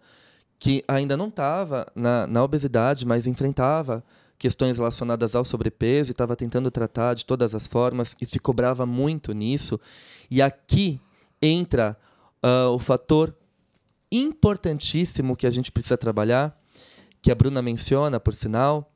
que 0.59 0.85
ainda 0.87 1.17
não 1.17 1.29
estava 1.29 1.87
na, 1.95 2.27
na 2.27 2.43
obesidade, 2.43 3.07
mas 3.07 3.27
enfrentava 3.27 4.05
questões 4.39 4.79
relacionadas 4.79 5.35
ao 5.35 5.45
sobrepeso 5.45 6.11
e 6.11 6.13
estava 6.13 6.35
tentando 6.35 6.71
tratar 6.71 7.15
de 7.15 7.27
todas 7.27 7.55
as 7.55 7.67
formas 7.67 8.17
e 8.21 8.27
se 8.27 8.39
cobrava 8.39 8.87
muito 8.87 9.33
nisso. 9.33 9.79
E 10.31 10.41
aqui 10.41 11.01
entra 11.41 11.97
uh, 12.43 12.71
o 12.71 12.79
fator 12.79 13.35
importantíssimo 14.11 15.37
que 15.37 15.47
a 15.47 15.51
gente 15.51 15.71
precisa 15.71 15.97
trabalhar, 15.97 16.59
que 17.23 17.31
a 17.31 17.35
Bruna 17.35 17.63
menciona, 17.63 18.19
por 18.19 18.35
sinal, 18.35 18.93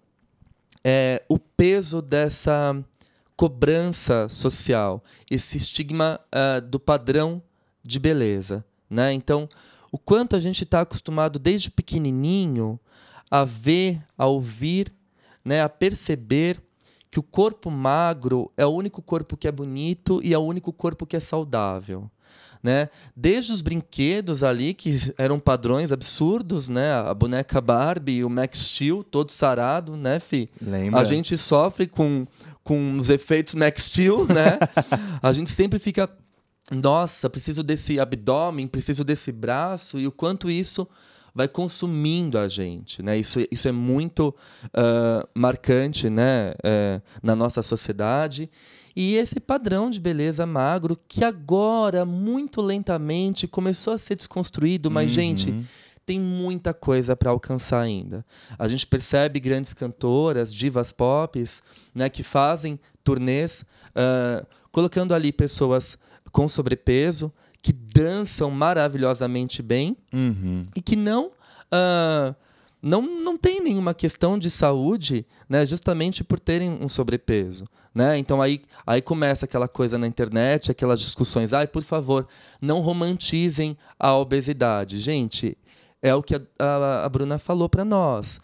é 0.83 1.22
o 1.29 1.38
peso 1.38 2.03
dessa 2.03 2.77
cobrança 3.37 4.29
social, 4.29 5.03
esse 5.31 5.57
estigma 5.57 6.20
uh, 6.33 6.61
do 6.61 6.79
padrão 6.79 7.42
de 7.83 7.98
beleza. 7.98 8.64
Né? 8.88 9.12
Então, 9.12 9.48
o 9.90 9.98
quanto 9.98 10.37
a 10.37 10.40
gente 10.40 10.64
está 10.64 10.81
acostumado 10.81 11.38
desde 11.38 11.70
pequenininho 11.70 12.79
a 13.31 13.44
ver, 13.44 14.03
a 14.16 14.27
ouvir, 14.27 14.92
né, 15.44 15.62
a 15.62 15.68
perceber 15.68 16.61
que 17.11 17.18
o 17.18 17.22
corpo 17.22 17.70
magro 17.70 18.50
é 18.57 18.66
o 18.66 18.70
único 18.70 19.03
corpo 19.03 19.37
que 19.37 19.48
é 19.48 19.53
bonito 19.53 20.20
e 20.22 20.33
é 20.35 20.38
o 20.38 20.42
único 20.42 20.72
corpo 20.72 21.07
que 21.07 21.16
é 21.16 21.20
saudável 21.20 22.11
né? 22.64 22.88
Desde 23.14 23.53
os 23.53 23.61
brinquedos 23.61 24.42
ali, 24.42 24.72
que 24.72 25.12
eram 25.18 25.38
padrões 25.38 25.92
absurdos, 25.92 26.66
né? 26.66 26.94
A 26.94 27.12
boneca 27.12 27.61
Barbie, 27.61 28.24
o 28.24 28.31
Max 28.31 28.59
Steel, 28.59 29.05
todo 29.05 29.31
sarado, 29.31 29.98
né, 29.98 30.18
Fi? 30.18 30.48
Lembra? 30.62 30.98
A 30.98 31.05
gente 31.05 31.37
sofre 31.37 31.87
com, 31.87 32.27
com 32.62 32.94
os 32.94 33.11
efeitos 33.11 33.53
Max 33.53 33.83
Steel, 33.83 34.27
né? 34.27 34.59
a 35.22 35.31
gente 35.35 35.50
sempre 35.50 35.79
fica 35.79 36.09
nossa, 36.70 37.29
preciso 37.29 37.62
desse 37.62 38.00
abdômen, 38.00 38.66
preciso 38.66 39.05
desse 39.05 39.31
braço, 39.31 39.98
e 39.98 40.07
o 40.07 40.12
quanto 40.12 40.50
isso 40.50 40.88
vai 41.35 41.46
consumindo 41.46 42.38
a 42.38 42.48
gente. 42.48 43.03
Né? 43.03 43.18
Isso, 43.18 43.40
isso 43.50 43.68
é 43.68 43.72
muito 43.72 44.35
uh, 44.68 45.29
marcante 45.35 46.09
né? 46.09 46.53
Uh, 46.53 47.03
na 47.22 47.37
nossa 47.37 47.61
sociedade. 47.61 48.48
E 48.96 49.16
esse 49.16 49.40
padrão 49.40 49.90
de 49.90 49.98
beleza 49.98 50.46
magro 50.46 50.98
que 51.09 51.24
agora, 51.24 52.04
muito 52.04 52.61
lentamente, 52.61 53.48
começou 53.48 53.94
a 53.94 53.98
ser 53.98 54.14
desconstruído, 54.14 54.90
mas, 54.90 55.11
uhum. 55.11 55.14
gente, 55.14 55.66
tem 56.07 56.20
muita 56.20 56.72
coisa 56.72 57.16
para 57.16 57.30
alcançar 57.30 57.80
ainda. 57.80 58.24
A 58.59 58.68
gente 58.68 58.87
percebe 58.87 59.40
grandes 59.40 59.74
cantoras, 59.74 60.54
divas 60.54 60.92
pop, 60.92 61.42
né, 61.94 62.09
que 62.09 62.22
fazem 62.22 62.78
turnês 63.02 63.64
uh, 63.90 64.46
colocando 64.70 65.14
ali 65.14 65.33
pessoas 65.33 65.98
com 66.30 66.48
sobrepeso, 66.48 67.33
que 67.62 67.72
dançam 67.72 68.50
maravilhosamente 68.50 69.62
bem 69.62 69.96
uhum. 70.12 70.62
e 70.76 70.83
que 70.83 70.96
não. 70.96 71.30
Uh, 71.72 72.35
não, 72.84 73.00
não 73.00 73.38
tem 73.38 73.60
nenhuma 73.60 73.94
questão 73.94 74.38
de 74.38 74.50
saúde, 74.50 75.26
né, 75.48 75.64
justamente 75.64 76.22
por 76.22 76.38
terem 76.38 76.70
um 76.70 76.88
sobrepeso. 76.88 77.64
Né? 77.94 78.18
Então 78.18 78.42
aí, 78.42 78.60
aí 78.87 79.00
começa 79.00 79.46
aquela 79.46 79.66
coisa 79.68 79.96
na 79.96 80.06
internet, 80.06 80.70
aquelas 80.70 81.00
discussões. 81.00 81.52
Ai, 81.52 81.66
por 81.66 81.82
favor, 81.82 82.26
não 82.60 82.80
romantizem 82.80 83.76
a 83.98 84.14
obesidade. 84.16 84.98
Gente, 84.98 85.56
é 86.02 86.14
o 86.14 86.22
que 86.22 86.35
a, 86.35 86.40
a, 86.58 87.04
a 87.04 87.08
Bruna 87.08 87.38
falou 87.38 87.68
para 87.68 87.85
nós. 87.85 88.40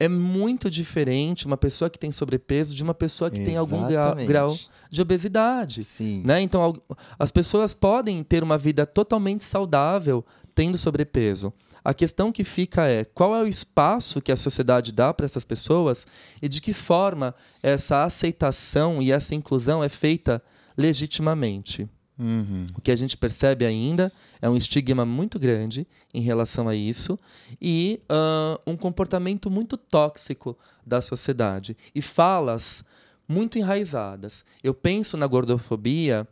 é 0.00 0.08
muito 0.08 0.70
diferente 0.70 1.46
uma 1.46 1.56
pessoa 1.56 1.90
que 1.90 1.98
tem 1.98 2.12
sobrepeso 2.12 2.74
de 2.74 2.82
uma 2.82 2.94
pessoa 2.94 3.30
que 3.30 3.44
tem 3.44 3.56
algum 3.56 3.86
grau, 3.86 3.90
Exatamente. 3.90 4.28
grau 4.28 4.56
de 4.90 5.02
obesidade. 5.02 5.84
Sim. 5.84 6.22
Né? 6.24 6.40
Então, 6.40 6.80
as 7.18 7.32
pessoas 7.32 7.74
podem 7.74 8.22
ter 8.22 8.42
uma 8.42 8.56
vida 8.56 8.86
totalmente 8.86 9.42
saudável 9.42 10.24
tendo 10.54 10.78
sobrepeso. 10.78 11.52
A 11.88 11.94
questão 11.94 12.30
que 12.30 12.44
fica 12.44 12.86
é 12.86 13.02
qual 13.02 13.34
é 13.34 13.42
o 13.42 13.46
espaço 13.46 14.20
que 14.20 14.30
a 14.30 14.36
sociedade 14.36 14.92
dá 14.92 15.14
para 15.14 15.24
essas 15.24 15.42
pessoas 15.42 16.06
e 16.42 16.46
de 16.46 16.60
que 16.60 16.74
forma 16.74 17.34
essa 17.62 18.04
aceitação 18.04 19.00
e 19.00 19.10
essa 19.10 19.34
inclusão 19.34 19.82
é 19.82 19.88
feita 19.88 20.42
legitimamente. 20.76 21.88
Uhum. 22.18 22.66
O 22.76 22.82
que 22.82 22.90
a 22.90 22.94
gente 22.96 23.16
percebe 23.16 23.64
ainda 23.64 24.12
é 24.42 24.50
um 24.50 24.54
estigma 24.54 25.06
muito 25.06 25.38
grande 25.38 25.88
em 26.12 26.20
relação 26.20 26.68
a 26.68 26.74
isso 26.74 27.18
e 27.58 28.02
ah, 28.06 28.60
um 28.66 28.76
comportamento 28.76 29.50
muito 29.50 29.78
tóxico 29.78 30.58
da 30.86 31.00
sociedade 31.00 31.74
e 31.94 32.02
falas 32.02 32.84
muito 33.26 33.56
enraizadas. 33.56 34.44
Eu 34.62 34.74
penso 34.74 35.16
na 35.16 35.26
gordofobia 35.26 36.28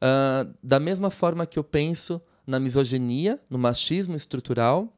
ah, 0.00 0.46
da 0.62 0.78
mesma 0.78 1.10
forma 1.10 1.46
que 1.46 1.58
eu 1.58 1.64
penso 1.64 2.22
na 2.46 2.60
misoginia, 2.60 3.40
no 3.50 3.58
machismo 3.58 4.14
estrutural 4.14 4.96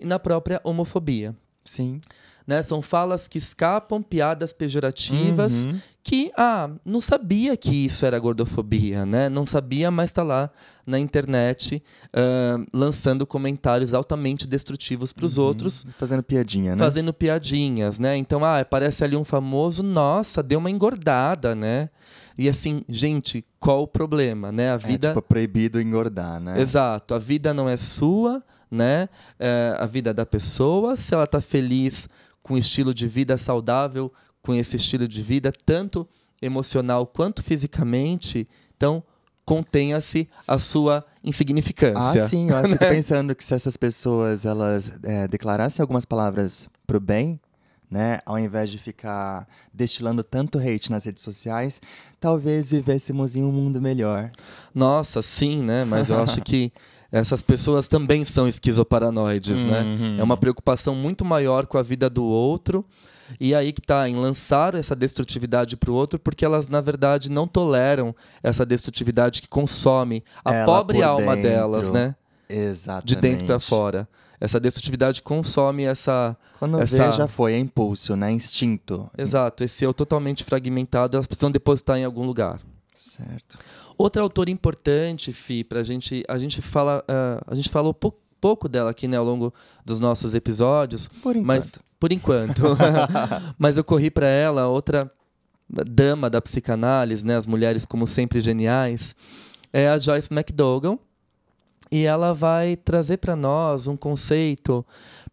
e 0.00 0.04
na 0.06 0.18
própria 0.18 0.60
homofobia. 0.64 1.34
Sim. 1.64 2.00
Né? 2.46 2.62
São 2.62 2.82
falas 2.82 3.26
que 3.26 3.38
escapam 3.38 4.02
piadas 4.02 4.52
pejorativas 4.52 5.64
Uhum. 5.64 5.80
que, 6.02 6.30
ah, 6.36 6.68
não 6.84 7.00
sabia 7.00 7.56
que 7.56 7.86
isso 7.86 8.04
era 8.04 8.18
gordofobia, 8.18 9.06
né? 9.06 9.30
Não 9.30 9.46
sabia, 9.46 9.90
mas 9.90 10.10
está 10.10 10.22
lá 10.22 10.50
na 10.86 10.98
internet 10.98 11.82
ah, 12.12 12.58
lançando 12.70 13.26
comentários 13.26 13.94
altamente 13.94 14.46
destrutivos 14.46 15.10
para 15.10 15.24
os 15.24 15.38
outros, 15.38 15.86
Fazendo 15.98 16.22
piadinha, 16.22 16.76
né? 16.76 16.84
fazendo 16.84 17.14
piadinhas, 17.14 17.98
né? 17.98 18.14
Então, 18.14 18.44
ah, 18.44 18.58
aparece 18.60 19.02
ali 19.02 19.16
um 19.16 19.24
famoso, 19.24 19.82
nossa, 19.82 20.42
deu 20.42 20.58
uma 20.58 20.70
engordada, 20.70 21.54
né? 21.54 21.88
E 22.36 22.46
assim, 22.46 22.82
gente, 22.90 23.42
qual 23.58 23.84
o 23.84 23.86
problema, 23.88 24.52
né? 24.52 24.70
A 24.70 24.74
É, 24.74 24.78
vida 24.78 25.08
tipo, 25.08 25.22
proibido 25.22 25.80
engordar, 25.80 26.38
né? 26.40 26.60
Exato. 26.60 27.14
A 27.14 27.18
vida 27.18 27.54
não 27.54 27.66
é 27.68 27.76
sua, 27.78 28.42
né? 28.70 29.08
É 29.38 29.76
a 29.78 29.86
vida 29.86 30.12
da 30.12 30.26
pessoa. 30.26 30.96
Se 30.96 31.14
ela 31.14 31.24
está 31.24 31.40
feliz 31.40 32.08
com 32.42 32.54
o 32.54 32.58
estilo 32.58 32.92
de 32.92 33.08
vida 33.08 33.36
saudável, 33.36 34.12
com 34.42 34.54
esse 34.54 34.76
estilo 34.76 35.08
de 35.08 35.22
vida, 35.22 35.52
tanto 35.64 36.06
emocional 36.40 37.06
quanto 37.06 37.42
fisicamente, 37.42 38.46
então 38.76 39.02
contenha-se 39.44 40.28
a 40.48 40.58
sua 40.58 41.04
insignificância. 41.22 42.24
Ah, 42.24 42.28
sim, 42.28 42.50
eu 42.50 42.62
fico 42.68 42.78
pensando 42.78 43.34
que 43.34 43.44
se 43.44 43.54
essas 43.54 43.76
pessoas 43.76 44.44
elas 44.44 44.92
é, 45.02 45.28
declarassem 45.28 45.82
algumas 45.82 46.04
palavras 46.04 46.68
pro 46.86 47.00
bem, 47.00 47.40
né, 47.90 48.18
ao 48.26 48.38
invés 48.38 48.70
de 48.70 48.78
ficar 48.78 49.46
destilando 49.72 50.24
tanto 50.24 50.58
hate 50.58 50.90
nas 50.90 51.04
redes 51.04 51.22
sociais, 51.22 51.80
talvez 52.18 52.72
vivêssemos 52.72 53.36
em 53.36 53.42
um 53.42 53.52
mundo 53.52 53.80
melhor. 53.80 54.30
Nossa, 54.74 55.22
sim, 55.22 55.62
né? 55.62 55.84
Mas 55.84 56.10
eu 56.10 56.20
acho 56.20 56.40
que 56.40 56.72
essas 57.14 57.42
pessoas 57.42 57.86
também 57.86 58.24
são 58.24 58.48
esquizoparanoides, 58.48 59.62
né? 59.62 59.82
Uhum. 59.82 60.16
É 60.18 60.22
uma 60.24 60.36
preocupação 60.36 60.96
muito 60.96 61.24
maior 61.24 61.64
com 61.64 61.78
a 61.78 61.82
vida 61.82 62.10
do 62.10 62.24
outro. 62.24 62.84
E 63.38 63.54
aí 63.54 63.72
que 63.72 63.80
tá, 63.80 64.08
em 64.08 64.16
lançar 64.16 64.74
essa 64.74 64.96
destrutividade 64.96 65.76
para 65.76 65.92
o 65.92 65.94
outro, 65.94 66.18
porque 66.18 66.44
elas, 66.44 66.68
na 66.68 66.80
verdade, 66.80 67.30
não 67.30 67.46
toleram 67.46 68.16
essa 68.42 68.66
destrutividade 68.66 69.40
que 69.40 69.48
consome 69.48 70.24
a 70.44 70.52
Ela 70.52 70.66
pobre 70.66 71.04
alma 71.04 71.36
dentro. 71.36 71.50
delas, 71.50 71.92
né? 71.92 72.16
Exatamente. 72.48 73.06
De 73.06 73.16
dentro 73.16 73.46
para 73.46 73.60
fora. 73.60 74.08
Essa 74.40 74.58
destrutividade 74.58 75.22
consome 75.22 75.84
essa. 75.84 76.36
Quando 76.58 76.80
essa... 76.80 77.10
vê, 77.10 77.12
já 77.12 77.28
foi, 77.28 77.54
é 77.54 77.58
impulso, 77.60 78.16
né? 78.16 78.32
Instinto. 78.32 79.08
Exato, 79.16 79.62
esse 79.62 79.84
eu 79.84 79.94
totalmente 79.94 80.42
fragmentado, 80.42 81.16
elas 81.16 81.28
precisam 81.28 81.50
depositar 81.52 81.96
em 81.96 82.04
algum 82.04 82.26
lugar. 82.26 82.58
Certo. 83.04 83.58
Outra 83.98 84.22
autora 84.22 84.50
importante, 84.50 85.32
Fi, 85.32 85.62
pra 85.62 85.82
gente. 85.82 86.24
A 86.28 86.38
gente 86.38 86.62
fala. 86.62 87.04
ah, 87.06 87.42
a 87.46 87.54
gente 87.54 87.68
falou 87.68 87.92
pou- 87.92 88.18
pouco 88.40 88.68
dela 88.68 88.90
aqui 88.90 89.06
né, 89.06 89.16
ao 89.16 89.24
longo 89.24 89.52
dos 89.84 90.00
nossos 90.00 90.34
episódios. 90.34 91.08
Por 91.22 91.36
enquanto. 91.36 91.46
Mas, 91.46 91.72
por 92.00 92.12
enquanto. 92.12 92.62
mas 93.58 93.76
eu 93.76 93.84
corri 93.84 94.10
para 94.10 94.26
ela, 94.26 94.68
outra 94.68 95.10
dama 95.68 96.28
da 96.30 96.40
psicanálise, 96.40 97.24
né, 97.24 97.36
as 97.36 97.46
mulheres 97.46 97.84
como 97.84 98.06
sempre 98.06 98.40
geniais, 98.40 99.14
é 99.72 99.88
a 99.88 99.98
Joyce 99.98 100.32
McDougall. 100.32 100.98
E 101.92 102.04
ela 102.06 102.32
vai 102.32 102.76
trazer 102.76 103.18
para 103.18 103.36
nós 103.36 103.86
um 103.86 103.96
conceito 103.96 104.84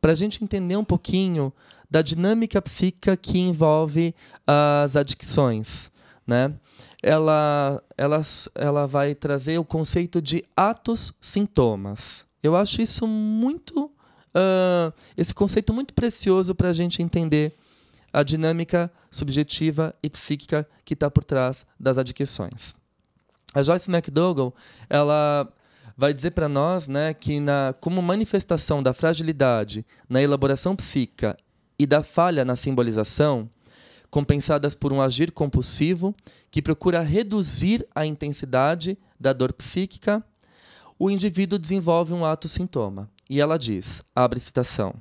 para 0.01 0.11
a 0.11 0.15
gente 0.15 0.43
entender 0.43 0.75
um 0.75 0.83
pouquinho 0.83 1.51
da 1.89 2.01
dinâmica 2.01 2.61
psíquica 2.61 3.17
que 3.17 3.39
envolve 3.39 4.13
as 4.45 4.95
adicções, 4.95 5.89
né? 6.27 6.53
Ela, 7.03 7.81
ela, 7.97 8.21
ela 8.55 8.85
vai 8.85 9.15
trazer 9.15 9.57
o 9.57 9.65
conceito 9.65 10.21
de 10.21 10.43
atos-sintomas. 10.55 12.25
Eu 12.43 12.55
acho 12.55 12.81
isso 12.81 13.07
muito 13.07 13.91
ah, 14.33 14.93
esse 15.17 15.33
conceito 15.33 15.73
muito 15.73 15.93
precioso 15.93 16.55
para 16.55 16.69
a 16.69 16.73
gente 16.73 17.01
entender 17.01 17.55
a 18.13 18.23
dinâmica 18.23 18.91
subjetiva 19.09 19.93
e 20.01 20.09
psíquica 20.09 20.67
que 20.83 20.93
está 20.93 21.09
por 21.09 21.23
trás 21.23 21.65
das 21.79 21.97
adicções. 21.97 22.73
A 23.53 23.63
Joyce 23.63 23.89
McDougall, 23.89 24.53
ela 24.89 25.47
vai 25.97 26.13
dizer 26.13 26.31
para 26.31 26.47
nós, 26.47 26.87
né, 26.87 27.13
que 27.13 27.39
na, 27.39 27.73
como 27.79 28.01
manifestação 28.01 28.81
da 28.81 28.93
fragilidade 28.93 29.85
na 30.09 30.21
elaboração 30.21 30.75
psíquica 30.75 31.37
e 31.77 31.85
da 31.85 32.01
falha 32.01 32.45
na 32.45 32.55
simbolização, 32.55 33.49
compensadas 34.11 34.75
por 34.75 34.93
um 34.93 35.01
agir 35.01 35.31
compulsivo 35.31 36.13
que 36.51 36.61
procura 36.61 37.01
reduzir 37.01 37.87
a 37.95 38.05
intensidade 38.05 38.97
da 39.19 39.33
dor 39.33 39.53
psíquica, 39.53 40.23
o 40.99 41.09
indivíduo 41.09 41.57
desenvolve 41.57 42.13
um 42.13 42.23
ato-sintoma. 42.23 43.09
E 43.27 43.41
ela 43.41 43.57
diz, 43.57 44.03
abre 44.13 44.39
citação, 44.39 44.93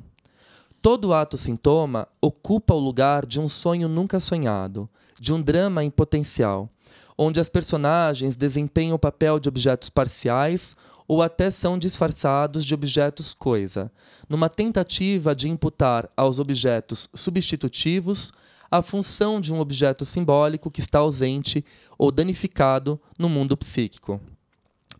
Todo 0.82 1.12
ato-sintoma 1.12 2.08
ocupa 2.22 2.72
o 2.72 2.78
lugar 2.78 3.26
de 3.26 3.38
um 3.38 3.50
sonho 3.50 3.86
nunca 3.86 4.18
sonhado, 4.18 4.88
de 5.20 5.30
um 5.30 5.42
drama 5.42 5.84
em 5.84 5.90
potencial, 5.90 6.70
onde 7.18 7.38
as 7.38 7.50
personagens 7.50 8.34
desempenham 8.34 8.94
o 8.94 8.98
papel 8.98 9.38
de 9.38 9.46
objetos 9.46 9.90
parciais 9.90 10.74
ou 11.06 11.22
até 11.22 11.50
são 11.50 11.78
disfarçados 11.78 12.64
de 12.64 12.72
objetos 12.72 13.34
coisa, 13.34 13.92
numa 14.26 14.48
tentativa 14.48 15.34
de 15.34 15.50
imputar 15.50 16.08
aos 16.16 16.38
objetos 16.38 17.10
substitutivos 17.12 18.32
a 18.70 18.82
função 18.82 19.40
de 19.40 19.52
um 19.52 19.58
objeto 19.60 20.04
simbólico 20.04 20.70
que 20.70 20.80
está 20.80 21.00
ausente 21.00 21.64
ou 21.98 22.10
danificado 22.12 23.00
no 23.18 23.28
mundo 23.28 23.56
psíquico. 23.56 24.20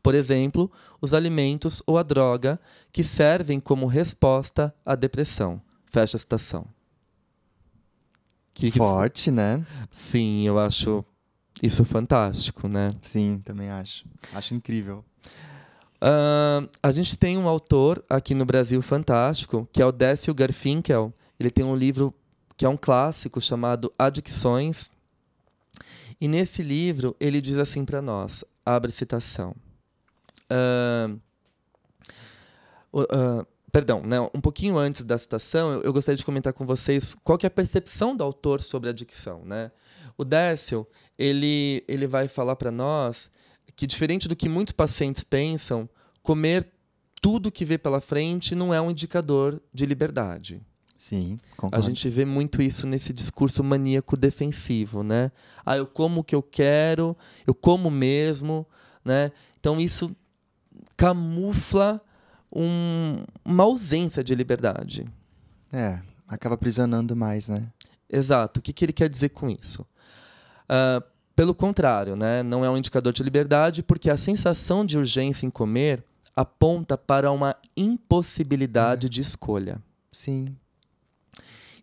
Por 0.02 0.14
exemplo, 0.14 0.70
os 1.00 1.12
alimentos 1.14 1.82
ou 1.86 1.98
a 1.98 2.02
droga 2.02 2.58
que 2.90 3.04
servem 3.04 3.60
como 3.60 3.86
resposta 3.86 4.74
à 4.84 4.94
depressão. 4.94 5.60
Fecha 5.86 6.16
a 6.16 6.20
citação. 6.20 6.66
Que 8.54 8.70
que- 8.70 8.78
Forte, 8.78 9.30
né? 9.30 9.64
Sim, 9.90 10.42
eu 10.46 10.58
acho 10.58 11.04
isso 11.62 11.84
fantástico, 11.84 12.66
né? 12.68 12.90
Sim, 13.02 13.40
também 13.44 13.68
acho. 13.70 14.04
Acho 14.34 14.54
incrível. 14.54 15.04
Ahn, 16.00 16.66
a 16.82 16.90
gente 16.92 17.16
tem 17.18 17.36
um 17.36 17.46
autor 17.46 18.02
aqui 18.08 18.34
no 18.34 18.44
Brasil 18.46 18.80
fantástico, 18.80 19.68
que 19.72 19.82
é 19.82 19.86
o 19.86 19.92
Décio 19.92 20.34
Garfinkel. 20.34 21.12
Ele 21.38 21.50
tem 21.50 21.64
um 21.64 21.76
livro 21.76 22.14
que 22.60 22.66
é 22.66 22.68
um 22.68 22.76
clássico 22.76 23.40
chamado 23.40 23.90
Adicções. 23.98 24.90
E 26.20 26.28
nesse 26.28 26.62
livro 26.62 27.16
ele 27.18 27.40
diz 27.40 27.56
assim 27.56 27.86
para 27.86 28.02
nós, 28.02 28.44
abre 28.66 28.92
citação. 28.92 29.56
O- 32.92 33.06
ah, 33.10 33.46
perdão, 33.72 34.02
né, 34.02 34.20
um 34.34 34.42
pouquinho 34.42 34.76
antes 34.76 35.04
da 35.04 35.16
citação, 35.16 35.72
eu, 35.72 35.84
eu 35.84 35.92
gostaria 35.94 36.18
de 36.18 36.24
comentar 36.24 36.52
com 36.52 36.66
vocês 36.66 37.14
qual 37.24 37.38
que 37.38 37.46
é 37.46 37.48
a 37.48 37.50
percepção 37.50 38.14
do 38.14 38.22
autor 38.22 38.60
sobre 38.60 38.90
a 38.90 38.92
adicção. 38.92 39.42
Né? 39.42 39.72
O 40.18 40.22
Décio, 40.22 40.86
ele, 41.18 41.82
ele 41.88 42.06
vai 42.06 42.28
falar 42.28 42.56
para 42.56 42.70
nós 42.70 43.30
que, 43.74 43.86
diferente 43.86 44.28
do 44.28 44.36
que 44.36 44.50
muitos 44.50 44.72
pacientes 44.72 45.24
pensam, 45.24 45.88
comer 46.22 46.70
tudo 47.22 47.50
que 47.50 47.64
vê 47.64 47.78
pela 47.78 48.02
frente 48.02 48.54
não 48.54 48.74
é 48.74 48.78
um 48.82 48.90
indicador 48.90 49.62
de 49.72 49.86
liberdade. 49.86 50.60
Sim, 51.02 51.38
A 51.54 51.56
concordo. 51.56 51.86
gente 51.86 52.10
vê 52.10 52.26
muito 52.26 52.60
isso 52.60 52.86
nesse 52.86 53.10
discurso 53.10 53.64
maníaco 53.64 54.18
defensivo, 54.18 55.02
né? 55.02 55.32
Ah, 55.64 55.78
eu 55.78 55.86
como 55.86 56.20
o 56.20 56.24
que 56.24 56.34
eu 56.34 56.42
quero, 56.42 57.16
eu 57.46 57.54
como 57.54 57.90
mesmo, 57.90 58.66
né? 59.02 59.32
Então 59.58 59.80
isso 59.80 60.14
camufla 60.98 62.02
um- 62.54 63.24
uma 63.42 63.64
ausência 63.64 64.22
de 64.22 64.34
liberdade. 64.34 65.06
É, 65.72 66.00
acaba 66.28 66.54
aprisionando 66.54 67.16
mais, 67.16 67.48
né? 67.48 67.68
Exato. 68.06 68.60
O 68.60 68.62
que, 68.62 68.70
que 68.72 68.84
ele 68.84 68.92
quer 68.92 69.08
dizer 69.08 69.30
com 69.30 69.48
isso? 69.48 69.86
Ah, 70.68 71.02
pelo 71.34 71.54
contrário, 71.54 72.14
né? 72.14 72.42
não 72.42 72.62
é 72.62 72.68
um 72.68 72.76
indicador 72.76 73.14
de 73.14 73.22
liberdade, 73.22 73.82
porque 73.82 74.10
a 74.10 74.18
sensação 74.18 74.84
de 74.84 74.98
urgência 74.98 75.46
em 75.46 75.50
comer 75.50 76.04
aponta 76.36 76.98
para 76.98 77.32
uma 77.32 77.56
impossibilidade 77.74 79.08
de 79.08 79.22
escolha. 79.22 79.80
Sim. 80.12 80.54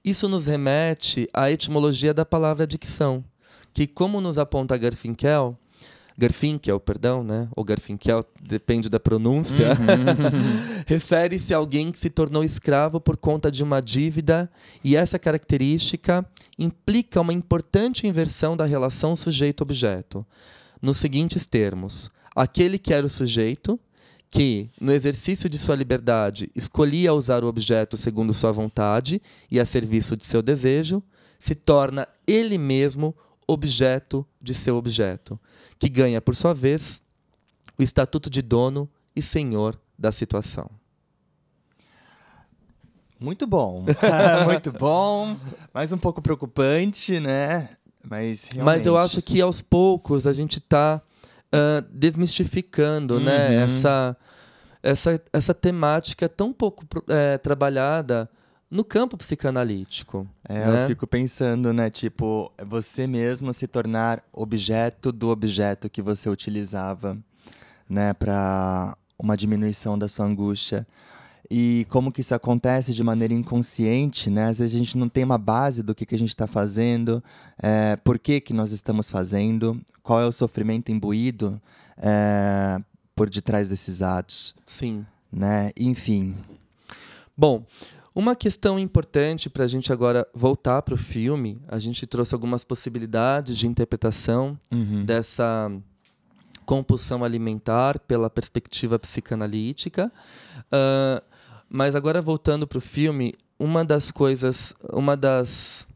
Isso 0.08 0.30
nos 0.30 0.47
remete 0.47 1.28
à 1.34 1.51
etimologia 1.51 2.14
da 2.14 2.24
palavra 2.24 2.66
dicção, 2.66 3.26
que, 3.74 3.86
como 3.86 4.22
nos 4.22 4.38
aponta 4.38 4.78
Garfinkel, 4.78 5.60
Garfinkel, 6.18 6.80
perdão, 6.80 7.26
né? 7.26 7.49
Ou 7.53 7.62
Garfinkel, 7.62 8.24
depende 8.41 8.88
da 8.88 9.01
pronúncia. 9.01 9.68
Uhum. 9.72 10.47
Refere-se 10.88 11.53
a 11.53 11.58
alguém 11.58 11.91
que 11.91 11.99
se 11.99 12.10
tornou 12.10 12.41
escravo 12.41 13.01
por 13.01 13.18
conta 13.18 13.51
de 13.51 13.62
uma 13.62 13.82
dívida, 13.82 14.49
e 14.82 14.95
essa 14.95 15.20
característica 15.20 16.26
implica 16.58 17.20
uma 17.20 17.34
importante 17.34 18.08
inversão 18.08 18.55
da 18.55 18.64
relação 18.64 19.14
sujeito-objeto. 19.14 20.26
Nos 20.82 20.95
seguintes 20.95 21.45
termos: 21.45 22.10
aquele 22.34 22.80
que 22.80 22.93
era 22.93 23.05
o 23.05 23.10
sujeito, 23.10 23.78
que, 24.30 24.69
no 24.80 24.91
exercício 24.91 25.49
de 25.49 25.57
sua 25.57 25.75
liberdade, 25.75 26.51
escolhia 26.55 27.13
usar 27.13 27.43
o 27.43 27.47
objeto 27.47 27.95
segundo 27.95 28.34
sua 28.34 28.51
vontade 28.51 29.21
e 29.49 29.59
a 29.59 29.65
serviço 29.65 30.17
de 30.17 30.25
seu 30.25 30.41
desejo, 30.41 31.01
se 31.39 31.55
torna 31.55 32.07
ele 32.25 32.57
mesmo 32.57 33.15
objeto 33.47 34.25
de 34.41 34.53
seu 34.53 34.75
objeto, 34.75 35.39
que 35.80 35.88
ganha, 35.88 36.19
por 36.19 36.36
sua 36.36 36.53
vez, 36.53 37.01
o 37.80 37.84
estatuto 37.84 38.30
de 38.30 38.41
dono 38.41 38.89
e 39.15 39.21
senhor 39.21 39.80
da 39.97 40.11
situação. 40.11 40.69
Muito 43.19 43.47
bom, 43.47 43.86
muito 44.45 44.71
bom, 44.71 45.38
mas 45.73 45.91
um 45.91 45.97
pouco 45.97 46.21
preocupante, 46.21 47.19
né? 47.19 47.69
Mas, 48.03 48.47
realmente... 48.51 48.65
Mas 48.65 48.86
eu 48.86 48.97
acho 48.97 49.21
que 49.21 49.41
aos 49.41 49.61
poucos 49.61 50.28
a 50.28 50.34
gente 50.34 50.59
está 50.59 51.01
uh, 51.54 51.86
desmistificando, 51.91 53.20
né? 53.20 53.48
uhum. 53.48 53.50
né? 53.50 53.64
Essa, 53.64 54.18
essa, 54.82 55.22
essa 55.34 55.54
temática 55.54 56.28
tão 56.30 56.54
pouco 56.54 56.86
é, 57.08 57.38
trabalhada 57.38 58.30
no 58.70 58.84
campo 58.84 59.18
psicanalítico. 59.18 60.28
É, 60.48 60.66
né? 60.66 60.84
eu 60.84 60.88
fico 60.88 61.08
pensando, 61.08 61.74
né? 61.74 61.89
Tipo, 61.89 62.52
você 62.66 63.08
mesmo 63.08 63.54
se 63.54 63.68
tornar 63.68 64.24
objeto 64.34 65.12
do 65.12 65.30
objeto 65.30 65.89
que 65.89 66.02
você 66.02 66.30
utilizava, 66.30 67.18
né? 67.89 68.14
Para 68.14 68.95
uma 69.18 69.36
diminuição 69.36 69.98
da 69.98 70.08
sua 70.08 70.26
angústia. 70.26 70.86
E 71.50 71.86
como 71.89 72.12
que 72.12 72.22
isso 72.22 72.36
acontece 72.36 72.93
de 72.93 73.04
maneira 73.04 73.34
inconsciente, 73.34 74.30
né? 74.30 74.45
Às 74.45 74.60
vezes 74.60 74.76
a 74.76 74.78
gente 74.78 74.98
não 74.98 75.08
tem 75.08 75.24
uma 75.24 75.38
base 75.38 75.82
do 75.82 75.95
que, 75.95 76.06
que 76.06 76.16
a 76.16 76.18
gente 76.18 76.30
está 76.30 76.48
fazendo, 76.48 77.24
é, 77.62 77.95
por 77.98 78.20
que, 78.20 78.41
que 78.41 78.54
nós 78.54 78.72
estamos 78.72 79.10
fazendo, 79.10 79.80
qual 80.04 80.20
é 80.20 80.26
o 80.26 80.32
sofrimento 80.32 80.91
imbuído 80.91 81.62
é, 81.98 82.80
por 83.16 83.30
detrás 83.30 83.68
desses 83.68 84.02
atos. 84.02 84.56
Sim. 84.66 85.06
Né? 85.32 85.72
Enfim. 85.78 86.36
Bom, 87.36 87.66
uma 88.14 88.36
questão 88.36 88.80
importante 88.80 89.50
para 89.50 89.64
a 89.64 89.68
gente 89.68 89.93
agora 89.93 90.28
voltar 90.34 90.82
para 90.82 90.95
o 90.95 90.98
filme, 90.98 91.62
a 91.68 91.78
gente 91.78 92.06
trouxe 92.08 92.34
algumas 92.34 92.64
possibilidades 92.64 93.58
de 93.58 93.68
interpretação 93.68 94.58
uhum. 94.72 95.06
dessa 95.06 95.72
compulsão 96.66 97.24
alimentar 97.24 98.00
pela 98.00 98.30
perspectiva 98.30 99.00
psicanalítica. 99.00 100.12
Uh, 100.66 101.36
mas 101.70 101.95
agora 101.95 102.22
voltando 102.22 102.68
para 102.68 102.78
o 102.78 102.82
filme, 102.82 103.34
uma 103.59 103.84
das 103.84 104.11
coisas, 104.11 104.74
uma 104.91 105.18
das, 105.18 105.88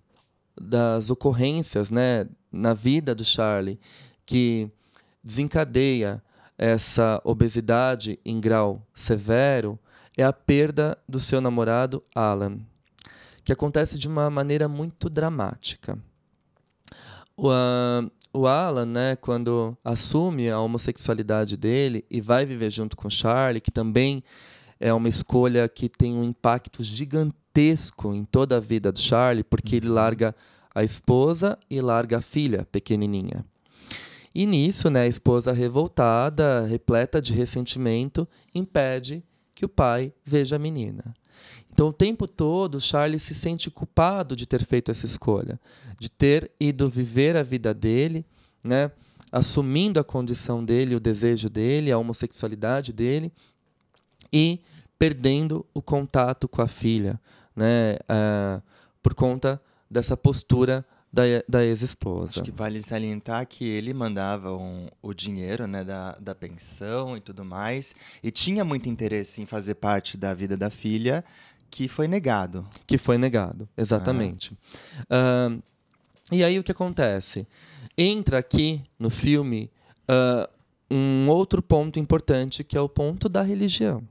das 0.60 1.10
ocorrências 1.10 1.92
né, 1.92 2.28
na 2.52 2.74
vida 2.74 3.14
do 3.16 3.24
Charlie 3.24 3.80
que 4.26 4.70
desencadeia 5.24 6.22
essa 6.58 7.22
obesidade 7.24 8.20
em 8.24 8.40
grau 8.40 8.86
severo 8.94 9.80
é 10.18 10.24
a 10.24 10.34
perda 10.34 10.98
do 11.08 11.20
seu 11.20 11.42
namorado 11.42 12.04
Alan, 12.14 12.60
que 13.44 13.52
acontece 13.52 13.98
de 13.98 14.08
uma 14.08 14.30
maneira 14.30 14.68
muito 14.68 15.10
dramática. 15.10 15.98
O, 17.36 17.50
uh, 17.50 18.12
o 18.34 18.46
Alan, 18.46 18.86
né, 18.86 19.16
quando 19.16 19.76
assume 19.84 20.50
a 20.50 20.60
homossexualidade 20.60 21.58
dele 21.58 22.06
e 22.10 22.22
vai 22.22 22.46
viver 22.46 22.70
junto 22.70 22.96
com 22.96 23.10
Charlie, 23.10 23.62
que 23.62 23.72
também 23.72 24.24
é 24.82 24.92
uma 24.92 25.08
escolha 25.08 25.70
que 25.70 25.88
tem 25.88 26.18
um 26.18 26.24
impacto 26.24 26.82
gigantesco 26.82 28.14
em 28.16 28.26
toda 28.26 28.58
a 28.58 28.60
vida 28.60 28.92
do 28.92 29.00
Charlie, 29.00 29.44
porque 29.44 29.76
ele 29.76 29.88
uhum. 29.88 29.94
larga 29.94 30.36
a 30.74 30.84
esposa 30.84 31.58
e 31.70 31.80
larga 31.80 32.18
a 32.18 32.22
filha 32.22 32.68
pequenininha. 32.72 33.46
E 34.34 34.48
nisso, 34.48 34.90
né, 34.90 35.02
a 35.02 35.08
esposa 35.08 35.52
revoltada, 35.54 36.66
repleta 36.66 37.22
de 37.22 37.32
ressentimento, 37.32 38.28
impede 38.56 39.24
que 39.54 39.66
o 39.66 39.70
pai 39.70 40.12
veja 40.26 40.56
a 40.56 40.60
menina. 40.60 41.14
Então, 41.72 41.90
o 41.90 41.94
tempo 41.94 42.28
todo, 42.28 42.82
Charlie 42.82 43.20
se 43.20 43.36
sente 43.36 43.70
culpado 43.70 44.36
de 44.36 44.48
ter 44.48 44.66
feito 44.66 44.90
essa 44.90 45.06
escolha, 45.06 45.60
de 46.00 46.10
ter 46.10 46.52
ido 46.60 46.90
viver 46.90 47.38
a 47.38 47.44
vida 47.44 47.74
dele, 47.74 48.26
né, 48.64 48.92
assumindo 49.32 50.00
a 50.00 50.04
condição 50.04 50.66
dele, 50.66 50.96
o 50.96 51.00
desejo 51.00 51.50
dele, 51.50 51.92
a 51.92 51.98
homossexualidade 51.98 52.92
dele, 52.92 53.32
e 54.32 54.60
perdendo 54.98 55.66
o 55.74 55.82
contato 55.82 56.48
com 56.48 56.62
a 56.62 56.68
filha, 56.68 57.20
né, 57.56 57.96
uh, 58.04 58.62
por 59.02 59.14
conta 59.14 59.62
dessa 59.90 60.16
postura 60.16 60.86
da, 61.12 61.24
da 61.48 61.66
ex-esposa. 61.66 62.34
Acho 62.40 62.44
que 62.44 62.52
vale 62.52 62.82
salientar 62.82 63.46
que 63.46 63.68
ele 63.68 63.94
mandava 63.94 64.56
um, 64.56 64.88
o 65.02 65.14
dinheiro 65.14 65.68
né, 65.68 65.84
da, 65.84 66.14
da 66.14 66.34
pensão 66.34 67.18
e 67.18 67.20
tudo 67.20 67.44
mais, 67.44 67.94
e 68.24 68.32
tinha 68.32 68.64
muito 68.64 68.88
interesse 68.88 69.42
em 69.42 69.46
fazer 69.46 69.76
parte 69.76 70.18
da 70.18 70.34
vida 70.34 70.56
da 70.56 70.70
filha, 70.70 71.24
que 71.70 71.88
foi 71.88 72.08
negado. 72.08 72.68
Que 72.86 72.98
foi 72.98 73.18
negado, 73.18 73.68
exatamente. 73.78 74.58
Ah. 75.10 75.50
Uh, 75.50 75.64
e 76.32 76.44
aí 76.44 76.58
o 76.58 76.64
que 76.64 76.72
acontece? 76.72 77.46
Entra 77.98 78.38
aqui 78.38 78.82
no 78.98 79.10
filme 79.10 79.70
uh, 80.10 80.48
um 80.90 81.30
outro 81.30 81.62
ponto 81.62 82.00
importante, 82.00 82.64
que 82.64 82.78
é 82.78 82.82
o 82.82 82.88
ponto 82.88 83.28
da 83.28 83.42
religião. 83.42 84.04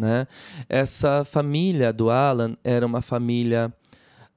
Né? 0.00 0.26
Essa 0.66 1.24
família 1.24 1.92
do 1.92 2.08
Alan 2.08 2.56
era 2.64 2.86
uma 2.86 3.02
família 3.02 3.72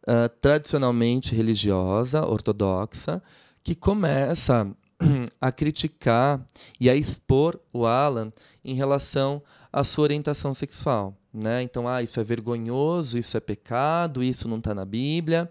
uh, 0.04 0.30
tradicionalmente 0.42 1.34
religiosa, 1.34 2.26
ortodoxa, 2.26 3.24
que 3.64 3.74
começa 3.74 4.68
a 5.40 5.52
criticar 5.52 6.46
e 6.80 6.90
a 6.90 6.96
expor 6.96 7.58
o 7.72 7.86
Alan 7.86 8.32
em 8.64 8.74
relação 8.74 9.42
à 9.72 9.86
sua 9.86 10.04
orientação 10.04 10.54
sexual. 10.54 11.16
Né? 11.34 11.64
Então, 11.64 11.88
ah, 11.88 12.04
isso 12.04 12.20
é 12.20 12.24
vergonhoso, 12.24 13.18
isso 13.18 13.38
é 13.38 13.40
pecado, 13.40 14.22
isso 14.22 14.50
não 14.50 14.58
está 14.58 14.76
na 14.76 14.84
Bíblia. 14.84 15.50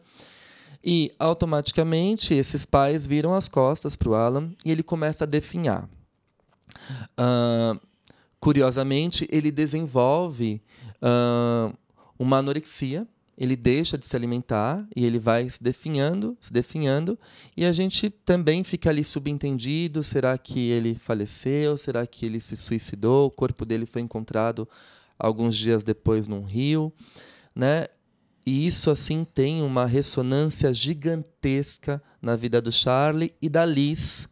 E 0.85 1.13
automaticamente 1.19 2.35
esses 2.35 2.67
pais 2.67 3.07
viram 3.07 3.35
as 3.35 3.49
costas 3.49 3.97
para 3.97 4.11
o 4.11 4.15
Alan 4.15 4.53
e 4.65 4.71
ele 4.71 4.83
começa 4.83 5.25
a 5.25 5.27
definhar. 5.27 5.89
Uh, 7.19 7.81
curiosamente, 8.43 9.27
ele 9.31 9.53
desenvolve 9.53 10.61
uh, 11.01 11.73
uma 12.19 12.39
anorexia 12.39 13.07
ele 13.37 13.57
deixa 13.57 13.97
de 13.97 14.07
se 14.07 14.15
alimentar 14.15 14.87
e 14.95 15.05
ele 15.05 15.19
vai 15.19 15.49
se 15.49 15.63
definhando, 15.63 16.37
se 16.41 16.53
definhando, 16.53 17.19
e 17.57 17.65
a 17.65 17.73
gente 17.73 18.11
também 18.11 18.63
fica 18.63 18.91
ali 18.91 19.03
subentendido, 19.03 20.03
será 20.05 20.37
que 20.37 20.71
ele 20.71 20.95
faleceu? 20.95 21.77
Será 21.77 22.07
que 22.07 22.27
ele 22.27 22.39
se 22.39 22.57
suicidou? 22.57 23.27
O 23.27 23.31
corpo 23.31 23.65
dele 23.65 23.87
foi 23.87 24.03
encontrado 24.03 24.69
alguns 25.19 25.57
dias 25.57 25.83
depois 25.83 26.29
num 26.29 26.45
rio, 26.45 26.93
né? 27.55 27.87
E 28.45 28.67
isso 28.67 28.91
assim 28.91 29.25
tem 29.25 29.63
uma 29.63 29.87
ressonância 29.87 30.73
gigantesca 30.73 32.03
na 32.21 32.37
vida 32.37 32.61
do 32.61 32.71
Charlie 32.71 33.35
e 33.41 33.49
da 33.49 33.65
Liz, 33.65 34.29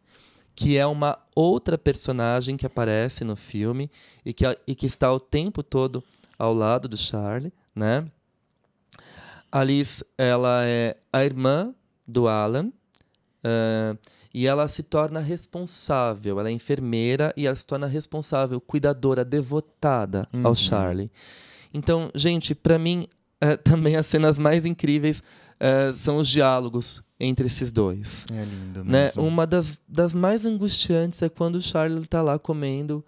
que 0.61 0.77
é 0.77 0.87
uma 0.87 1.19
outra 1.35 1.79
personagem 1.79 2.55
que 2.55 2.67
aparece 2.67 3.25
no 3.25 3.35
filme 3.35 3.91
e 4.23 4.31
que, 4.35 4.45
e 4.67 4.75
que 4.75 4.85
está 4.85 5.11
o 5.11 5.19
tempo 5.19 5.63
todo 5.63 6.05
ao 6.39 6.53
lado 6.53 6.87
do 6.87 6.99
Charlie, 6.99 7.51
né? 7.75 8.07
Alice, 9.51 10.05
ela 10.19 10.67
é 10.67 10.99
a 11.11 11.25
irmã 11.25 11.75
do 12.07 12.29
Alan 12.29 12.67
uh, 12.67 13.99
e 14.35 14.47
ela 14.47 14.69
se 14.69 14.83
torna 14.83 15.19
responsável. 15.21 16.39
Ela 16.39 16.51
é 16.51 16.53
enfermeira 16.53 17.33
e 17.35 17.47
ela 17.47 17.57
se 17.57 17.65
torna 17.65 17.87
responsável, 17.87 18.61
cuidadora, 18.61 19.25
devotada 19.25 20.29
uhum. 20.31 20.47
ao 20.47 20.55
Charlie. 20.55 21.11
Então, 21.73 22.11
gente, 22.15 22.55
para 22.55 22.79
mim, 22.79 23.07
uh, 23.43 23.57
também 23.65 23.97
as 23.97 24.05
cenas 24.05 24.37
mais 24.37 24.67
incríveis 24.67 25.21
uh, 25.21 25.95
são 25.95 26.19
os 26.19 26.29
diálogos 26.29 27.03
entre 27.21 27.47
esses 27.47 27.71
dois. 27.71 28.25
É 28.33 28.45
lindo 28.45 28.83
né? 28.83 29.05
mesmo. 29.05 29.23
Né? 29.23 29.29
Uma 29.29 29.47
das, 29.47 29.81
das 29.87 30.15
mais 30.15 30.47
angustiantes 30.47 31.21
é 31.21 31.29
quando 31.29 31.57
o 31.57 31.61
Charlie 31.61 32.03
está 32.03 32.23
lá 32.23 32.39
comendo 32.39 33.05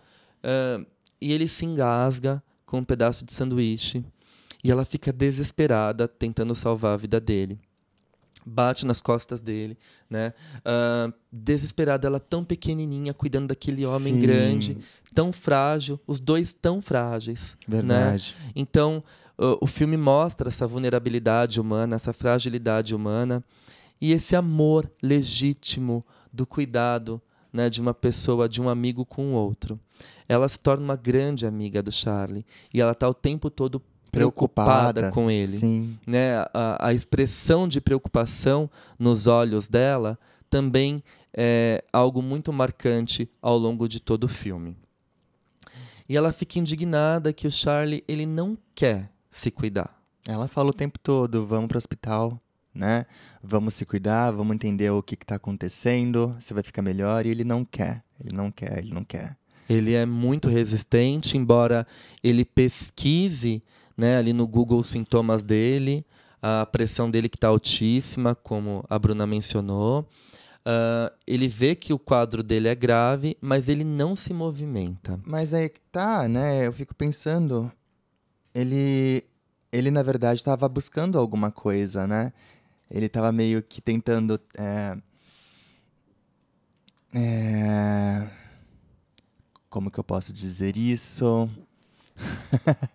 e 1.21 1.33
ele 1.33 1.49
se 1.49 1.65
engasga 1.65 2.43
com 2.67 2.79
um 2.79 2.85
pedaço 2.85 3.25
de 3.25 3.33
sanduíche. 3.33 4.05
E 4.63 4.71
ela 4.71 4.85
fica 4.85 5.13
desesperada 5.13 6.07
tentando 6.07 6.55
salvar 6.55 6.95
a 6.95 6.97
vida 6.97 7.19
dele. 7.19 7.59
bate 8.45 8.85
nas 8.85 9.01
costas 9.01 9.41
dele, 9.41 9.77
né? 10.11 10.33
Uh, 10.59 11.13
desesperada, 11.31 12.07
ela 12.07 12.21
tão 12.21 12.45
pequenininha, 12.45 13.15
cuidando 13.15 13.49
daquele 13.49 13.87
homem 13.87 14.15
Sim. 14.15 14.21
grande, 14.21 14.79
tão 15.15 15.33
frágil, 15.33 15.99
os 16.07 16.21
dois 16.21 16.55
tão 16.55 16.83
frágeis, 16.83 17.57
Verdade. 17.67 18.35
né? 18.39 18.53
Então, 18.57 19.03
uh, 19.39 19.57
o 19.61 19.67
filme 19.67 19.97
mostra 19.97 20.49
essa 20.49 20.67
vulnerabilidade 20.67 21.61
humana, 21.61 21.97
essa 21.97 22.13
fragilidade 22.13 22.95
humana 22.95 23.45
e 24.03 24.13
esse 24.13 24.35
amor 24.35 24.91
legítimo 25.01 26.05
do 26.33 26.45
cuidado, 26.45 27.23
né, 27.53 27.71
de 27.71 27.81
uma 27.81 27.95
pessoa, 27.95 28.49
de 28.49 28.61
um 28.61 28.69
amigo 28.69 29.07
com 29.07 29.27
o 29.27 29.35
outro. 29.35 29.79
Ela 30.29 30.49
se 30.49 30.59
torna 30.59 30.83
uma 30.83 30.97
grande 30.97 31.47
amiga 31.47 31.81
do 31.81 31.93
Charlie 31.93 32.45
e 32.75 32.81
ela 32.81 32.91
está 32.91 33.09
o 33.09 33.15
tempo 33.15 33.49
todo 33.49 33.81
preocupada, 34.11 35.09
com 35.11 35.31
ele 35.31 35.49
Sim. 35.49 35.99
né, 36.05 36.39
a, 36.53 36.89
a 36.89 36.93
expressão 36.93 37.69
de 37.69 37.81
preocupação 37.81 38.69
nos 38.99 39.29
olhos 39.29 39.69
dela 39.69 40.19
também 40.51 41.01
é 41.33 41.85
algo 41.93 42.21
muito 42.21 42.53
marcante 42.53 43.31
ao 43.41 43.57
longo 43.57 43.89
de 43.89 44.01
todo 44.01 44.25
o 44.25 44.29
filme. 44.29 44.77
E 46.09 46.17
ela 46.17 46.33
fica 46.33 46.59
indignada 46.59 47.33
que 47.33 47.47
o 47.47 47.53
Charlie 47.53 48.03
ele 48.09 48.27
não 48.27 48.59
quer 48.75 49.13
se 49.31 49.51
cuidar. 49.51 49.97
Ela 50.27 50.49
fala 50.49 50.71
o 50.71 50.75
tempo 50.75 50.99
todo, 50.99 51.47
vamos 51.47 51.69
pro 51.69 51.79
hospital, 51.79 52.39
né? 52.75 53.07
Vamos 53.43 53.75
se 53.75 53.85
cuidar, 53.85 54.31
vamos 54.31 54.55
entender 54.55 54.91
o 54.91 55.03
que, 55.03 55.17
que 55.17 55.27
tá 55.27 55.37
acontecendo, 55.37 56.37
você 56.39 56.55
vai 56.55 56.63
ficar 56.63 56.83
melhor. 56.83 57.27
E 57.27 57.31
ele 57.31 57.45
não 57.45 57.65
quer, 57.65 58.03
ele 58.19 58.35
não 58.35 58.51
quer, 58.51 58.79
ele 58.79 58.93
não 58.93 59.05
quer. 59.05 59.37
Ele 59.69 59.95
é 59.95 60.05
muito 60.05 60.49
resistente, 60.49 61.37
embora 61.37 61.87
ele 62.23 62.45
pesquise 62.45 63.63
né, 63.97 64.17
ali 64.17 64.33
no 64.33 64.47
Google 64.47 64.81
os 64.81 64.89
sintomas 64.89 65.43
dele, 65.43 66.05
a 66.41 66.67
pressão 66.67 67.11
dele 67.11 67.29
que 67.29 67.37
está 67.37 67.49
altíssima, 67.49 68.35
como 68.35 68.85
a 68.89 68.99
Bruna 68.99 69.27
mencionou. 69.27 70.07
Ah, 70.65 71.13
ele 71.27 71.49
vê 71.49 71.75
que 71.75 71.93
o 71.93 71.99
quadro 71.99 72.43
dele 72.43 72.69
é 72.69 72.75
grave, 72.75 73.37
mas 73.41 73.69
ele 73.69 73.85
não 73.85 74.15
se 74.15 74.33
movimenta. 74.33 75.21
Mas 75.27 75.53
aí 75.53 75.69
que 75.69 75.81
tá, 75.81 76.29
né? 76.29 76.67
Eu 76.67 76.73
fico 76.73 76.95
pensando, 76.95 77.71
ele, 78.55 79.25
ele 79.73 79.91
na 79.91 80.03
verdade 80.03 80.41
estava 80.41 80.69
buscando 80.69 81.19
alguma 81.19 81.51
coisa, 81.51 82.07
né? 82.07 82.33
Ele 82.93 83.07
estava 83.07 83.33
meio 83.33 83.63
que 83.63 83.81
tentando. 83.81 84.39
É, 84.59 84.99
é, 87.15 88.29
como 89.71 89.91
que 89.91 89.99
eu 89.99 90.05
posso 90.05 90.31
dizer 90.33 90.77
isso? 90.77 91.49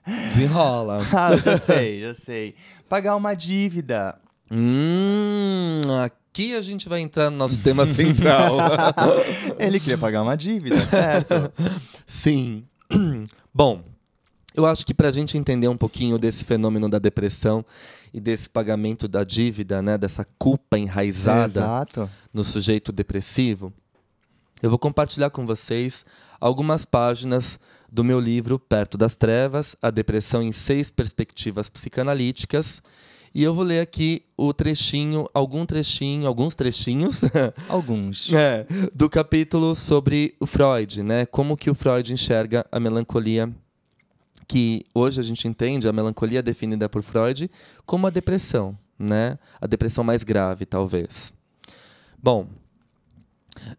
Desenrola. 0.06 1.02
Ah, 1.12 1.32
eu 1.32 1.42
já 1.42 1.58
sei, 1.58 2.02
já 2.02 2.14
sei. 2.14 2.54
Pagar 2.88 3.16
uma 3.16 3.34
dívida. 3.34 4.20
hum, 4.52 5.82
aqui 6.06 6.56
a 6.56 6.62
gente 6.62 6.88
vai 6.88 7.02
entrar 7.02 7.32
no 7.32 7.38
nosso 7.38 7.60
tema 7.62 7.88
central. 7.88 8.58
Ele 9.58 9.80
queria 9.80 9.98
pagar 9.98 10.22
uma 10.22 10.38
dívida, 10.38 10.86
certo? 10.86 11.52
Sim. 12.06 12.68
Bom, 13.52 13.84
eu 14.58 14.66
acho 14.66 14.84
que 14.84 14.94
para 14.94 15.10
a 15.10 15.12
gente 15.12 15.38
entender 15.38 15.68
um 15.68 15.78
pouquinho 15.78 16.18
desse 16.18 16.44
fenômeno 16.44 16.90
da 16.90 16.98
depressão 16.98 17.64
e 18.12 18.20
desse 18.20 18.50
pagamento 18.50 19.08
da 19.08 19.24
dívida, 19.24 19.84
né, 19.84 20.00
dessa 20.00 20.26
culpa 20.40 20.80
enraizada 20.80 21.88
no 22.34 22.44
sujeito 22.44 22.92
depressivo, 22.92 23.72
eu 24.62 24.72
vou 24.72 24.80
compartilhar 24.80 25.30
com 25.30 25.46
vocês 25.46 26.04
algumas 26.42 26.86
páginas 26.86 27.60
do 27.92 28.04
meu 28.04 28.20
livro 28.20 28.58
Perto 28.58 28.98
das 28.98 29.16
Trevas, 29.16 29.76
A 29.80 29.92
Depressão 29.92 30.42
em 30.42 30.52
Seis 30.52 30.90
Perspectivas 30.90 31.70
Psicanalíticas. 31.70 32.82
E 33.36 33.44
eu 33.44 33.54
vou 33.54 33.64
ler 33.64 33.82
aqui 33.82 34.26
o 34.36 34.52
trechinho, 34.52 35.30
algum 35.32 35.64
trechinho, 35.68 36.28
alguns 36.28 36.56
trechinhos 36.56 37.22
Alguns. 37.70 38.34
é, 38.34 38.66
do 38.96 39.08
capítulo 39.08 39.76
sobre 39.76 40.36
o 40.40 40.48
Freud, 40.48 41.04
né? 41.04 41.28
Como 41.28 41.56
que 41.56 41.70
o 41.70 41.76
Freud 41.76 42.12
enxerga 42.12 42.66
a 42.72 42.80
melancolia 42.80 43.54
que 44.48 44.86
hoje 44.94 45.20
a 45.20 45.24
gente 45.24 45.48
entende 45.48 45.88
a 45.88 45.94
melancolia 45.94 46.42
definida 46.42 46.88
por 46.88 47.04
Freud 47.04 47.52
como 47.86 48.08
a 48.08 48.10
depressão, 48.10 48.78
né? 48.98 49.38
A 49.60 49.68
depressão 49.68 50.04
mais 50.04 50.24
grave, 50.24 50.66
talvez. 50.66 51.34
Bom, 52.18 52.48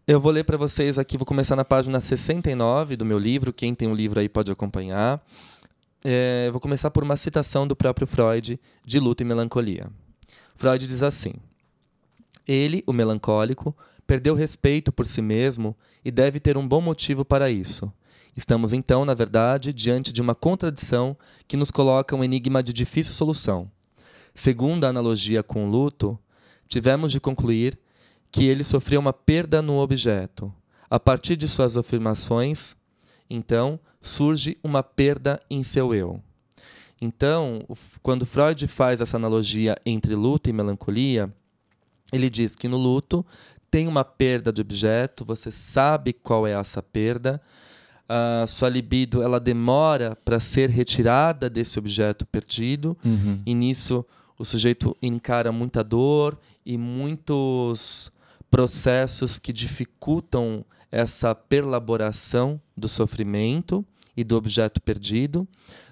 eu 0.07 0.19
vou 0.19 0.31
ler 0.31 0.43
para 0.43 0.57
vocês 0.57 0.97
aqui, 0.97 1.17
vou 1.17 1.25
começar 1.25 1.55
na 1.55 1.65
página 1.65 1.99
69 1.99 2.95
do 2.95 3.05
meu 3.05 3.17
livro, 3.17 3.51
quem 3.51 3.73
tem 3.73 3.87
o 3.87 3.91
um 3.91 3.95
livro 3.95 4.19
aí 4.19 4.29
pode 4.29 4.51
acompanhar. 4.51 5.21
É, 6.03 6.45
eu 6.47 6.51
vou 6.51 6.61
começar 6.61 6.91
por 6.91 7.03
uma 7.03 7.17
citação 7.17 7.67
do 7.67 7.75
próprio 7.75 8.07
Freud 8.07 8.59
de 8.85 8.99
luta 8.99 9.23
e 9.23 9.25
melancolia. 9.25 9.87
Freud 10.55 10.85
diz 10.85 11.03
assim: 11.03 11.33
Ele, 12.47 12.83
o 12.85 12.93
melancólico, 12.93 13.75
perdeu 14.05 14.35
respeito 14.35 14.91
por 14.91 15.05
si 15.05 15.21
mesmo 15.21 15.75
e 16.03 16.11
deve 16.11 16.39
ter 16.39 16.57
um 16.57 16.67
bom 16.67 16.81
motivo 16.81 17.25
para 17.25 17.49
isso. 17.49 17.91
Estamos 18.35 18.73
então, 18.73 19.05
na 19.05 19.13
verdade, 19.13 19.73
diante 19.73 20.11
de 20.11 20.21
uma 20.21 20.35
contradição 20.35 21.17
que 21.47 21.57
nos 21.57 21.71
coloca 21.71 22.15
um 22.15 22.23
enigma 22.23 22.63
de 22.63 22.71
difícil 22.71 23.13
solução. 23.13 23.69
Segundo 24.33 24.85
a 24.85 24.89
analogia 24.89 25.43
com 25.43 25.67
o 25.67 25.69
luto, 25.69 26.17
tivemos 26.67 27.11
de 27.11 27.19
concluir 27.19 27.77
que 28.31 28.45
ele 28.45 28.63
sofreu 28.63 28.99
uma 28.99 29.11
perda 29.11 29.61
no 29.61 29.77
objeto. 29.79 30.53
A 30.89 30.99
partir 30.99 31.35
de 31.35 31.47
suas 31.47 31.75
afirmações, 31.75 32.75
então, 33.29 33.79
surge 34.01 34.57
uma 34.63 34.81
perda 34.81 35.41
em 35.49 35.63
seu 35.63 35.93
eu. 35.93 36.21
Então, 37.01 37.65
quando 38.01 38.25
Freud 38.25 38.67
faz 38.67 38.99
essa 38.99 39.17
analogia 39.17 39.75
entre 39.85 40.15
luto 40.15 40.49
e 40.49 40.53
melancolia, 40.53 41.33
ele 42.11 42.29
diz 42.29 42.55
que 42.55 42.67
no 42.67 42.77
luto 42.77 43.25
tem 43.69 43.87
uma 43.87 44.03
perda 44.03 44.51
de 44.51 44.61
objeto, 44.61 45.23
você 45.23 45.51
sabe 45.51 46.11
qual 46.11 46.47
é 46.47 46.51
essa 46.51 46.81
perda, 46.81 47.41
a 48.09 48.45
sua 48.47 48.67
libido 48.69 49.21
ela 49.21 49.39
demora 49.39 50.17
para 50.25 50.39
ser 50.39 50.69
retirada 50.69 51.47
desse 51.49 51.77
objeto 51.77 52.25
perdido, 52.25 52.97
Uhum. 53.05 53.39
e 53.45 53.53
nisso 53.53 54.03
o 54.37 54.43
sujeito 54.43 54.97
encara 55.01 55.51
muita 55.51 55.83
dor 55.83 56.37
e 56.65 56.77
muitos 56.77 58.11
processos 58.49 59.37
que 59.37 59.53
dificultam 59.53 60.65
essa 60.91 61.35
perlaboração 61.35 62.59
do 62.75 62.87
sofrimento 62.87 63.85
e 64.17 64.23
do 64.23 64.35
objeto 64.35 64.81
perdido. 64.81 65.47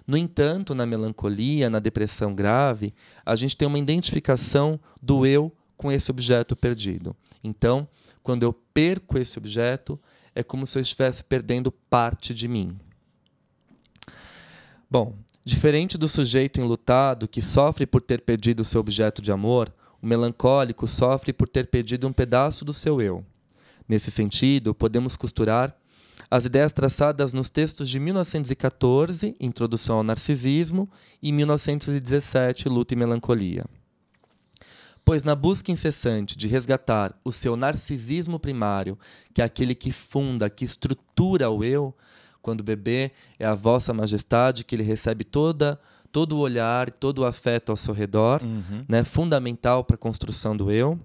No 0.07 0.17
entanto, 0.17 0.73
na 0.73 0.85
melancolia, 0.85 1.69
na 1.69 1.79
depressão 1.79 2.33
grave, 2.33 2.93
a 3.25 3.35
gente 3.35 3.55
tem 3.55 3.67
uma 3.67 3.77
identificação 3.77 4.79
do 5.01 5.25
eu 5.25 5.51
com 5.75 5.91
esse 5.91 6.09
objeto 6.09 6.55
perdido. 6.55 7.15
Então, 7.43 7.87
quando 8.23 8.43
eu 8.43 8.51
perco 8.73 9.17
esse 9.19 9.37
objeto, 9.37 9.99
é 10.37 10.43
como 10.43 10.67
se 10.67 10.77
eu 10.77 10.81
estivesse 10.83 11.23
perdendo 11.23 11.71
parte 11.71 12.31
de 12.31 12.47
mim. 12.47 12.77
Bom, 14.89 15.15
diferente 15.43 15.97
do 15.97 16.07
sujeito 16.07 16.61
enlutado 16.61 17.27
que 17.27 17.41
sofre 17.41 17.87
por 17.87 18.03
ter 18.03 18.21
perdido 18.21 18.63
seu 18.63 18.79
objeto 18.79 19.19
de 19.19 19.31
amor, 19.31 19.73
o 19.99 20.05
melancólico 20.05 20.87
sofre 20.87 21.33
por 21.33 21.49
ter 21.49 21.67
perdido 21.67 22.07
um 22.07 22.13
pedaço 22.13 22.63
do 22.63 22.71
seu 22.71 23.01
eu. 23.01 23.25
Nesse 23.89 24.11
sentido, 24.11 24.75
podemos 24.75 25.17
costurar 25.17 25.75
as 26.29 26.45
ideias 26.45 26.71
traçadas 26.71 27.33
nos 27.33 27.49
textos 27.49 27.89
de 27.89 27.99
1914, 27.99 29.35
Introdução 29.39 29.97
ao 29.97 30.03
Narcisismo, 30.03 30.87
e 31.19 31.31
1917, 31.31 32.69
Luta 32.69 32.93
e 32.93 32.97
Melancolia. 32.97 33.65
Pois 35.07 35.23
na 35.23 35.35
busca 35.35 35.71
incessante 35.71 36.37
de 36.37 36.49
resgatar 36.49 37.17
o 37.23 37.31
seu 37.31 37.55
narcisismo 37.55 38.37
primário, 38.37 38.99
que 39.33 39.41
é 39.41 39.45
aquele 39.45 39.73
que 39.73 39.89
funda, 39.89 40.49
que 40.49 40.65
estrutura 40.65 41.49
o 41.49 41.63
eu, 41.63 41.95
quando 42.41 42.59
o 42.59 42.63
bebê 42.63 43.11
é 43.39 43.45
a 43.45 43.55
vossa 43.55 43.93
majestade, 43.93 44.65
que 44.65 44.75
ele 44.75 44.83
recebe 44.83 45.23
toda 45.23 45.79
todo 46.11 46.33
o 46.33 46.39
olhar, 46.39 46.91
todo 46.91 47.19
o 47.19 47.25
afeto 47.25 47.69
ao 47.69 47.77
seu 47.77 47.93
redor, 47.93 48.41
Uhum. 48.43 48.83
né, 48.85 49.01
fundamental 49.03 49.81
para 49.83 49.95
a 49.95 49.97
construção 49.97 50.57
do 50.57 50.69
eu. 50.71 50.99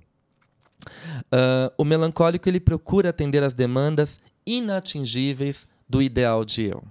Ah, 1.30 1.72
o 1.78 1.84
melancólico 1.84 2.48
ele 2.48 2.58
procura 2.58 3.10
atender 3.10 3.42
às 3.44 3.52
demandas 3.54 4.18
inatingíveis 4.44 5.66
do 5.88 6.02
ideal 6.02 6.44
de 6.44 6.64
eu, 6.64 6.82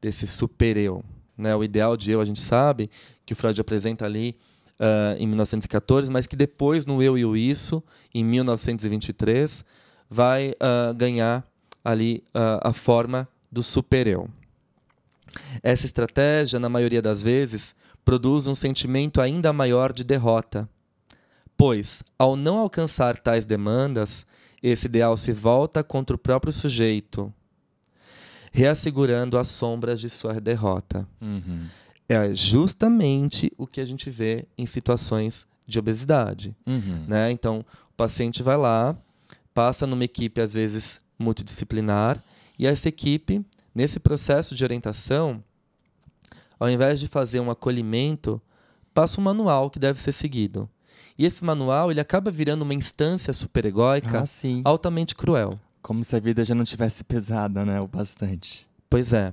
desse 0.00 0.26
super 0.26 0.78
eu. 0.78 1.04
Né? 1.36 1.54
O 1.54 1.62
ideal 1.62 1.94
de 1.94 2.10
eu 2.10 2.22
a 2.22 2.24
gente 2.24 2.40
sabe 2.40 2.88
que 3.26 3.34
o 3.34 3.36
Freud 3.36 3.60
apresenta 3.60 4.06
ali 4.06 4.36
ah, 4.80 5.14
em 5.18 5.26
1914, 5.26 6.10
mas 6.10 6.26
que 6.26 6.34
depois 6.34 6.86
no 6.86 7.02
Eu 7.02 7.18
e 7.18 7.24
o 7.24 7.36
Isso, 7.36 7.82
em 8.14 8.24
1923, 8.24 9.62
vai 10.08 10.54
ah, 10.58 10.94
ganhar 10.96 11.46
ali 11.84 12.24
ah, 12.32 12.70
a 12.70 12.72
forma 12.72 13.28
do 13.52 13.62
super 13.62 14.06
eu. 14.06 14.28
Essa 15.62 15.86
estratégia, 15.86 16.58
na 16.58 16.68
maioria 16.68 17.02
das 17.02 17.22
vezes, 17.22 17.76
produz 18.04 18.46
um 18.46 18.54
sentimento 18.54 19.20
ainda 19.20 19.52
maior 19.52 19.92
de 19.92 20.02
derrota, 20.02 20.68
pois, 21.56 22.02
ao 22.18 22.34
não 22.34 22.58
alcançar 22.58 23.18
tais 23.18 23.44
demandas, 23.44 24.26
esse 24.62 24.86
ideal 24.86 25.16
se 25.16 25.30
volta 25.30 25.84
contra 25.84 26.16
o 26.16 26.18
próprio 26.18 26.52
sujeito, 26.52 27.32
reassegurando 28.50 29.38
as 29.38 29.48
sombras 29.48 30.00
de 30.00 30.08
sua 30.08 30.40
derrota. 30.40 31.06
Uhum. 31.20 31.66
É 32.12 32.34
justamente 32.34 33.52
o 33.56 33.68
que 33.68 33.80
a 33.80 33.84
gente 33.84 34.10
vê 34.10 34.44
em 34.58 34.66
situações 34.66 35.46
de 35.64 35.78
obesidade. 35.78 36.56
Uhum. 36.66 37.04
Né? 37.06 37.30
Então, 37.30 37.64
o 37.92 37.94
paciente 37.96 38.42
vai 38.42 38.56
lá, 38.56 38.96
passa 39.54 39.86
numa 39.86 40.04
equipe, 40.04 40.40
às 40.40 40.54
vezes, 40.54 41.00
multidisciplinar, 41.16 42.20
e 42.58 42.66
essa 42.66 42.88
equipe, 42.88 43.46
nesse 43.72 44.00
processo 44.00 44.56
de 44.56 44.64
orientação, 44.64 45.40
ao 46.58 46.68
invés 46.68 46.98
de 46.98 47.06
fazer 47.06 47.38
um 47.38 47.48
acolhimento, 47.48 48.42
passa 48.92 49.20
um 49.20 49.24
manual 49.24 49.70
que 49.70 49.78
deve 49.78 50.00
ser 50.00 50.10
seguido. 50.10 50.68
E 51.16 51.24
esse 51.24 51.44
manual 51.44 51.92
ele 51.92 52.00
acaba 52.00 52.28
virando 52.30 52.62
uma 52.62 52.74
instância 52.74 53.32
superegóica 53.32 54.24
Ah, 54.24 54.24
altamente 54.64 55.14
cruel. 55.14 55.60
Como 55.80 56.02
se 56.02 56.16
a 56.16 56.20
vida 56.20 56.44
já 56.44 56.56
não 56.56 56.64
tivesse 56.64 57.04
pesada, 57.04 57.64
né? 57.64 57.80
O 57.80 57.86
bastante. 57.86 58.68
Pois 58.88 59.12
é. 59.12 59.32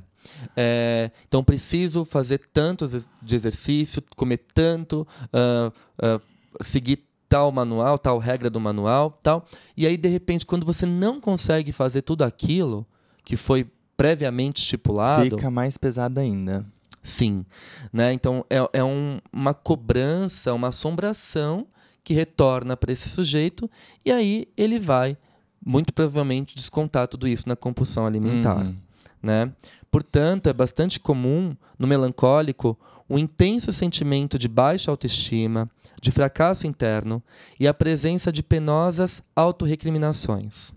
É, 0.55 1.11
então 1.27 1.43
preciso 1.43 2.05
fazer 2.05 2.39
tanto 2.51 2.85
de 3.21 3.35
exercício, 3.35 4.01
comer 4.15 4.37
tanto, 4.53 5.07
ah, 5.33 5.71
ah, 6.01 6.21
seguir 6.61 7.03
tal 7.29 7.51
manual, 7.51 7.97
tal 7.99 8.17
regra 8.19 8.49
do 8.49 8.59
manual, 8.59 9.11
tal. 9.21 9.45
E 9.75 9.85
aí 9.85 9.97
de 9.97 10.07
repente 10.09 10.45
quando 10.45 10.65
você 10.65 10.85
não 10.85 11.19
consegue 11.19 11.71
fazer 11.71 12.01
tudo 12.01 12.23
aquilo 12.23 12.85
que 13.23 13.35
foi 13.35 13.67
previamente 13.97 14.61
estipulado, 14.61 15.35
Fica 15.37 15.49
mais 15.51 15.77
pesado 15.77 16.19
ainda. 16.19 16.65
sim, 17.03 17.45
né? 17.91 18.13
Então 18.13 18.45
é, 18.49 18.57
é 18.73 18.83
um- 18.83 19.19
uma 19.33 19.53
cobrança, 19.53 20.53
uma 20.53 20.69
assombração 20.69 21.67
que 22.03 22.13
retorna 22.13 22.77
para 22.77 22.93
esse 22.93 23.09
sujeito 23.09 23.69
e 24.05 24.11
aí 24.11 24.47
ele 24.55 24.79
vai 24.79 25.17
muito 25.65 25.91
provavelmente 25.93 26.55
descontar 26.55 27.07
tudo 27.09 27.27
isso 27.27 27.49
na 27.49 27.55
compulsão 27.55 28.05
alimentar 28.05 28.65
Uhum. 28.65 28.75
Né? 29.21 29.51
Portanto, 29.89 30.47
é 30.47 30.53
bastante 30.53 30.99
comum 30.99 31.55
no 31.77 31.87
melancólico 31.87 32.77
o 33.09 33.17
intenso 33.17 33.71
sentimento 33.71 34.37
de 34.37 34.47
baixa 34.47 34.91
autoestima, 34.91 35.69
de 36.01 36.11
fracasso 36.11 36.67
interno 36.67 37.23
e 37.59 37.67
a 37.67 37.73
presença 37.73 38.31
de 38.31 38.43
penosas 38.43 39.23
autorrecriminações. 39.35 40.71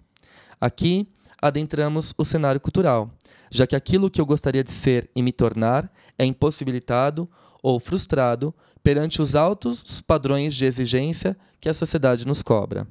Aqui 0.61 1.09
adentramos 1.41 2.14
o 2.16 2.24
cenário 2.24 2.61
cultural, 2.61 3.11
já 3.51 3.66
que 3.66 3.74
aquilo 3.74 4.11
que 4.11 4.20
eu 4.20 4.26
gostaria 4.26 4.62
de 4.62 4.70
ser 4.70 5.11
e 5.14 5.22
me 5.22 5.32
tornar 5.32 5.91
é 6.18 6.24
impossibilitado 6.24 7.28
ou 7.62 7.80
frustrado 7.80 8.55
perante 8.82 9.20
os 9.20 9.34
altos 9.34 10.01
padrões 10.01 10.55
de 10.55 10.64
exigência 10.64 11.36
que 11.61 11.68
a 11.68 11.74
sociedade 11.74 12.26
nos 12.26 12.43
cobra. 12.43 12.86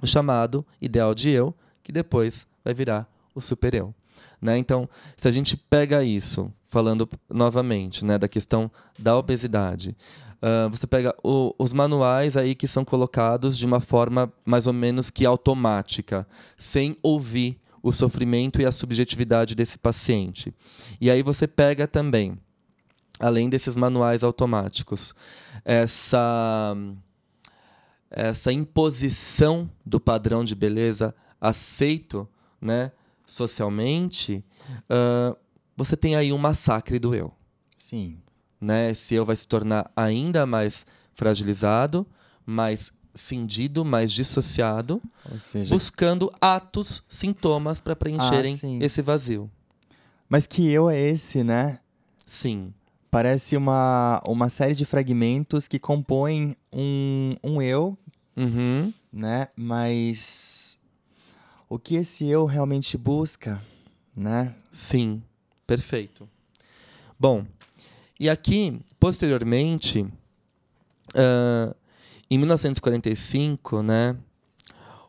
O 0.00 0.06
chamado 0.06 0.64
ideal 0.80 1.14
de 1.14 1.30
eu, 1.30 1.54
que 1.82 1.90
depois 1.90 2.46
vai 2.64 2.74
virar 2.74 3.10
o 3.34 3.40
super-eu. 3.40 3.94
Né? 4.40 4.58
Então, 4.58 4.88
se 5.16 5.26
a 5.26 5.32
gente 5.32 5.56
pega 5.56 6.04
isso, 6.04 6.52
falando 6.66 7.08
novamente 7.28 8.04
né, 8.04 8.18
da 8.18 8.28
questão 8.28 8.70
da 8.98 9.16
obesidade, 9.16 9.96
ah, 10.40 10.68
você 10.70 10.86
pega 10.86 11.14
o- 11.22 11.54
os 11.58 11.72
manuais 11.72 12.36
aí 12.36 12.54
que 12.54 12.68
são 12.68 12.84
colocados 12.84 13.58
de 13.58 13.66
uma 13.66 13.80
forma 13.80 14.32
mais 14.44 14.66
ou 14.66 14.72
menos 14.72 15.10
que 15.10 15.26
automática, 15.26 16.26
sem 16.56 16.96
ouvir 17.02 17.58
o 17.82 17.92
sofrimento 17.92 18.60
e 18.60 18.66
a 18.66 18.72
subjetividade 18.72 19.54
desse 19.54 19.78
paciente. 19.78 20.54
E 21.00 21.10
aí 21.10 21.22
você 21.22 21.46
pega 21.46 21.86
também, 21.88 22.38
além 23.18 23.48
desses 23.48 23.74
manuais 23.74 24.22
automáticos, 24.22 25.14
essa 25.64 26.76
essa 28.10 28.50
imposição 28.50 29.70
do 29.84 30.00
padrão 30.00 30.42
de 30.42 30.54
beleza 30.54 31.14
aceito 31.38 32.26
né, 32.60 32.90
socialmente, 33.28 34.44
ah, 34.90 35.36
você 35.76 35.96
tem 35.96 36.16
aí 36.16 36.32
um 36.32 36.38
massacre 36.38 36.98
do 36.98 37.14
eu. 37.14 37.32
Sim. 37.76 38.18
Né? 38.60 38.90
Esse 38.90 39.14
eu 39.14 39.24
vai 39.24 39.36
se 39.36 39.46
tornar 39.46 39.90
ainda 39.94 40.44
mais 40.44 40.84
fragilizado, 41.14 42.04
mais 42.44 42.90
cindido, 43.14 43.84
mais 43.84 44.12
dissociado, 44.12 45.00
Ou 45.30 45.38
seja, 45.38 45.72
buscando 45.74 46.32
atos, 46.40 47.02
sintomas 47.08 47.80
para 47.80 47.94
preencherem 47.94 48.56
sim. 48.56 48.78
esse 48.82 49.02
vazio. 49.02 49.50
mas 50.28 50.46
que 50.46 50.68
eu 50.68 50.88
é 50.90 50.98
esse, 51.00 51.44
né? 51.44 51.78
Sim, 52.26 52.72
Parece 53.10 53.56
uma, 53.56 54.22
uma 54.26 54.50
série 54.50 54.74
de 54.74 54.84
fragmentos 54.84 55.66
que 55.66 55.78
compõem 55.78 56.54
um, 56.72 57.34
um 57.42 57.62
eu, 57.62 57.96
Uhum. 58.36 58.92
né? 59.12 59.48
Mas 59.56 60.78
o 61.68 61.78
que 61.78 61.96
esse 61.96 62.26
eu 62.26 62.44
realmente 62.46 62.96
busca, 62.96 63.62
né? 64.16 64.54
Sim, 64.72 65.22
perfeito. 65.66 66.28
Bom, 67.18 67.44
e 68.18 68.28
aqui, 68.28 68.80
posteriormente, 68.98 70.06
ah, 71.14 71.74
em 72.30 72.38
1945, 72.38 73.82
né, 73.82 74.16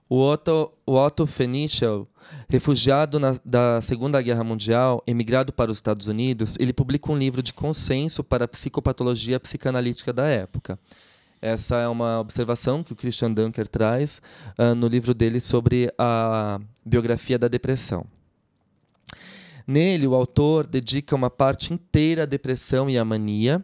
o 0.10 0.20
Otto, 0.22 0.72
o 0.86 0.95
Otto 0.95 1.28
Fenichel, 1.28 2.07
refugiado 2.47 3.20
na- 3.20 3.39
da 3.45 3.80
Segunda 3.82 4.20
Guerra 4.22 4.43
Mundial, 4.43 5.03
emigrado 5.05 5.53
para 5.53 5.70
os 5.70 5.78
Estados 5.78 6.07
Unidos, 6.07 6.55
ele 6.60 6.74
publica 6.74 7.12
um 7.12 7.18
livro 7.18 7.43
de 7.43 7.53
consenso 7.53 8.24
para 8.24 8.45
a 8.45 8.47
psicopatologia 8.47 9.39
psicanalítica 9.39 10.12
da 10.12 10.26
época. 10.28 10.80
Essa 11.41 11.77
é 11.77 11.87
uma 11.87 12.19
observação 12.19 12.83
que 12.83 12.91
o 12.91 12.95
Christian 12.95 13.31
Dunker 13.31 13.67
traz 13.67 14.21
ah, 14.57 14.75
no 14.75 14.87
livro 14.87 15.13
dele 15.13 15.39
sobre 15.39 15.91
a 15.97 16.59
biografia 16.85 17.39
da 17.39 17.47
depressão. 17.47 18.05
Nele, 19.65 20.07
o 20.07 20.15
autor 20.15 20.65
dedica 20.65 21.15
uma 21.15 21.29
parte 21.29 21.73
inteira 21.73 22.23
à 22.23 22.25
depressão 22.25 22.89
e 22.89 22.97
à 22.97 23.05
mania, 23.05 23.63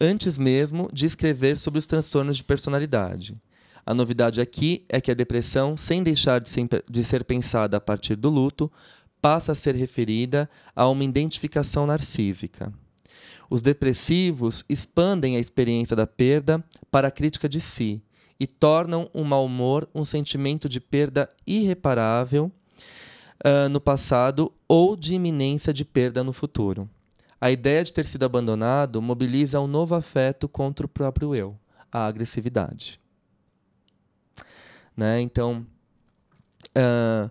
antes 0.00 0.36
mesmo 0.36 0.88
de 0.92 1.06
escrever 1.06 1.58
sobre 1.58 1.78
os 1.78 1.86
transtornos 1.86 2.36
de 2.36 2.44
personalidade. 2.44 3.34
A 3.84 3.94
novidade 3.94 4.40
aqui 4.40 4.84
é 4.88 5.00
que 5.00 5.10
a 5.10 5.14
depressão, 5.14 5.76
sem 5.76 6.02
deixar 6.02 6.40
de 6.40 7.04
ser 7.04 7.24
pensada 7.24 7.76
a 7.76 7.80
partir 7.80 8.16
do 8.16 8.28
luto, 8.28 8.70
passa 9.22 9.52
a 9.52 9.54
ser 9.54 9.74
referida 9.74 10.48
a 10.74 10.86
uma 10.88 11.04
identificação 11.04 11.86
narcísica. 11.86 12.72
Os 13.48 13.62
depressivos 13.62 14.64
expandem 14.68 15.36
a 15.36 15.40
experiência 15.40 15.94
da 15.94 16.06
perda 16.06 16.64
para 16.90 17.08
a 17.08 17.10
crítica 17.10 17.48
de 17.48 17.60
si 17.60 18.02
e 18.38 18.46
tornam 18.46 19.08
o 19.14 19.24
mau 19.24 19.46
humor 19.46 19.88
um 19.94 20.04
sentimento 20.04 20.68
de 20.68 20.80
perda 20.80 21.28
irreparável 21.46 22.50
ah, 23.44 23.68
no 23.68 23.80
passado 23.80 24.52
ou 24.68 24.96
de 24.96 25.14
iminência 25.14 25.72
de 25.72 25.84
perda 25.84 26.24
no 26.24 26.32
futuro. 26.32 26.88
A 27.40 27.50
ideia 27.50 27.84
de 27.84 27.92
ter 27.92 28.06
sido 28.06 28.24
abandonado 28.24 29.00
mobiliza 29.00 29.60
um 29.60 29.66
novo 29.66 29.94
afeto 29.94 30.48
contra 30.48 30.86
o 30.86 30.88
próprio 30.88 31.34
eu, 31.34 31.56
a 31.92 32.06
agressividade. 32.06 32.98
Né? 34.96 35.20
Então, 35.20 35.66
ah, 36.74 37.30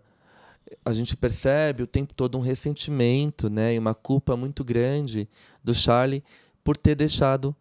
a 0.85 0.93
gente 0.93 1.17
percebe 1.17 1.83
o 1.83 1.87
tempo 1.87 2.13
todo 2.13 2.37
um 2.37 2.41
ressentimento 2.41 3.49
né? 3.49 3.73
e 3.73 3.79
uma 3.79 3.95
culpa 3.95 4.37
muito 4.37 4.63
grande 4.63 5.27
do 5.63 5.73
Charlie 5.73 6.23
por 6.63 6.77
ter 6.77 6.95
deixado 6.95 7.55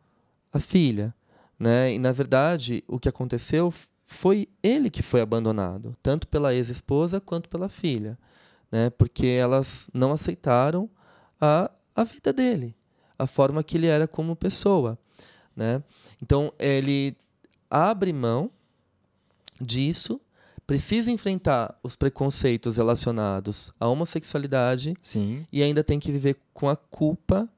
a 0.53 0.61
filha. 0.61 1.14
Né? 1.59 1.95
E, 1.95 1.99
na 1.99 2.12
verdade, 2.12 2.85
o 2.87 3.01
que 3.01 3.09
aconteceu 3.09 3.72
foi 4.07 4.47
ele 4.62 4.91
que 4.91 5.03
foi 5.03 5.22
abandonado, 5.22 5.97
tanto 6.03 6.29
pela 6.29 6.53
ex-esposa 6.55 7.20
quanto 7.20 7.49
pela 7.49 7.68
filha 7.68 8.18
né? 8.75 8.91
Porque 8.91 9.29
elas 9.29 9.89
não 9.95 10.11
aceitaram 10.11 10.91
a, 11.41 11.70
a 11.95 12.03
vida 12.03 12.33
dele, 12.33 12.75
a 13.16 13.25
forma 13.25 13.62
que 13.62 13.77
ele 13.77 13.87
era 13.87 14.09
como 14.09 14.35
pessoa, 14.35 14.99
né? 15.55 15.81
Então 16.20 16.53
ele 16.59 17.16
abre 17.70 18.12
mão 18.12 18.51
disso, 19.61 20.20
precisa 20.67 21.11
enfrentar 21.11 21.79
os 21.83 21.97
preconceitos 21.97 22.77
relacionados 22.77 23.73
à 23.79 23.87
homossexualidade 23.89 24.95
Sim. 25.03 25.47
e 25.53 25.62
ainda 25.62 25.85
tem 25.85 26.01
que 26.01 26.11
viver 26.11 26.37
com 26.53 26.69
a 26.69 26.77
culpa 26.77 27.49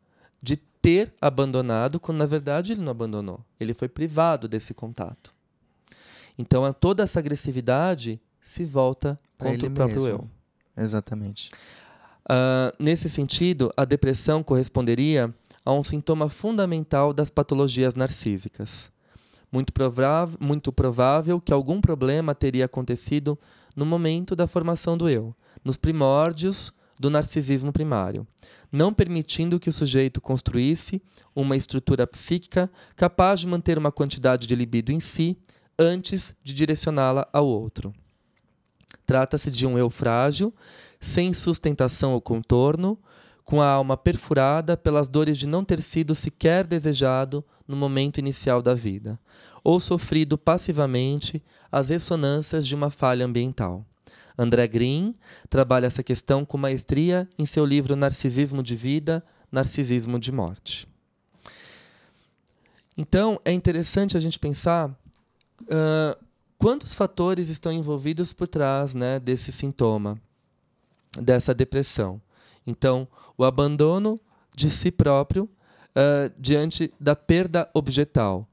de 0.42 0.56
ter 0.56 1.12
abandonado, 1.20 1.98
quando 1.98 2.18
na 2.18 2.26
verdade 2.26 2.72
ele 2.72 2.82
não 2.82 2.90
abandonou. 2.90 3.40
Ele 3.58 3.74
foi 3.74 3.88
privado 3.88 4.48
desse 4.48 4.74
contato. 4.74 5.34
Então 6.38 6.70
toda 6.72 7.02
essa 7.02 7.18
agressividade 7.18 8.20
se 8.40 8.64
volta 8.64 9.18
contra 9.38 9.68
o 9.68 9.72
próprio 9.72 10.02
mesmo. 10.02 10.30
eu. 10.76 10.82
Exatamente. 10.82 11.50
Ah, 12.28 12.72
nesse 12.78 13.08
sentido, 13.08 13.72
a 13.76 13.84
depressão 13.84 14.42
corresponderia 14.42 15.32
a 15.64 15.72
um 15.72 15.82
sintoma 15.82 16.28
fundamental 16.28 17.12
das 17.12 17.30
patologias 17.30 17.94
narcísicas. 17.94 18.90
Muito, 19.56 19.72
provável, 19.72 20.38
muito 20.38 20.70
provável 20.70 21.40
que 21.40 21.50
algum 21.50 21.80
problema 21.80 22.34
teria 22.34 22.66
acontecido 22.66 23.38
no 23.74 23.86
momento 23.86 24.36
da 24.36 24.46
formação 24.46 24.98
do 24.98 25.08
eu, 25.08 25.34
nos 25.64 25.78
primórdios 25.78 26.74
do 27.00 27.08
narcisismo 27.08 27.72
primário, 27.72 28.26
não 28.70 28.92
permitindo 28.92 29.58
que 29.58 29.70
o 29.70 29.72
sujeito 29.72 30.20
construísse 30.20 31.00
uma 31.34 31.56
estrutura 31.56 32.06
psíquica 32.06 32.70
capaz 32.94 33.40
de 33.40 33.46
manter 33.46 33.78
uma 33.78 33.90
quantidade 33.90 34.46
de 34.46 34.54
libido 34.54 34.92
em 34.92 35.00
si 35.00 35.38
antes 35.78 36.34
de 36.44 36.52
direcioná-la 36.52 37.26
ao 37.32 37.46
outro. 37.46 37.94
Trata-se 39.06 39.50
de 39.50 39.66
um 39.66 39.78
eu 39.78 39.88
frágil, 39.88 40.52
sem 41.00 41.32
sustentação 41.32 42.12
ou 42.12 42.20
contorno, 42.20 42.98
com 43.42 43.62
a 43.62 43.70
alma 43.70 43.96
perfurada 43.96 44.76
pelas 44.76 45.08
dores 45.08 45.38
de 45.38 45.46
não 45.46 45.64
ter 45.64 45.80
sido 45.80 46.14
sequer 46.14 46.66
desejado 46.66 47.42
no 47.66 47.76
momento 47.76 48.18
inicial 48.18 48.62
da 48.62 48.74
vida, 48.74 49.18
ou 49.64 49.80
sofrido 49.80 50.38
passivamente 50.38 51.42
as 51.70 51.88
ressonâncias 51.88 52.66
de 52.66 52.74
uma 52.74 52.90
falha 52.90 53.24
ambiental. 53.24 53.84
André 54.38 54.66
Green 54.68 55.14
trabalha 55.48 55.86
essa 55.86 56.02
questão 56.02 56.44
com 56.44 56.58
maestria 56.58 57.28
em 57.38 57.46
seu 57.46 57.64
livro 57.64 57.96
Narcisismo 57.96 58.62
de 58.62 58.76
Vida, 58.76 59.24
Narcisismo 59.50 60.18
de 60.18 60.30
Morte. 60.30 60.86
Então, 62.96 63.40
é 63.44 63.52
interessante 63.52 64.16
a 64.16 64.20
gente 64.20 64.38
pensar 64.38 64.88
uh, 64.90 66.24
quantos 66.58 66.94
fatores 66.94 67.48
estão 67.48 67.72
envolvidos 67.72 68.32
por 68.32 68.48
trás 68.48 68.94
né, 68.94 69.18
desse 69.20 69.52
sintoma, 69.52 70.20
dessa 71.18 71.54
depressão. 71.54 72.20
Então, 72.66 73.06
o 73.36 73.44
abandono 73.44 74.20
de 74.54 74.70
si 74.70 74.90
próprio 74.90 75.48
uh, 75.96 76.32
diante 76.38 76.92
da 77.00 77.16
perda 77.16 77.68
objetal, 77.72 78.46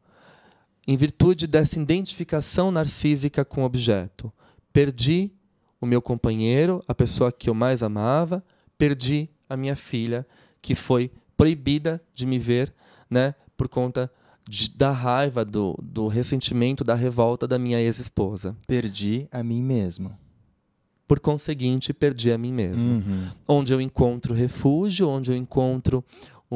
em 0.88 0.96
virtude 0.96 1.46
dessa 1.46 1.80
identificação 1.80 2.72
narcísica 2.72 3.44
com 3.44 3.62
o 3.62 3.66
objeto. 3.66 4.32
Perdi 4.72 5.32
o 5.80 5.86
meu 5.86 6.02
companheiro, 6.02 6.84
a 6.88 6.96
pessoa 6.96 7.32
que 7.32 7.50
eu 7.50 7.54
mais 7.54 7.84
amava, 7.84 8.44
perdi 8.78 9.30
a 9.50 9.56
minha 9.56 9.76
filha, 9.76 10.26
que 10.62 10.76
foi 10.76 11.12
proibida 11.38 12.02
de 12.14 12.26
me 12.26 12.40
ver 12.40 12.74
né, 13.10 13.36
por 13.56 13.68
conta 13.68 14.12
de, 14.48 14.70
da 14.70 14.92
raiva, 14.92 15.46
do, 15.46 15.78
do 15.82 16.08
ressentimento, 16.08 16.84
da 16.84 16.96
revolta 16.96 17.48
da 17.48 17.60
minha 17.60 17.80
ex-esposa. 17.80 18.56
Perdi 18.68 19.28
a 19.32 19.44
mim 19.44 19.62
mesmo. 19.62 20.18
Por 21.08 21.20
conseguinte, 21.20 21.94
perdi 21.94 22.32
a 22.32 22.38
mim 22.38 22.52
mesmo. 22.52 22.90
Uhum. 22.90 23.28
Onde 23.48 23.74
eu 23.74 23.80
encontro 23.80 24.34
refúgio, 24.34 25.08
onde 25.08 25.32
eu 25.32 25.38
encontro 25.38 26.04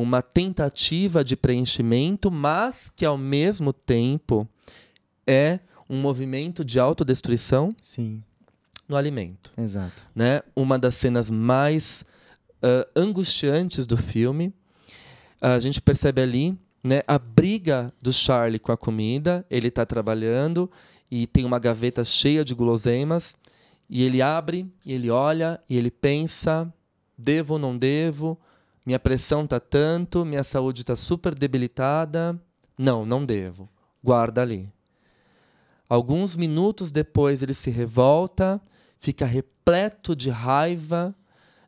uma 0.01 0.21
tentativa 0.21 1.23
de 1.23 1.35
preenchimento, 1.35 2.29
mas 2.29 2.91
que 2.95 3.03
ao 3.03 3.17
mesmo 3.17 3.73
tempo 3.73 4.47
é 5.25 5.59
um 5.89 5.99
movimento 5.99 6.63
de 6.63 6.79
autodestruição 6.79 7.75
Sim, 7.81 8.21
no 8.87 8.95
alimento. 8.95 9.51
exato. 9.57 10.03
Né? 10.15 10.41
Uma 10.55 10.77
das 10.77 10.93
cenas 10.95 11.31
mais 11.31 12.05
uh, 12.61 12.87
angustiantes 12.95 13.87
do 13.87 13.97
filme, 13.97 14.53
a 15.41 15.57
gente 15.57 15.81
percebe 15.81 16.21
ali 16.21 16.55
né, 16.83 17.01
a 17.07 17.17
briga 17.17 17.91
do 17.99 18.13
Charlie 18.13 18.59
com 18.59 18.71
a 18.71 18.77
comida. 18.77 19.43
Ele 19.49 19.69
está 19.69 19.83
trabalhando 19.83 20.69
e 21.09 21.25
tem 21.25 21.43
uma 21.43 21.57
gaveta 21.57 22.05
cheia 22.05 22.45
de 22.45 22.53
guloseimas. 22.53 23.35
E 23.89 24.03
ele 24.03 24.21
abre, 24.21 24.71
e 24.85 24.93
ele 24.93 25.09
olha, 25.09 25.59
e 25.67 25.75
ele 25.75 25.89
pensa: 25.89 26.71
devo 27.17 27.53
ou 27.53 27.59
não 27.59 27.75
devo? 27.75 28.37
Minha 28.87 28.99
pressão 28.99 29.43
está 29.43 29.59
tanto, 29.59 30.23
minha 30.23 30.45
saúde 30.45 30.79
está 30.79 30.95
super 30.95 31.35
debilitada. 31.35 32.41
Não, 32.77 33.05
não 33.05 33.25
devo. 33.25 33.67
Guarda 34.01 34.41
ali. 34.41 34.71
Alguns 35.89 36.37
minutos 36.37 36.89
depois 36.89 37.43
ele 37.43 37.53
se 37.53 37.69
revolta, 37.69 38.61
fica 38.97 39.25
repleto 39.25 40.15
de 40.15 40.29
raiva, 40.29 41.13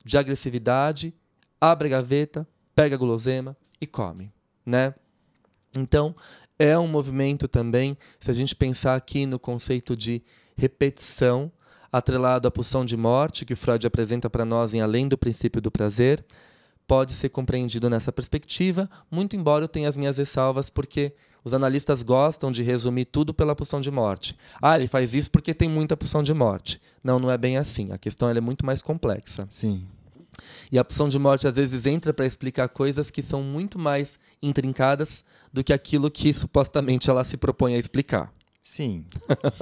de 0.05 0.17
agressividade, 0.17 1.13
abre 1.59 1.89
a 1.89 1.97
gaveta, 1.97 2.47
pega 2.73 2.95
a 2.95 2.97
gulosema 2.97 3.57
e 3.81 3.85
come, 3.85 4.31
né? 4.65 4.95
Então, 5.77 6.13
é 6.57 6.79
um 6.79 6.87
movimento 6.87 7.49
também, 7.49 7.97
se 8.17 8.31
a 8.31 8.33
gente 8.33 8.55
pensar 8.55 8.95
aqui 8.95 9.25
no 9.25 9.37
conceito 9.37 9.93
de 9.93 10.23
repetição, 10.55 11.51
atrelado 11.91 12.47
à 12.47 12.51
pulsão 12.51 12.85
de 12.85 12.95
morte, 12.95 13.43
que 13.43 13.57
Freud 13.57 13.85
apresenta 13.85 14.29
para 14.29 14.45
nós 14.45 14.73
em 14.73 14.79
Além 14.79 15.05
do 15.05 15.17
Princípio 15.17 15.61
do 15.61 15.69
Prazer, 15.69 16.23
pode 16.89 17.13
ser 17.13 17.29
compreendido 17.29 17.87
nessa 17.87 18.11
perspectiva, 18.11 18.89
muito 19.11 19.35
embora 19.35 19.65
eu 19.65 19.67
tenha 19.67 19.87
as 19.87 19.95
minhas 19.95 20.17
ressalvas, 20.17 20.71
porque 20.71 21.13
os 21.43 21.53
analistas 21.53 22.01
gostam 22.01 22.51
de 22.51 22.63
resumir 22.63 23.05
tudo 23.05 23.31
pela 23.31 23.55
pulsão 23.55 23.79
de 23.79 23.91
morte. 23.91 24.35
Ah, 24.59 24.75
ele 24.75 24.87
faz 24.87 25.13
isso 25.13 25.29
porque 25.29 25.53
tem 25.53 25.69
muita 25.69 25.95
pulsão 25.95 26.23
de 26.23 26.33
morte. 26.33 26.81
Não, 27.03 27.19
não 27.19 27.29
é 27.29 27.37
bem 27.37 27.57
assim. 27.57 27.91
A 27.91 27.97
questão 27.99 28.27
é 28.27 28.41
muito 28.41 28.65
mais 28.65 28.81
complexa. 28.81 29.45
Sim. 29.51 29.85
E 30.71 30.79
a 30.79 30.83
pulsão 30.83 31.07
de 31.07 31.19
morte 31.19 31.47
às 31.47 31.57
vezes 31.57 31.85
entra 31.85 32.11
para 32.11 32.25
explicar 32.25 32.67
coisas 32.67 33.11
que 33.11 33.21
são 33.21 33.43
muito 33.43 33.77
mais 33.77 34.19
intrincadas 34.41 35.23
do 35.53 35.63
que 35.63 35.71
aquilo 35.71 36.09
que 36.09 36.33
supostamente 36.33 37.07
ela 37.07 37.23
se 37.23 37.37
propõe 37.37 37.75
a 37.75 37.77
explicar. 37.77 38.33
Sim. 38.63 39.05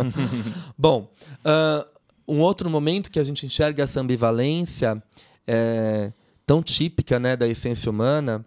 Bom, 0.80 1.12
uh, 1.44 1.86
um 2.26 2.40
outro 2.40 2.70
momento 2.70 3.12
que 3.12 3.20
a 3.20 3.24
gente 3.26 3.46
enxerga 3.46 3.84
essa 3.84 4.00
ambivalência 4.00 5.04
é, 5.46 6.14
tão 6.48 6.64
típica 6.64 7.20
né, 7.20 7.36
da 7.36 7.46
essência 7.46 7.90
humana 7.90 8.44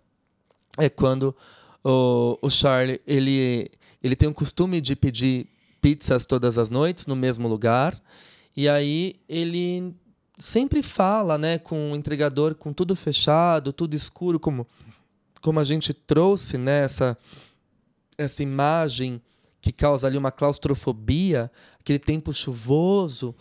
é 0.79 0.89
quando 0.89 1.37
o, 1.85 2.39
o 2.41 2.49
Charlie 2.49 2.99
ele, 3.07 3.71
ele 4.03 4.17
tem 4.17 4.29
o 4.29 4.35
costume 4.35 4.81
de 4.81 4.97
pedir 4.97 5.47
pizzas 5.83 6.25
todas 6.25 6.57
as 6.57 6.71
noites 6.71 7.07
no 7.07 7.15
mesmo 7.15 7.47
lugar 7.47 8.01
e 8.57 8.69
aí 8.69 9.21
ele 9.29 9.95
sempre 10.39 10.83
fala 10.83 11.37
né, 11.37 11.59
com 11.59 11.93
o 11.93 11.97
entregador 11.97 12.55
com 12.55 12.73
tudo 12.73 12.97
fechado, 12.97 13.71
tudo 13.73 13.95
escuro, 13.95 14.41
como, 14.41 14.67
como 15.43 15.61
a 15.61 15.65
gente 15.65 15.93
trouxe 15.93 16.57
né, 16.57 16.85
essa, 16.85 17.19
essa 18.17 18.43
imagem 18.43 19.21
que 19.61 19.73
causa 19.73 20.07
ali 20.07 20.17
uma 20.17 20.33
claustrofobia, 20.33 21.51
aquele 21.79 21.99
tempo 21.99 22.33
chuvoso. 22.33 23.35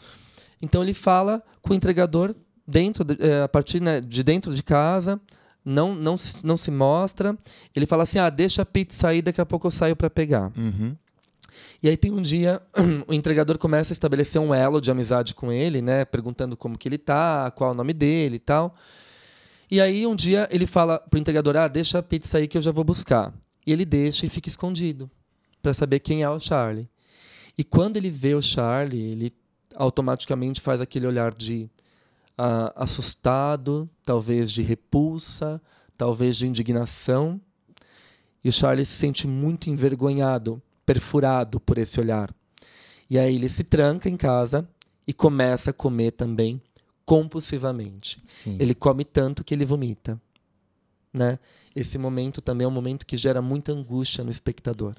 Então 0.61 0.83
ele 0.83 0.93
fala 0.93 1.41
com 1.61 1.71
o 1.71 1.75
entregador 1.75 2.35
dentro 2.69 3.03
de, 3.03 3.17
é, 3.19 3.43
a 3.43 3.47
partir 3.47 3.81
né, 3.81 3.99
de 3.99 4.23
dentro 4.23 4.53
de 4.53 4.61
casa, 4.61 5.19
não, 5.65 5.93
não, 5.95 6.15
não 6.43 6.57
se 6.57 6.71
mostra. 6.71 7.37
Ele 7.75 7.85
fala 7.85 8.03
assim: 8.03 8.19
ah, 8.19 8.29
deixa 8.29 8.61
a 8.61 8.65
pizza 8.65 9.07
aí, 9.07 9.21
daqui 9.21 9.41
a 9.41 9.45
pouco 9.45 9.67
eu 9.67 9.71
saio 9.71 9.95
para 9.95 10.09
pegar. 10.09 10.51
Uhum. 10.55 10.95
E 11.81 11.89
aí 11.89 11.97
tem 11.97 12.11
um 12.11 12.21
dia, 12.21 12.61
o 13.07 13.13
entregador 13.13 13.57
começa 13.57 13.91
a 13.91 13.95
estabelecer 13.95 14.39
um 14.39 14.53
elo 14.53 14.79
de 14.79 14.91
amizade 14.91 15.33
com 15.33 15.51
ele, 15.51 15.81
né? 15.81 16.05
Perguntando 16.05 16.55
como 16.55 16.77
que 16.77 16.87
ele 16.87 16.97
tá, 16.97 17.51
qual 17.51 17.71
é 17.71 17.73
o 17.73 17.75
nome 17.75 17.93
dele 17.93 18.35
e 18.35 18.39
tal. 18.39 18.75
E 19.71 19.81
aí 19.81 20.05
um 20.05 20.15
dia 20.15 20.47
ele 20.51 20.67
fala 20.67 20.99
pro 20.99 21.19
entregador: 21.19 21.57
ah, 21.57 21.67
deixa 21.67 21.97
a 21.99 22.03
pizza 22.03 22.37
aí 22.37 22.47
que 22.47 22.57
eu 22.57 22.61
já 22.61 22.71
vou 22.71 22.83
buscar. 22.83 23.33
E 23.65 23.73
ele 23.73 23.85
deixa 23.85 24.25
e 24.25 24.29
fica 24.29 24.47
escondido 24.47 25.09
para 25.61 25.73
saber 25.73 25.99
quem 25.99 26.23
é 26.23 26.29
o 26.29 26.39
Charlie. 26.39 26.87
E 27.57 27.63
quando 27.63 27.97
ele 27.97 28.09
vê 28.09 28.33
o 28.33 28.41
Charlie, 28.41 29.11
ele 29.11 29.33
automaticamente 29.75 30.61
faz 30.61 30.79
aquele 30.81 31.05
olhar 31.05 31.33
de 31.33 31.69
uh, 32.39 32.71
assustado, 32.75 33.89
talvez 34.05 34.49
de 34.49 34.61
repulsa, 34.61 35.61
talvez 35.97 36.37
de 36.37 36.47
indignação. 36.47 37.39
E 38.41 38.47
o 38.47 38.53
Charlie 38.53 38.85
se 38.85 38.93
sente 38.93 39.27
muito 39.27 39.69
envergonhado, 39.69 40.61
perfurado 40.85 41.59
por 41.59 41.77
esse 41.77 41.99
olhar. 41.99 42.33
E 43.09 43.19
aí 43.19 43.35
ele 43.35 43.49
se 43.49 43.65
tranca 43.65 44.07
em 44.07 44.15
casa 44.15 44.67
e 45.05 45.13
começa 45.13 45.71
a 45.71 45.73
comer 45.73 46.11
também 46.11 46.61
compulsivamente. 47.05 48.23
Sim. 48.25 48.55
Ele 48.59 48.73
come 48.73 49.03
tanto 49.03 49.43
que 49.43 49.53
ele 49.53 49.65
vomita. 49.65 50.21
Né? 51.11 51.39
Esse 51.75 51.97
momento 51.97 52.39
também 52.39 52.65
é 52.65 52.67
um 52.67 52.71
momento 52.71 53.05
que 53.05 53.17
gera 53.17 53.41
muita 53.41 53.73
angústia 53.73 54.23
no 54.23 54.31
espectador. 54.31 54.95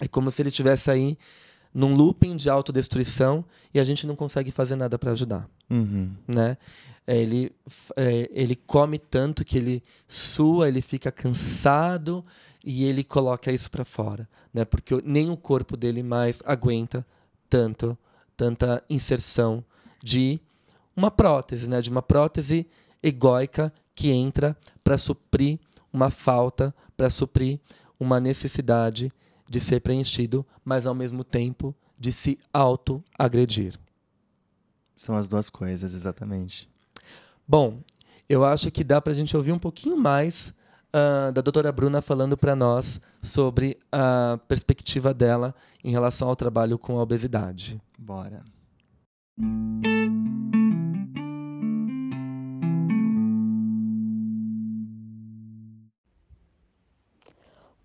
É 0.00 0.08
como 0.08 0.30
se 0.30 0.42
ele 0.42 0.50
tivesse 0.50 0.90
aí 0.90 1.16
num 1.76 1.94
looping 1.94 2.36
de 2.36 2.48
autodestruição 2.48 3.44
e 3.74 3.78
a 3.78 3.84
gente 3.84 4.06
não 4.06 4.16
consegue 4.16 4.50
fazer 4.50 4.76
nada 4.76 4.98
para 4.98 5.12
ajudar. 5.12 5.46
Uhum. 5.68 6.10
Né? 6.26 6.56
É, 7.06 7.18
ele, 7.18 7.52
é, 7.94 8.30
ele 8.32 8.56
come 8.56 8.98
tanto 8.98 9.44
que 9.44 9.58
ele 9.58 9.82
sua, 10.08 10.68
ele 10.68 10.80
fica 10.80 11.12
cansado 11.12 12.24
e 12.64 12.84
ele 12.84 13.04
coloca 13.04 13.52
isso 13.52 13.70
para 13.70 13.84
fora, 13.84 14.26
né? 14.54 14.64
Porque 14.64 15.02
nem 15.04 15.30
o 15.30 15.36
corpo 15.36 15.76
dele 15.76 16.02
mais 16.02 16.42
aguenta 16.46 17.06
tanto 17.48 17.96
tanta 18.36 18.82
inserção 18.88 19.62
de 20.02 20.40
uma 20.96 21.10
prótese, 21.10 21.68
né? 21.68 21.82
De 21.82 21.90
uma 21.90 22.02
prótese 22.02 22.66
egóica 23.02 23.70
que 23.94 24.10
entra 24.10 24.56
para 24.82 24.96
suprir 24.96 25.58
uma 25.92 26.08
falta, 26.08 26.74
para 26.96 27.10
suprir 27.10 27.60
uma 28.00 28.18
necessidade 28.18 29.12
de 29.48 29.60
ser 29.60 29.80
preenchido, 29.80 30.44
mas 30.64 30.86
ao 30.86 30.94
mesmo 30.94 31.22
tempo 31.24 31.74
de 31.98 32.12
se 32.12 32.38
auto-agredir. 32.52 33.78
São 34.96 35.16
as 35.16 35.28
duas 35.28 35.50
coisas, 35.50 35.94
exatamente. 35.94 36.68
Bom, 37.46 37.80
eu 38.28 38.44
acho 38.44 38.70
que 38.70 38.82
dá 38.82 39.00
para 39.00 39.12
a 39.12 39.16
gente 39.16 39.36
ouvir 39.36 39.52
um 39.52 39.58
pouquinho 39.58 39.96
mais 39.96 40.54
uh, 40.88 41.32
da 41.32 41.40
doutora 41.40 41.70
Bruna 41.70 42.02
falando 42.02 42.36
para 42.36 42.56
nós 42.56 43.00
sobre 43.22 43.78
a 43.92 44.38
perspectiva 44.48 45.12
dela 45.14 45.54
em 45.84 45.90
relação 45.90 46.28
ao 46.28 46.36
trabalho 46.36 46.78
com 46.78 46.98
a 46.98 47.02
obesidade. 47.02 47.80
Bora. 47.98 48.42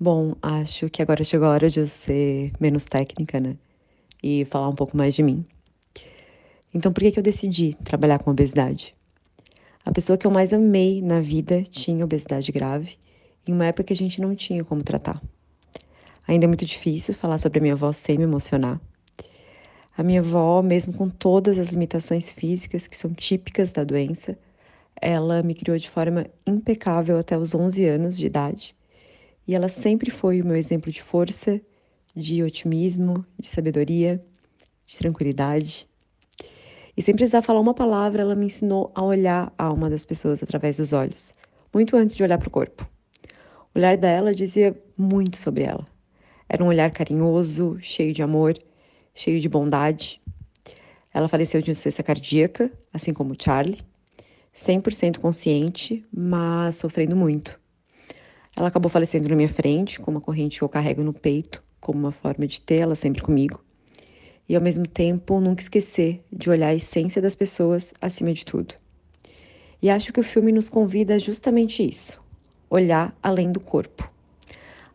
Bom, 0.04 0.34
acho 0.41 0.89
que 0.89 0.99
agora 0.99 1.24
chegou 1.24 1.47
a 1.47 1.52
hora 1.52 1.70
de 1.70 1.80
eu 1.80 1.86
ser 1.86 2.52
menos 2.60 2.86
técnica, 2.86 3.39
né? 3.39 3.56
E 4.24 4.43
falar 4.45 4.68
um 4.68 4.74
pouco 4.74 4.97
mais 4.97 5.14
de 5.14 5.22
mim. 5.22 5.45
Então, 6.74 6.91
por 6.91 7.02
que, 7.02 7.12
que 7.12 7.20
eu 7.20 7.24
decidi 7.24 7.76
trabalhar 7.84 8.18
com 8.18 8.32
obesidade? 8.32 8.95
A 9.86 9.91
pessoa 9.91 10.18
que 10.18 10.26
eu 10.26 10.32
mais 10.32 10.54
amei 10.54 11.04
na 11.04 11.20
vida 11.20 11.62
tinha 11.62 12.04
obesidade 12.04 12.52
grave, 12.52 12.97
em 13.47 13.54
uma 13.54 13.68
época 13.68 13.84
que 13.84 13.93
a 13.93 13.95
gente 13.95 14.20
não 14.20 14.34
tinha 14.34 14.66
como 14.66 14.82
tratar. 14.82 15.22
Ainda 16.28 16.45
é 16.45 16.47
muito 16.47 16.66
difícil 16.66 17.14
falar 17.14 17.38
sobre 17.38 17.60
a 17.60 17.62
minha 17.62 17.76
avó 17.76 17.93
sem 17.93 18.18
me 18.18 18.24
emocionar. 18.24 18.82
A 19.95 20.02
minha 20.02 20.22
avó, 20.22 20.64
mesmo 20.64 20.93
com 20.93 21.10
todas 21.10 21.60
as 21.60 21.70
limitações 21.70 22.32
físicas 22.32 22.88
que 22.88 22.97
são 22.97 23.14
típicas 23.14 23.72
da 23.72 23.84
doença, 23.84 24.36
ela 24.99 25.43
me 25.43 25.54
criou 25.54 25.78
de 25.78 25.88
forma 25.88 26.26
impecável 26.47 27.20
até 27.20 27.38
os 27.38 27.54
11 27.54 27.86
anos 27.86 28.18
de 28.18 28.26
idade. 28.26 28.76
E 29.48 29.56
ela 29.56 29.70
sempre 29.70 30.12
foi 30.12 30.42
o 30.42 30.46
meu 30.46 30.56
exemplo 30.56 30.92
de 30.92 31.02
força, 31.02 31.60
de 32.16 32.44
otimismo, 32.44 33.26
de 33.39 33.48
sabedoria, 33.48 34.24
de 34.86 34.98
tranquilidade. 34.98 35.88
E 36.96 37.02
sem 37.02 37.16
precisar 37.16 37.42
falar 37.42 37.60
uma 37.60 37.74
palavra, 37.74 38.22
ela 38.22 38.36
me 38.36 38.46
ensinou 38.46 38.92
a 38.94 39.04
olhar 39.04 39.54
a 39.58 39.66
alma 39.66 39.89
das 39.89 40.06
pessoas 40.06 40.44
através 40.44 40.78
dos 40.78 40.94
olhos, 40.94 41.34
muito 41.74 41.96
antes 41.96 42.16
de 42.16 42.24
olhar 42.24 42.38
para 42.38 42.48
o 42.48 42.52
corpo. 42.52 42.88
O 43.74 43.80
olhar 43.80 43.96
dela 43.98 44.34
dizia 44.34 44.76
muito 44.98 45.38
sobre 45.38 45.64
ela. 45.64 45.86
Era 46.50 46.64
um 46.64 46.68
olhar 46.68 46.92
carinhoso, 46.92 47.78
cheio 47.80 48.14
de 48.14 48.22
amor, 48.22 48.58
cheio 49.16 49.39
de 49.39 49.48
bondade. 49.48 50.22
Ela 51.14 51.30
faleceu 51.30 51.62
de 51.62 51.72
insuficiência 51.72 52.04
cardíaca, 52.04 52.70
assim 52.92 53.14
como 53.14 53.36
Charlie, 53.42 53.80
100% 54.54 55.20
consciente, 55.20 56.06
mas 56.12 56.76
sofrendo 56.76 57.16
muito. 57.16 57.61
Ela 58.62 58.68
acabou 58.68 58.91
falecendo 58.91 59.28
na 59.28 59.36
minha 59.36 59.49
frente, 59.49 59.99
com 59.99 60.12
uma 60.12 60.22
corrente 60.22 60.59
que 60.59 60.64
eu 60.64 60.70
carrego 60.70 61.03
no 61.03 61.12
peito, 61.12 61.64
como 61.80 61.97
uma 61.97 62.12
forma 62.12 62.45
de 62.45 62.62
tê-la 62.62 62.93
sempre 62.93 63.20
comigo 63.20 63.59
e 64.47 64.55
ao 64.55 64.62
mesmo 64.62 64.86
tempo 64.86 65.39
nunca 65.39 65.64
esquecer 65.64 66.24
de 66.32 66.47
olhar 66.47 66.68
a 66.68 66.76
essência 66.76 67.20
das 67.20 67.36
pessoas 67.36 67.91
acima 67.99 68.32
de 68.34 68.45
tudo. 68.45 68.76
E 69.82 69.89
acho 69.89 70.14
que 70.14 70.20
o 70.20 70.24
filme 70.24 70.51
nos 70.51 70.70
convida 70.70 71.18
justamente 71.18 71.82
isso: 71.82 72.22
olhar 72.70 73.18
além 73.24 73.51
do 73.51 73.59
corpo. 73.59 74.12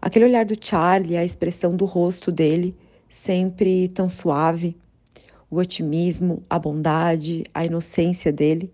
Aquele 0.00 0.26
olhar 0.26 0.44
do 0.44 0.56
Charlie, 0.60 1.16
a 1.16 1.24
expressão 1.24 1.74
do 1.74 1.86
rosto 1.86 2.30
dele, 2.30 2.72
sempre 3.10 3.88
tão 3.88 4.08
suave, 4.08 4.76
o 5.50 5.56
otimismo, 5.56 6.44
a 6.48 6.56
bondade, 6.56 7.44
a 7.52 7.66
inocência 7.66 8.30
dele. 8.30 8.72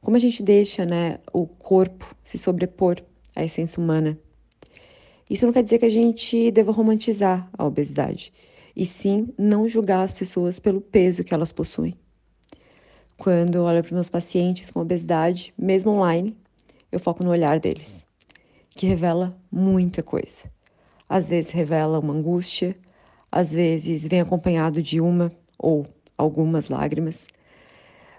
Como 0.00 0.16
a 0.16 0.20
gente 0.20 0.42
deixa, 0.42 0.86
né, 0.86 1.18
o 1.34 1.46
corpo 1.46 2.16
se 2.24 2.38
sobrepor 2.38 2.96
à 3.40 3.44
essência 3.44 3.80
humana. 3.80 4.18
Isso 5.28 5.46
não 5.46 5.52
quer 5.52 5.62
dizer 5.62 5.78
que 5.78 5.86
a 5.86 5.90
gente 5.90 6.50
deva 6.50 6.72
romantizar 6.72 7.48
a 7.56 7.64
obesidade 7.64 8.32
e 8.74 8.84
sim 8.84 9.32
não 9.38 9.68
julgar 9.68 10.02
as 10.02 10.14
pessoas 10.14 10.58
pelo 10.58 10.80
peso 10.80 11.24
que 11.24 11.32
elas 11.32 11.52
possuem. 11.52 11.96
Quando 13.16 13.56
eu 13.56 13.62
olho 13.64 13.82
para 13.82 13.94
meus 13.94 14.10
pacientes 14.10 14.70
com 14.70 14.80
obesidade, 14.80 15.52
mesmo 15.58 15.90
online, 15.90 16.36
eu 16.90 16.98
foco 16.98 17.22
no 17.22 17.30
olhar 17.30 17.60
deles, 17.60 18.06
que 18.70 18.86
revela 18.86 19.36
muita 19.52 20.02
coisa. 20.02 20.50
Às 21.08 21.28
vezes 21.28 21.50
revela 21.50 21.98
uma 21.98 22.14
angústia, 22.14 22.76
às 23.30 23.52
vezes 23.52 24.06
vem 24.08 24.20
acompanhado 24.20 24.82
de 24.82 25.00
uma 25.00 25.30
ou 25.58 25.86
algumas 26.16 26.68
lágrimas, 26.68 27.26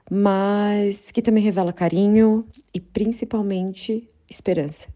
mas 0.09 1.11
que 1.11 1.21
também 1.21 1.43
revela 1.43 1.73
carinho 1.73 2.45
e 2.73 2.79
principalmente 2.79 4.07
esperança. 4.29 4.87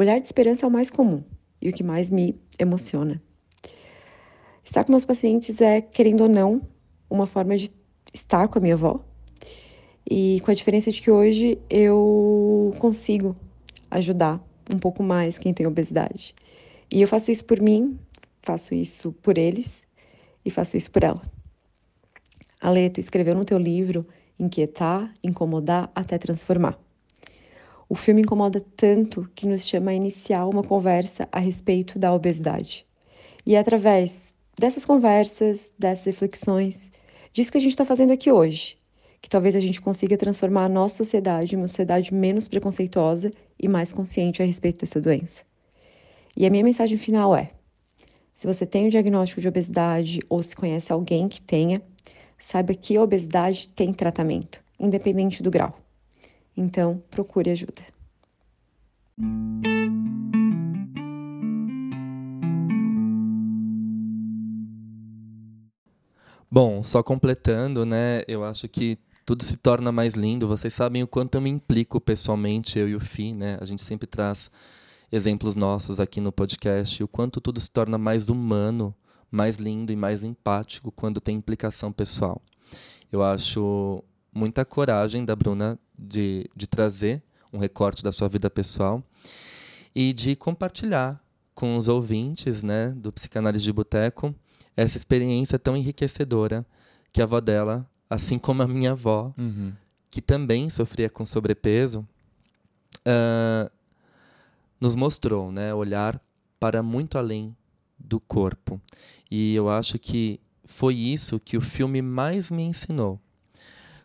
O 0.00 0.02
olhar 0.02 0.18
de 0.18 0.24
esperança 0.24 0.64
é 0.64 0.66
o 0.66 0.72
mais 0.72 0.88
comum 0.88 1.22
e 1.60 1.68
o 1.68 1.74
que 1.74 1.84
mais 1.84 2.08
me 2.08 2.34
emociona. 2.58 3.20
Estar 4.64 4.82
com 4.82 4.92
meus 4.92 5.04
pacientes 5.04 5.60
é, 5.60 5.82
querendo 5.82 6.22
ou 6.22 6.28
não, 6.28 6.62
uma 7.10 7.26
forma 7.26 7.54
de 7.54 7.70
estar 8.10 8.48
com 8.48 8.58
a 8.58 8.62
minha 8.62 8.72
avó. 8.72 9.04
E 10.10 10.40
com 10.40 10.50
a 10.50 10.54
diferença 10.54 10.90
de 10.90 11.02
que 11.02 11.10
hoje 11.10 11.58
eu 11.68 12.74
consigo 12.78 13.36
ajudar 13.90 14.42
um 14.72 14.78
pouco 14.78 15.02
mais 15.02 15.36
quem 15.36 15.52
tem 15.52 15.66
obesidade. 15.66 16.34
E 16.90 17.02
eu 17.02 17.06
faço 17.06 17.30
isso 17.30 17.44
por 17.44 17.60
mim, 17.60 17.98
faço 18.40 18.74
isso 18.74 19.12
por 19.12 19.36
eles 19.36 19.82
e 20.42 20.50
faço 20.50 20.78
isso 20.78 20.90
por 20.90 21.04
ela. 21.04 21.20
Aleto 22.58 23.00
escreveu 23.00 23.34
no 23.34 23.44
teu 23.44 23.58
livro 23.58 24.06
Inquietar, 24.38 25.12
Incomodar 25.22 25.92
até 25.94 26.16
Transformar. 26.16 26.78
O 27.92 27.96
filme 27.96 28.22
incomoda 28.22 28.64
tanto 28.76 29.28
que 29.34 29.48
nos 29.48 29.66
chama 29.66 29.90
a 29.90 29.94
iniciar 29.94 30.46
uma 30.46 30.62
conversa 30.62 31.28
a 31.32 31.40
respeito 31.40 31.98
da 31.98 32.14
obesidade. 32.14 32.86
E 33.44 33.56
é 33.56 33.58
através 33.58 34.32
dessas 34.56 34.84
conversas, 34.84 35.72
dessas 35.76 36.04
reflexões, 36.04 36.92
disso 37.32 37.50
que 37.50 37.58
a 37.58 37.60
gente 37.60 37.72
está 37.72 37.84
fazendo 37.84 38.12
aqui 38.12 38.30
hoje, 38.30 38.78
que 39.20 39.28
talvez 39.28 39.56
a 39.56 39.60
gente 39.60 39.80
consiga 39.80 40.16
transformar 40.16 40.66
a 40.66 40.68
nossa 40.68 40.98
sociedade 40.98 41.56
em 41.56 41.58
uma 41.58 41.66
sociedade 41.66 42.14
menos 42.14 42.46
preconceituosa 42.46 43.32
e 43.58 43.66
mais 43.66 43.90
consciente 43.90 44.40
a 44.40 44.46
respeito 44.46 44.82
dessa 44.82 45.00
doença. 45.00 45.42
E 46.36 46.46
a 46.46 46.50
minha 46.50 46.62
mensagem 46.62 46.96
final 46.96 47.34
é: 47.34 47.50
se 48.32 48.46
você 48.46 48.64
tem 48.64 48.86
o 48.86 48.90
diagnóstico 48.90 49.40
de 49.40 49.48
obesidade 49.48 50.20
ou 50.28 50.40
se 50.44 50.54
conhece 50.54 50.92
alguém 50.92 51.28
que 51.28 51.42
tenha, 51.42 51.82
saiba 52.38 52.72
que 52.72 52.96
a 52.96 53.02
obesidade 53.02 53.66
tem 53.66 53.92
tratamento, 53.92 54.62
independente 54.78 55.42
do 55.42 55.50
grau. 55.50 55.76
Então, 56.56 57.02
procure 57.10 57.50
ajuda. 57.50 57.82
Bom, 66.50 66.82
só 66.82 67.02
completando, 67.02 67.86
né? 67.86 68.22
Eu 68.26 68.44
acho 68.44 68.68
que 68.68 68.98
tudo 69.24 69.44
se 69.44 69.56
torna 69.56 69.92
mais 69.92 70.14
lindo. 70.14 70.48
Vocês 70.48 70.74
sabem 70.74 71.02
o 71.02 71.06
quanto 71.06 71.36
eu 71.36 71.40
me 71.40 71.48
implico 71.48 72.00
pessoalmente, 72.00 72.76
eu 72.76 72.88
e 72.88 72.96
o 72.96 73.00
Fi, 73.00 73.32
né? 73.32 73.56
A 73.60 73.64
gente 73.64 73.82
sempre 73.82 74.08
traz 74.08 74.50
exemplos 75.12 75.54
nossos 75.54 76.00
aqui 76.00 76.20
no 76.20 76.32
podcast, 76.32 77.02
o 77.02 77.08
quanto 77.08 77.40
tudo 77.40 77.60
se 77.60 77.70
torna 77.70 77.96
mais 77.96 78.28
humano, 78.28 78.92
mais 79.30 79.58
lindo 79.58 79.92
e 79.92 79.96
mais 79.96 80.24
empático 80.24 80.90
quando 80.90 81.20
tem 81.20 81.36
implicação 81.36 81.92
pessoal. 81.92 82.42
Eu 83.12 83.22
acho 83.22 84.02
muita 84.32 84.64
coragem 84.64 85.24
da 85.24 85.34
Bruna 85.34 85.78
de, 85.98 86.48
de 86.54 86.66
trazer 86.66 87.22
um 87.52 87.58
recorte 87.58 88.02
da 88.02 88.12
sua 88.12 88.28
vida 88.28 88.48
pessoal 88.48 89.02
e 89.94 90.12
de 90.12 90.36
compartilhar 90.36 91.22
com 91.54 91.76
os 91.76 91.88
ouvintes 91.88 92.62
né, 92.62 92.90
do 92.96 93.12
Psicanálise 93.12 93.64
de 93.64 93.72
Boteco 93.72 94.34
essa 94.76 94.96
experiência 94.96 95.58
tão 95.58 95.76
enriquecedora 95.76 96.64
que 97.12 97.20
a 97.20 97.24
avó 97.24 97.40
dela, 97.40 97.88
assim 98.08 98.38
como 98.38 98.62
a 98.62 98.68
minha 98.68 98.92
avó, 98.92 99.34
uhum. 99.36 99.72
que 100.08 100.22
também 100.22 100.70
sofria 100.70 101.10
com 101.10 101.26
sobrepeso, 101.26 102.06
uh, 103.00 103.70
nos 104.80 104.94
mostrou, 104.94 105.52
né, 105.52 105.74
olhar 105.74 106.20
para 106.58 106.82
muito 106.82 107.18
além 107.18 107.54
do 107.98 108.18
corpo. 108.20 108.80
E 109.30 109.54
eu 109.54 109.68
acho 109.68 109.98
que 109.98 110.40
foi 110.64 110.94
isso 110.94 111.38
que 111.38 111.56
o 111.56 111.60
filme 111.60 112.00
mais 112.00 112.50
me 112.50 112.62
ensinou. 112.62 113.20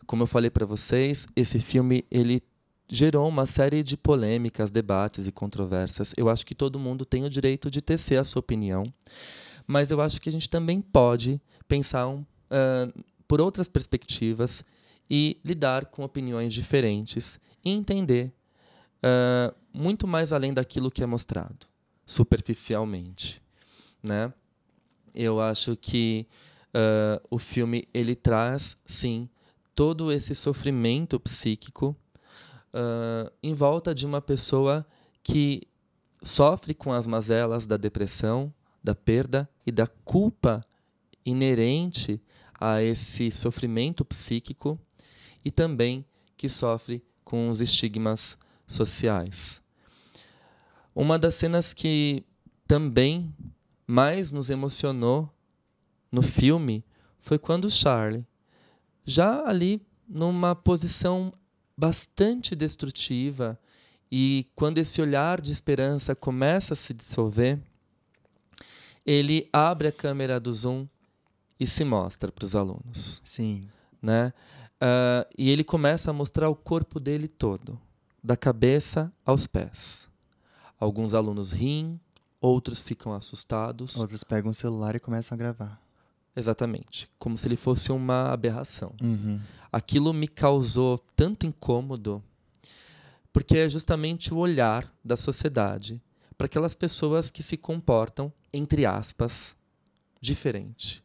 Como 0.06 0.22
eu 0.22 0.26
falei 0.26 0.50
para 0.50 0.64
vocês, 0.64 1.26
esse 1.34 1.58
filme 1.58 2.04
ele 2.10 2.42
gerou 2.88 3.28
uma 3.28 3.46
série 3.46 3.82
de 3.82 3.96
polêmicas, 3.96 4.70
debates 4.70 5.26
e 5.26 5.32
controvérsias. 5.32 6.14
Eu 6.16 6.28
acho 6.28 6.46
que 6.46 6.54
todo 6.54 6.78
mundo 6.78 7.04
tem 7.04 7.24
o 7.24 7.30
direito 7.30 7.70
de 7.70 7.82
tecer 7.82 8.18
a 8.18 8.24
sua 8.24 8.40
opinião 8.40 8.92
mas 9.66 9.90
eu 9.90 10.00
acho 10.00 10.20
que 10.20 10.28
a 10.28 10.32
gente 10.32 10.48
também 10.48 10.80
pode 10.80 11.40
pensar 11.66 12.06
um, 12.06 12.20
uh, 12.20 13.04
por 13.26 13.40
outras 13.40 13.68
perspectivas 13.68 14.64
e 15.10 15.40
lidar 15.44 15.86
com 15.86 16.04
opiniões 16.04 16.54
diferentes 16.54 17.40
e 17.64 17.70
entender 17.70 18.32
uh, 18.98 19.54
muito 19.72 20.06
mais 20.06 20.32
além 20.32 20.54
daquilo 20.54 20.90
que 20.90 21.02
é 21.02 21.06
mostrado 21.06 21.66
superficialmente, 22.04 23.42
né? 24.00 24.32
Eu 25.12 25.40
acho 25.40 25.76
que 25.76 26.26
uh, 26.68 27.20
o 27.28 27.38
filme 27.38 27.88
ele 27.92 28.14
traz 28.14 28.76
sim 28.86 29.28
todo 29.76 30.10
esse 30.10 30.34
sofrimento 30.34 31.20
psíquico 31.20 31.94
uh, 32.72 33.30
em 33.42 33.54
volta 33.54 33.94
de 33.94 34.06
uma 34.06 34.22
pessoa 34.22 34.86
que 35.22 35.62
sofre 36.22 36.74
com 36.74 36.92
as 36.92 37.06
mazelas 37.06 37.66
da 37.66 37.76
depressão, 37.76 38.52
da 38.82 38.94
perda 38.94 39.48
e 39.66 39.70
da 39.70 39.86
culpa 39.86 40.64
inerente 41.26 42.20
a 42.58 42.82
esse 42.82 43.30
sofrimento 43.30 44.02
psíquico 44.02 44.80
e 45.44 45.50
também 45.50 46.06
que 46.38 46.48
sofre 46.48 47.04
com 47.22 47.50
os 47.50 47.60
estigmas 47.60 48.38
sociais. 48.66 49.62
Uma 50.94 51.18
das 51.18 51.34
cenas 51.34 51.74
que 51.74 52.24
também 52.66 53.34
mais 53.86 54.32
nos 54.32 54.48
emocionou 54.48 55.30
no 56.10 56.22
filme 56.22 56.82
foi 57.20 57.38
quando 57.38 57.70
Charlie, 57.70 58.24
já 59.06 59.48
ali 59.48 59.80
numa 60.06 60.54
posição 60.54 61.32
bastante 61.76 62.54
destrutiva 62.54 63.58
e 64.12 64.46
quando 64.54 64.78
esse 64.78 65.00
olhar 65.00 65.40
de 65.40 65.50
esperança 65.50 66.14
começa 66.14 66.74
a 66.74 66.76
se 66.76 66.92
dissolver, 66.92 67.58
ele 69.04 69.48
abre 69.52 69.88
a 69.88 69.92
câmera 69.92 70.38
do 70.38 70.52
Zoom 70.52 70.86
e 71.58 71.66
se 71.66 71.84
mostra 71.84 72.30
para 72.30 72.44
os 72.44 72.54
alunos. 72.54 73.22
Sim. 73.24 73.68
Né? 74.02 74.32
uh, 74.80 75.26
e 75.36 75.50
ele 75.50 75.64
começa 75.64 76.10
a 76.10 76.14
mostrar 76.14 76.48
o 76.48 76.56
corpo 76.56 77.00
dele 77.00 77.28
todo, 77.28 77.78
da 78.22 78.36
cabeça 78.36 79.12
aos 79.24 79.46
pés. 79.46 80.08
Alguns 80.78 81.14
alunos 81.14 81.52
riem, 81.52 82.00
outros 82.40 82.80
ficam 82.80 83.12
assustados. 83.12 83.96
Outros 83.96 84.22
pegam 84.22 84.50
o 84.50 84.54
celular 84.54 84.94
e 84.94 85.00
começam 85.00 85.34
a 85.34 85.38
gravar. 85.38 85.85
Exatamente. 86.36 87.08
Como 87.18 87.36
se 87.36 87.48
ele 87.48 87.56
fosse 87.56 87.90
uma 87.90 88.30
aberração. 88.30 88.94
Uhum. 89.02 89.40
Aquilo 89.72 90.12
me 90.12 90.28
causou 90.28 90.98
tanto 91.16 91.46
incômodo, 91.46 92.22
porque 93.32 93.56
é 93.56 93.68
justamente 93.68 94.32
o 94.32 94.36
olhar 94.36 94.92
da 95.02 95.16
sociedade 95.16 96.00
para 96.36 96.44
aquelas 96.44 96.74
pessoas 96.74 97.30
que 97.30 97.42
se 97.42 97.56
comportam, 97.56 98.30
entre 98.52 98.84
aspas, 98.84 99.56
diferente. 100.20 101.02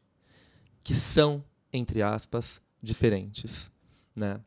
Que 0.84 0.94
são, 0.94 1.44
entre 1.72 2.02
aspas, 2.02 2.62
diferentes. 2.82 3.72
Né? 4.14 4.42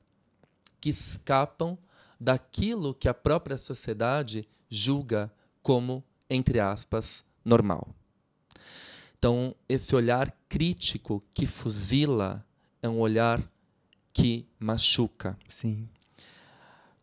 Que 0.81 0.91
escapam 0.91 1.79
daquilo 2.21 2.95
que 2.95 3.09
a 3.09 3.15
própria 3.15 3.57
sociedade 3.57 4.47
julga 4.69 5.33
como, 5.63 6.05
entre 6.29 6.61
aspas, 6.61 7.25
normal. 7.45 7.95
Então, 9.25 9.55
esse 9.67 9.97
olhar 9.97 10.31
crítico 10.51 11.25
que 11.33 11.47
fuzila 11.47 12.45
é 12.83 12.91
um 12.91 13.01
olhar 13.01 13.43
que 14.13 14.47
machuca. 14.59 15.35
Sim. 15.49 15.89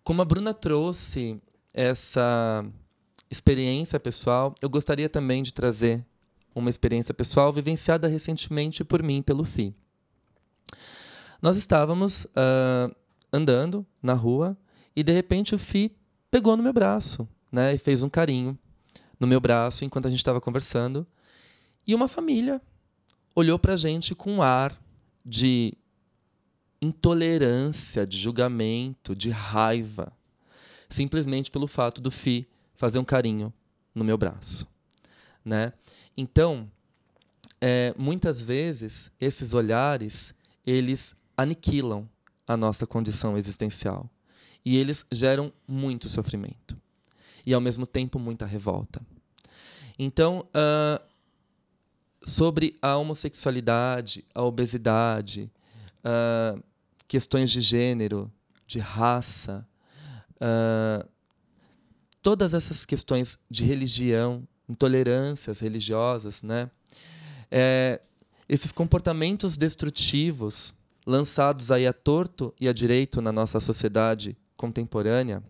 Como 0.03 0.21
a 0.21 0.25
Bruna 0.25 0.53
trouxe 0.53 1.41
essa 1.73 2.63
experiência 3.27 3.99
pessoal, 3.99 4.53
eu 4.61 4.69
gostaria 4.69 5.09
também 5.09 5.41
de 5.41 5.51
trazer 5.51 6.05
uma 6.53 6.69
experiência 6.69 7.11
pessoal 7.11 7.51
vivenciada 7.51 8.07
recentemente 8.07 8.83
por 8.83 9.01
mim, 9.01 9.23
pelo 9.23 9.43
FI. 9.43 9.73
Nós 11.41 11.57
estávamos 11.57 12.25
uh, 12.25 12.95
andando 13.33 13.83
na 13.99 14.13
rua 14.13 14.55
e 14.95 15.01
de 15.01 15.11
repente 15.11 15.55
o 15.55 15.57
FI 15.57 15.91
pegou 16.29 16.55
no 16.55 16.61
meu 16.61 16.71
braço 16.71 17.27
né, 17.51 17.73
e 17.73 17.79
fez 17.79 18.03
um 18.03 18.09
carinho 18.09 18.55
no 19.19 19.25
meu 19.25 19.39
braço 19.39 19.83
enquanto 19.83 20.05
a 20.05 20.09
gente 20.11 20.19
estava 20.19 20.39
conversando. 20.39 21.07
E 21.85 21.95
uma 21.95 22.07
família 22.07 22.61
olhou 23.35 23.57
para 23.57 23.73
a 23.73 23.77
gente 23.77 24.13
com 24.13 24.33
um 24.33 24.41
ar 24.41 24.79
de 25.25 25.73
intolerância, 26.81 28.05
de 28.05 28.17
julgamento, 28.17 29.15
de 29.15 29.29
raiva, 29.29 30.11
simplesmente 30.89 31.51
pelo 31.51 31.67
fato 31.67 32.01
do 32.01 32.09
Fi 32.09 32.47
fazer 32.75 32.99
um 32.99 33.05
carinho 33.05 33.53
no 33.93 34.03
meu 34.03 34.17
braço, 34.17 34.67
né? 35.45 35.73
Então, 36.17 36.69
é, 37.59 37.93
muitas 37.97 38.41
vezes 38.41 39.11
esses 39.19 39.53
olhares 39.53 40.33
eles 40.65 41.15
aniquilam 41.37 42.09
a 42.47 42.57
nossa 42.57 42.87
condição 42.87 43.37
existencial 43.37 44.09
e 44.65 44.77
eles 44.77 45.05
geram 45.11 45.51
muito 45.67 46.09
sofrimento 46.09 46.77
e 47.45 47.53
ao 47.53 47.61
mesmo 47.61 47.85
tempo 47.85 48.19
muita 48.19 48.45
revolta. 48.45 49.01
Então, 49.97 50.47
uh, 50.49 51.10
sobre 52.25 52.77
a 52.81 52.95
homossexualidade, 52.97 54.25
a 54.33 54.43
obesidade, 54.43 55.51
uh, 56.05 56.61
questões 57.07 57.49
de 57.49 57.61
gênero, 57.61 58.31
de 58.67 58.79
raça, 58.79 59.67
uh, 60.35 61.07
todas 62.21 62.53
essas 62.53 62.85
questões 62.85 63.37
de 63.49 63.63
religião, 63.63 64.47
intolerâncias 64.69 65.59
religiosas, 65.59 66.43
né? 66.43 66.69
É, 67.49 67.99
esses 68.47 68.71
comportamentos 68.71 69.57
destrutivos 69.57 70.73
lançados 71.05 71.71
aí 71.71 71.87
a 71.87 71.93
torto 71.93 72.53
e 72.59 72.67
a 72.67 72.73
direito 72.73 73.21
na 73.21 73.31
nossa 73.31 73.59
sociedade 73.59 74.37
contemporânea, 74.55 75.43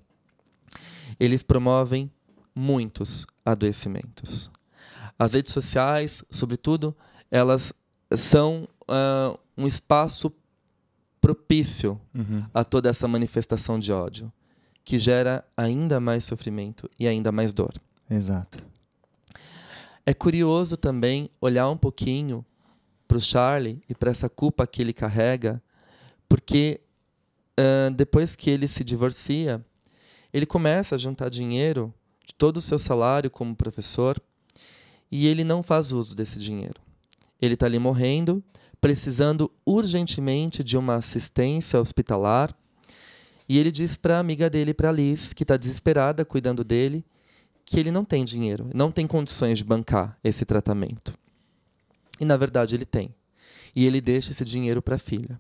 eles 1.20 1.44
promovem 1.44 2.10
muitos 2.56 3.28
adoecimentos. 3.46 4.50
As 5.22 5.34
redes 5.34 5.54
sociais, 5.54 6.26
sobretudo, 6.32 6.98
elas 7.30 7.72
são 8.18 8.68
uh, 8.90 9.38
um 9.56 9.68
espaço 9.68 10.34
propício 11.22 12.02
uhum. 12.12 12.44
a 12.52 12.64
toda 12.64 12.90
essa 12.90 13.08
manifestação 13.08 13.78
de 13.78 13.92
ódio, 13.94 14.34
que 14.84 14.98
gera 14.98 15.46
ainda 15.56 16.00
mais 16.00 16.24
sofrimento 16.24 16.90
e 16.98 17.08
ainda 17.08 17.32
mais 17.32 17.54
dor. 17.54 17.72
Exato. 18.10 18.58
É 20.08 20.12
curioso 20.12 20.76
também 20.76 21.30
olhar 21.40 21.70
um 21.70 21.78
pouquinho 21.78 22.44
para 23.08 23.20
o 23.20 23.22
Charlie 23.22 23.84
e 23.88 23.94
para 23.94 24.10
essa 24.10 24.28
culpa 24.28 24.66
que 24.66 24.82
ele 24.82 24.92
carrega, 24.92 25.62
porque 26.28 26.82
uh, 27.60 27.92
depois 27.92 28.36
que 28.36 28.50
ele 28.50 28.68
se 28.68 28.84
divorcia, 28.84 29.64
ele 30.34 30.48
começa 30.48 30.96
a 30.96 30.98
juntar 30.98 31.30
dinheiro 31.30 31.94
de 32.26 32.34
todo 32.34 32.58
o 32.58 32.62
seu 32.62 32.80
salário 32.80 33.30
como 33.30 33.56
professor 33.56 34.20
e 35.12 35.28
ele 35.28 35.44
não 35.44 35.62
faz 35.62 35.92
uso 35.92 36.16
desse 36.16 36.40
dinheiro. 36.40 36.80
Ele 37.42 37.56
está 37.56 37.66
ali 37.66 37.80
morrendo, 37.80 38.44
precisando 38.80 39.52
urgentemente 39.66 40.64
de 40.64 40.78
uma 40.78 40.96
assistência 40.96 41.80
hospitalar. 41.80 42.56
E 43.50 43.58
ele 43.58 43.72
diz 43.72 43.98
para 43.98 44.18
a 44.18 44.20
amiga 44.20 44.50
dele, 44.50 44.74
para 44.74 44.92
Liz, 44.92 45.34
que 45.34 45.44
está 45.44 45.58
desesperada 45.58 46.24
cuidando 46.24 46.64
dele, 46.64 47.04
que 47.66 47.80
ele 47.80 47.92
não 47.92 48.06
tem 48.06 48.24
dinheiro, 48.24 48.70
não 48.74 48.92
tem 48.92 49.06
condições 49.06 49.58
de 49.58 49.64
bancar 49.64 50.18
esse 50.24 50.46
tratamento. 50.46 51.14
E 52.20 52.26
na 52.26 52.38
verdade 52.38 52.76
ele 52.76 52.86
tem. 52.86 53.14
E 53.76 53.86
ele 53.86 54.02
deixa 54.02 54.32
esse 54.32 54.46
dinheiro 54.46 54.82
para 54.82 54.96
a 54.96 55.00
filha, 55.00 55.40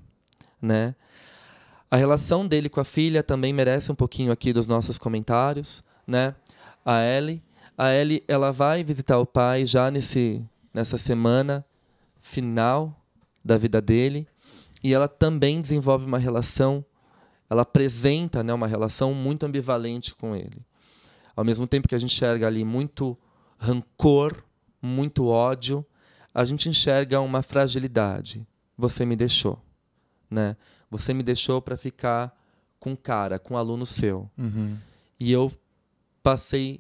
né? 0.61 0.95
A 1.89 1.97
relação 1.97 2.47
dele 2.47 2.69
com 2.69 2.80
a 2.80 2.86
filha 2.86 3.22
também 3.22 3.51
merece 3.51 3.91
um 3.91 3.95
pouquinho 3.95 4.32
aqui 4.32 4.53
dos 4.53 4.65
nossos 4.65 4.97
comentários, 4.97 5.84
né? 6.07 6.34
A 6.86 7.03
Ellie, 7.03 7.41
a 7.82 7.92
Ellie, 7.92 8.24
ela 8.28 8.52
vai 8.52 8.84
visitar 8.84 9.18
o 9.18 9.26
pai 9.26 9.66
já 9.66 9.90
nesse 9.90 10.40
nessa 10.72 11.00
semana 11.00 11.66
final 12.20 13.04
da 13.44 13.58
vida 13.58 13.82
dele, 13.82 14.28
e 14.84 14.94
ela 14.94 15.08
também 15.08 15.60
desenvolve 15.60 16.06
uma 16.06 16.20
relação, 16.20 16.86
ela 17.50 17.64
apresenta, 17.64 18.44
né, 18.44 18.54
uma 18.54 18.68
relação 18.68 19.16
muito 19.16 19.48
ambivalente 19.48 20.14
com 20.14 20.36
ele. 20.36 20.64
Ao 21.36 21.44
mesmo 21.44 21.66
tempo 21.66 21.88
que 21.88 21.96
a 21.96 21.98
gente 21.98 22.14
enxerga 22.14 22.46
ali 22.46 22.64
muito 22.64 23.18
rancor, 23.58 24.44
muito 24.80 25.28
ódio, 25.28 25.84
a 26.36 26.46
gente 26.46 26.70
enxerga 26.70 27.20
uma 27.20 27.42
fragilidade. 27.42 28.46
Você 28.78 29.08
me 29.08 29.16
deixou, 29.16 29.60
né? 30.30 30.56
Você 30.90 31.16
me 31.16 31.24
deixou 31.24 31.60
para 31.60 31.76
ficar 31.76 32.32
com 32.80 32.96
cara, 32.96 33.40
com 33.40 33.56
um 33.56 33.58
aluno 33.58 33.88
seu. 33.88 34.30
Uhum. 34.38 34.78
E 35.20 35.32
eu 35.32 35.52
passei 36.22 36.80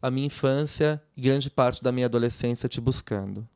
a 0.00 0.10
minha 0.10 0.26
infância 0.26 1.02
e 1.16 1.20
grande 1.20 1.50
parte 1.50 1.82
da 1.82 1.92
minha 1.92 2.06
adolescência 2.06 2.68
te 2.68 2.80
buscando. 2.80 3.46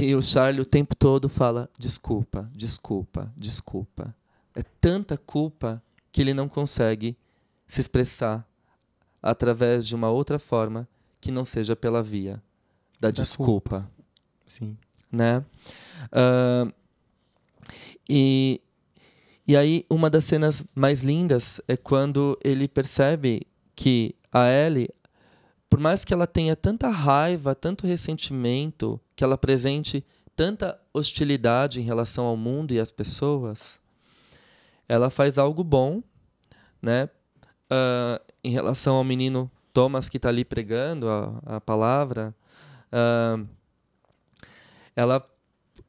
E 0.00 0.14
o 0.14 0.22
Charlie 0.22 0.60
o 0.60 0.66
tempo 0.66 0.94
todo 0.94 1.28
fala: 1.28 1.68
desculpa, 1.78 2.50
desculpa, 2.54 3.32
desculpa. 3.36 4.14
É 4.54 4.62
tanta 4.62 5.16
culpa 5.16 5.82
que 6.10 6.20
ele 6.20 6.34
não 6.34 6.48
consegue 6.48 7.16
se 7.66 7.80
expressar 7.80 8.46
através 9.22 9.86
de 9.86 9.94
uma 9.94 10.10
outra 10.10 10.38
forma 10.38 10.88
que 11.20 11.30
não 11.30 11.44
seja 11.44 11.74
pela 11.74 12.02
via 12.02 12.42
da, 13.00 13.08
da 13.08 13.10
desculpa. 13.10 13.80
Culpa. 13.80 13.90
Sim. 14.46 14.76
Né? 15.10 15.44
Uh, 16.12 16.72
e, 18.08 18.60
e 19.46 19.56
aí, 19.56 19.86
uma 19.88 20.10
das 20.10 20.24
cenas 20.24 20.64
mais 20.74 21.02
lindas 21.02 21.60
é 21.66 21.76
quando 21.76 22.38
ele 22.44 22.68
percebe 22.68 23.46
que 23.74 24.14
a 24.32 24.48
Ellie, 24.48 24.88
por 25.68 25.78
mais 25.78 26.04
que 26.04 26.12
ela 26.12 26.26
tenha 26.26 26.56
tanta 26.56 26.88
raiva, 26.88 27.54
tanto 27.54 27.86
ressentimento, 27.86 29.00
que 29.14 29.24
ela 29.24 29.34
apresente 29.34 30.04
tanta 30.34 30.80
hostilidade 30.92 31.80
em 31.80 31.84
relação 31.84 32.24
ao 32.24 32.36
mundo 32.36 32.72
e 32.72 32.80
às 32.80 32.90
pessoas, 32.90 33.80
ela 34.88 35.10
faz 35.10 35.38
algo 35.38 35.62
bom, 35.62 36.02
né? 36.80 37.08
Uh, 37.70 38.20
em 38.44 38.50
relação 38.50 38.96
ao 38.96 39.04
menino 39.04 39.50
Thomas 39.72 40.08
que 40.08 40.18
está 40.18 40.28
ali 40.28 40.44
pregando 40.44 41.08
a, 41.08 41.56
a 41.56 41.60
palavra, 41.60 42.34
uh, 42.92 43.46
ela 44.94 45.26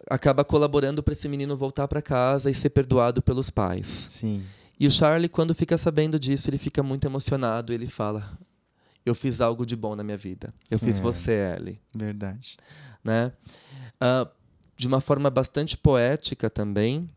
acaba 0.09 0.43
colaborando 0.43 1.01
para 1.03 1.13
esse 1.13 1.27
menino 1.27 1.57
voltar 1.57 1.87
para 1.87 2.01
casa 2.01 2.49
e 2.49 2.53
ser 2.53 2.69
perdoado 2.69 3.21
pelos 3.21 3.49
pais. 3.49 4.05
Sim. 4.09 4.43
E 4.79 4.87
o 4.87 4.91
Charlie, 4.91 5.29
quando 5.29 5.53
fica 5.53 5.77
sabendo 5.77 6.19
disso, 6.19 6.49
ele 6.49 6.57
fica 6.57 6.81
muito 6.81 7.05
emocionado. 7.05 7.73
Ele 7.73 7.87
fala: 7.87 8.37
Eu 9.05 9.15
fiz 9.15 9.41
algo 9.41 9.65
de 9.65 9.75
bom 9.75 9.95
na 9.95 10.03
minha 10.03 10.17
vida. 10.17 10.53
Eu 10.69 10.79
fiz 10.79 10.99
é, 10.99 11.01
você, 11.01 11.31
Ellie. 11.31 11.79
Verdade. 11.93 12.57
Né? 13.03 13.31
Uh, 13.95 14.29
de 14.75 14.87
uma 14.87 14.99
forma 14.99 15.29
bastante 15.29 15.77
poética 15.77 16.49
também, 16.49 17.09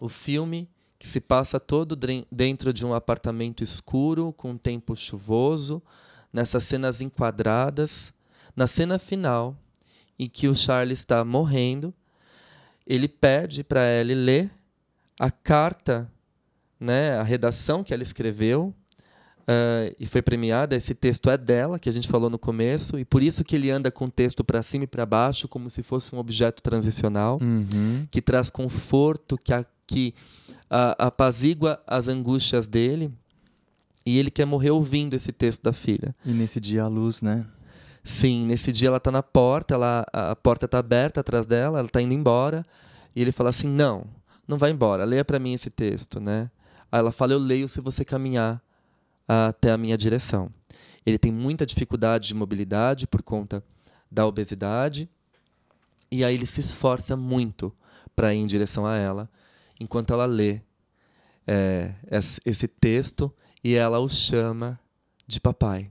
o 0.00 0.08
filme 0.08 0.68
que 0.98 1.08
se 1.08 1.20
passa 1.20 1.60
todo 1.60 1.96
dentro 2.30 2.72
de 2.72 2.84
um 2.84 2.94
apartamento 2.94 3.62
escuro, 3.62 4.32
com 4.32 4.52
um 4.52 4.58
tempo 4.58 4.96
chuvoso, 4.96 5.82
nessas 6.32 6.64
cenas 6.64 7.00
enquadradas. 7.00 8.12
Na 8.56 8.66
cena 8.66 8.98
final, 8.98 9.56
em 10.18 10.28
que 10.28 10.48
o 10.48 10.54
Charlie 10.54 10.94
está 10.94 11.24
morrendo 11.24 11.94
ele 12.86 13.08
pede 13.08 13.64
para 13.64 13.80
Ellie 13.80 14.14
ler 14.14 14.50
a 15.18 15.30
carta, 15.30 16.10
né, 16.84 17.18
a 17.18 17.22
redação 17.22 17.82
que 17.82 17.92
ela 17.92 18.02
escreveu 18.02 18.72
uh, 19.40 19.94
e 19.98 20.06
foi 20.06 20.22
premiada. 20.22 20.76
Esse 20.76 20.94
texto 20.94 21.28
é 21.30 21.36
dela, 21.36 21.78
que 21.78 21.88
a 21.88 21.92
gente 21.92 22.06
falou 22.08 22.30
no 22.30 22.38
começo, 22.38 22.98
e 22.98 23.04
por 23.04 23.22
isso 23.22 23.42
que 23.44 23.56
ele 23.56 23.70
anda 23.70 23.90
com 23.90 24.04
o 24.06 24.10
texto 24.10 24.44
para 24.44 24.62
cima 24.62 24.84
e 24.84 24.86
para 24.86 25.04
baixo, 25.06 25.48
como 25.48 25.68
se 25.70 25.82
fosse 25.82 26.14
um 26.14 26.18
objeto 26.18 26.62
transicional, 26.62 27.38
Uhum. 27.42 28.06
que 28.10 28.20
traz 28.22 28.50
conforto, 28.50 29.36
que, 29.36 29.52
a, 29.52 29.64
que 29.86 30.14
a, 30.70 31.06
apazigua 31.06 31.82
as 31.86 32.08
angústias 32.08 32.68
dele. 32.68 33.10
E 34.06 34.18
ele 34.18 34.30
quer 34.30 34.44
morrer 34.44 34.70
ouvindo 34.70 35.14
esse 35.14 35.32
texto 35.32 35.62
da 35.62 35.72
filha. 35.72 36.14
E 36.26 36.30
nesse 36.30 36.60
dia 36.60 36.82
a 36.82 36.86
luz, 36.88 37.22
né? 37.22 37.46
Sim, 38.04 38.44
nesse 38.44 38.70
dia 38.70 38.88
ela 38.88 39.00
tá 39.00 39.10
na 39.10 39.22
porta, 39.22 39.72
ela, 39.72 40.04
a 40.12 40.36
porta 40.36 40.68
tá 40.68 40.78
aberta 40.78 41.20
atrás 41.20 41.46
dela, 41.46 41.78
ela 41.78 41.88
tá 41.88 42.02
indo 42.02 42.12
embora, 42.12 42.66
e 43.16 43.22
ele 43.22 43.32
fala 43.32 43.48
assim: 43.48 43.66
"Não, 43.66 44.04
não 44.46 44.58
vai 44.58 44.70
embora, 44.72 45.04
leia 45.06 45.24
para 45.24 45.38
mim 45.38 45.54
esse 45.54 45.70
texto", 45.70 46.20
né? 46.20 46.50
Aí 46.94 47.00
ela 47.00 47.10
fala: 47.10 47.32
"Eu 47.32 47.40
leio 47.40 47.68
se 47.68 47.80
você 47.80 48.04
caminhar 48.04 48.62
até 49.26 49.72
a 49.72 49.76
minha 49.76 49.98
direção". 49.98 50.48
Ele 51.04 51.18
tem 51.18 51.32
muita 51.32 51.66
dificuldade 51.66 52.28
de 52.28 52.34
mobilidade 52.34 53.04
por 53.04 53.20
conta 53.20 53.64
da 54.08 54.24
obesidade, 54.24 55.10
e 56.08 56.24
aí 56.24 56.36
ele 56.36 56.46
se 56.46 56.60
esforça 56.60 57.16
muito 57.16 57.74
para 58.14 58.32
ir 58.32 58.38
em 58.38 58.46
direção 58.46 58.86
a 58.86 58.94
ela, 58.94 59.28
enquanto 59.80 60.12
ela 60.12 60.24
lê 60.24 60.60
é, 61.44 61.94
esse 62.44 62.68
texto 62.68 63.34
e 63.64 63.74
ela 63.74 63.98
o 63.98 64.08
chama 64.08 64.78
de 65.26 65.40
papai. 65.40 65.90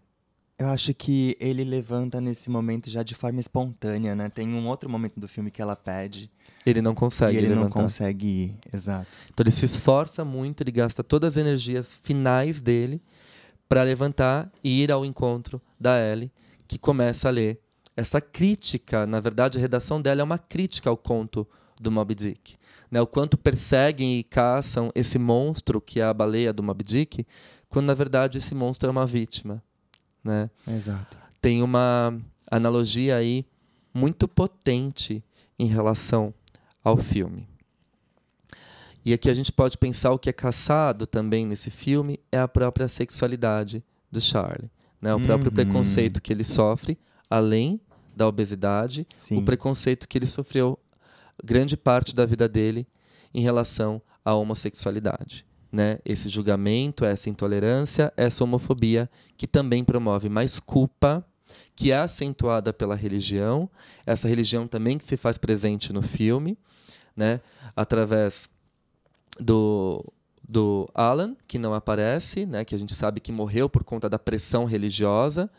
Eu 0.64 0.70
acho 0.70 0.94
que 0.94 1.36
ele 1.42 1.66
levanta 1.66 2.22
nesse 2.22 2.50
momento 2.50 2.90
já 2.90 3.04
de 3.04 3.14
forma 3.14 3.38
espontânea, 3.38 4.16
né? 4.16 4.30
Tem 4.30 4.48
um 4.48 4.66
outro 4.70 4.90
momento 4.90 5.20
do 5.20 5.28
filme 5.28 5.52
que 5.52 5.62
ela 5.62 5.76
pede 5.76 6.32
Ele 6.66 6.82
não 6.82 6.96
consegue 6.96 7.34
e 7.34 7.38
ele 7.38 7.50
não 7.50 7.64
levantar. 7.64 7.82
consegue 7.82 8.28
ir. 8.28 8.58
Exato. 8.74 9.08
Então 9.26 9.44
ele 9.44 9.52
se 9.52 9.66
esforça 9.66 10.24
muito, 10.24 10.64
ele 10.64 10.72
gasta 10.72 11.04
todas 11.04 11.34
as 11.34 11.38
energias 11.38 12.00
finais 12.02 12.62
dele 12.62 13.02
para 13.68 13.84
levantar 13.84 14.50
e 14.64 14.82
ir 14.84 14.90
ao 14.90 15.04
encontro 15.04 15.62
da 15.78 16.00
Ellie, 16.00 16.32
que 16.66 16.80
começa 16.80 17.28
a 17.28 17.32
ler 17.32 17.60
essa 17.98 18.22
crítica. 18.22 19.06
Na 19.06 19.20
verdade, 19.20 19.58
a 19.58 19.62
redação 19.62 20.02
dela 20.02 20.22
é 20.22 20.24
uma 20.24 20.40
crítica 20.40 20.90
ao 20.90 20.96
conto 20.96 21.46
do 21.78 21.92
Moby 21.92 22.16
Dick. 22.16 22.56
Né? 22.90 23.02
O 23.02 23.08
quanto 23.08 23.38
perseguem 23.38 24.18
e 24.18 24.24
caçam 24.24 24.94
esse 24.96 25.20
monstro 25.20 25.82
que 25.82 26.00
é 26.00 26.06
a 26.06 26.14
baleia 26.14 26.54
do 26.54 26.64
Moby 26.64 26.86
Dick, 26.86 27.28
quando 27.68 27.88
na 27.88 27.94
verdade 27.94 28.38
esse 28.38 28.56
monstro 28.56 28.88
é 28.88 28.92
uma 28.92 29.06
vítima. 29.06 29.62
Né? 30.24 30.50
Exato. 30.68 31.18
tem 31.42 31.62
uma 31.62 32.18
analogia 32.50 33.18
aí 33.18 33.46
muito 33.94 34.28
potente 34.28 35.22
em 35.60 35.66
relação 35.68 36.34
ao 36.84 36.96
filme. 36.98 37.48
E 39.06 39.14
aqui 39.14 39.30
a 39.30 39.34
gente 39.34 39.52
pode 39.52 39.78
pensar 39.78 40.12
o 40.12 40.20
que 40.20 40.30
é 40.30 40.34
caçado 40.34 41.06
também 41.06 41.46
nesse 41.46 41.70
filme 41.70 42.20
é 42.32 42.40
a 42.40 42.48
própria 42.48 42.88
sexualidade 42.88 43.84
do 44.10 44.22
Charlie, 44.22 44.72
né? 45.02 45.14
O 45.14 45.20
próprio 45.20 45.50
Uhum. 45.50 45.56
preconceito 45.56 46.22
que 46.22 46.32
ele 46.32 46.44
sofre, 46.46 46.98
além 47.30 47.82
da 48.16 48.26
obesidade, 48.28 49.06
Sim. 49.18 49.40
o 49.40 49.44
preconceito 49.46 50.08
que 50.08 50.18
ele 50.18 50.26
sofreu 50.28 50.80
grande 51.44 51.76
parte 51.76 52.16
da 52.16 52.26
vida 52.26 52.48
dele 52.48 52.88
em 53.34 53.42
relação 53.42 54.02
à 54.24 54.34
homossexualidade. 54.36 55.46
Né? 55.74 55.98
Esse 56.06 56.30
julgamento, 56.30 57.04
essa 57.04 57.32
intolerância, 57.32 58.14
essa 58.16 58.44
homofobia 58.44 59.10
que 59.36 59.48
também 59.48 59.84
promove 59.84 60.30
mais 60.30 60.60
culpa, 60.60 61.26
que 61.76 61.92
é 61.92 61.98
acentuada 61.98 62.72
pela 62.72 62.96
religião, 62.96 63.68
essa 64.06 64.28
religião 64.28 64.68
também 64.68 65.00
que 65.00 65.04
se 65.04 65.18
faz 65.18 65.40
presente 65.40 65.92
no 65.92 66.04
filme, 66.04 66.56
né? 67.18 67.42
através 67.76 68.48
do, 69.40 70.06
do 70.48 70.88
Alan, 70.94 71.36
que 71.48 71.58
não 71.58 71.74
aparece, 71.74 72.46
né? 72.46 72.64
que 72.64 72.76
a 72.76 72.78
gente 72.78 72.94
sabe 72.94 73.20
que 73.20 73.32
morreu 73.32 73.68
por 73.68 73.84
conta 73.84 74.08
da 74.08 74.20
pressão 74.20 74.66
religiosa, 74.66 75.50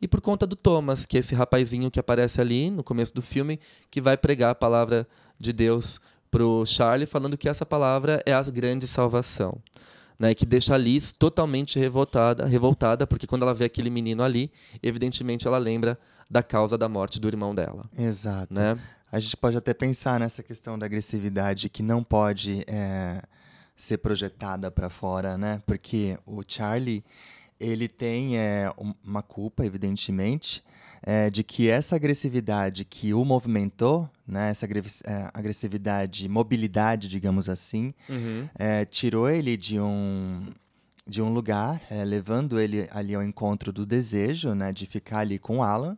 e 0.00 0.08
por 0.08 0.22
conta 0.22 0.46
do 0.46 0.56
Thomas, 0.56 1.04
que 1.04 1.16
é 1.18 1.20
esse 1.20 1.34
rapazinho 1.34 1.90
que 1.90 2.00
aparece 2.00 2.40
ali 2.40 2.70
no 2.70 2.82
começo 2.82 3.12
do 3.12 3.20
filme, 3.20 3.60
que 3.90 4.00
vai 4.00 4.16
pregar 4.16 4.50
a 4.52 4.54
palavra 4.54 5.06
de 5.38 5.52
Deus 5.52 6.00
pro 6.30 6.64
Charlie, 6.66 7.06
falando 7.06 7.36
que 7.36 7.48
essa 7.48 7.64
palavra 7.66 8.22
é 8.26 8.32
a 8.32 8.42
grande 8.42 8.86
salvação. 8.86 9.58
Né, 10.18 10.34
que 10.34 10.44
deixa 10.44 10.74
a 10.74 10.76
Liz 10.76 11.12
totalmente 11.12 11.78
revoltada, 11.78 12.44
revoltada, 12.44 13.06
porque 13.06 13.24
quando 13.24 13.42
ela 13.42 13.54
vê 13.54 13.66
aquele 13.66 13.88
menino 13.88 14.24
ali, 14.24 14.50
evidentemente 14.82 15.46
ela 15.46 15.58
lembra 15.58 15.96
da 16.28 16.42
causa 16.42 16.76
da 16.76 16.88
morte 16.88 17.20
do 17.20 17.28
irmão 17.28 17.54
dela. 17.54 17.88
Exato. 17.96 18.52
Né? 18.52 18.76
A 19.12 19.20
gente 19.20 19.36
pode 19.36 19.56
até 19.56 19.72
pensar 19.72 20.18
nessa 20.18 20.42
questão 20.42 20.76
da 20.76 20.86
agressividade 20.86 21.68
que 21.68 21.84
não 21.84 22.02
pode 22.02 22.64
é, 22.66 23.22
ser 23.76 23.98
projetada 23.98 24.72
para 24.72 24.90
fora, 24.90 25.38
né? 25.38 25.62
Porque 25.64 26.18
o 26.26 26.42
Charlie 26.44 27.04
ele 27.60 27.86
tem 27.86 28.36
é, 28.36 28.68
um- 28.76 28.94
uma 29.04 29.22
culpa, 29.22 29.64
evidentemente, 29.64 30.64
é, 31.02 31.30
de 31.30 31.42
que 31.42 31.68
essa 31.68 31.96
agressividade 31.96 32.84
que 32.84 33.14
o 33.14 33.24
movimentou, 33.24 34.08
né? 34.26 34.50
Essa 34.50 34.66
é, 34.66 35.30
agressividade, 35.34 36.28
mobilidade, 36.28 37.08
digamos 37.08 37.48
assim, 37.48 37.94
é, 38.58 38.84
tirou 38.84 39.28
ele 39.28 39.56
de 39.56 39.78
um 39.80 40.42
de 41.06 41.22
um 41.22 41.32
lugar, 41.32 41.80
é, 41.90 42.04
levando 42.04 42.60
ele 42.60 42.86
ali 42.90 43.14
ao 43.14 43.22
encontro 43.22 43.72
do 43.72 43.86
desejo, 43.86 44.54
né? 44.54 44.72
De 44.72 44.84
ficar 44.86 45.20
ali 45.20 45.38
com 45.38 45.58
o 45.58 45.62
Alan. 45.62 45.96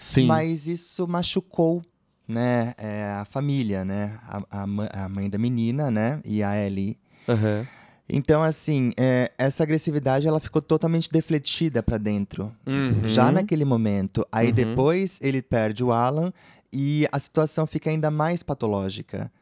Sim. 0.00 0.26
Mas 0.26 0.66
isso 0.66 1.06
machucou, 1.06 1.82
né, 2.26 2.74
é, 2.76 3.04
a 3.20 3.24
família, 3.24 3.84
né, 3.84 4.18
a, 4.22 4.42
a 4.50 5.04
a 5.04 5.08
mãe 5.08 5.30
da 5.30 5.38
menina, 5.38 5.90
né, 5.90 6.20
e 6.24 6.42
a 6.42 6.56
Ellie. 6.56 6.98
Aham. 7.28 7.66
Então, 8.08 8.42
assim, 8.42 8.90
é, 8.98 9.30
essa 9.38 9.62
agressividade 9.62 10.26
ela 10.26 10.40
ficou 10.40 10.60
totalmente 10.60 11.10
defletida 11.10 11.82
pra 11.82 11.96
dentro, 11.98 12.54
Uhum. 12.66 13.02
já 13.04 13.30
naquele 13.30 13.64
momento. 13.64 14.26
Aí 14.30 14.48
Uhum. 14.48 14.54
depois 14.54 15.18
ele 15.22 15.40
perde 15.40 15.82
o 15.82 15.92
Alan 15.92 16.32
e 16.72 17.06
a 17.12 17.18
situação 17.18 17.66
fica 17.66 17.88
ainda 17.90 18.10
mais 18.10 18.42
patológica. 18.42 19.32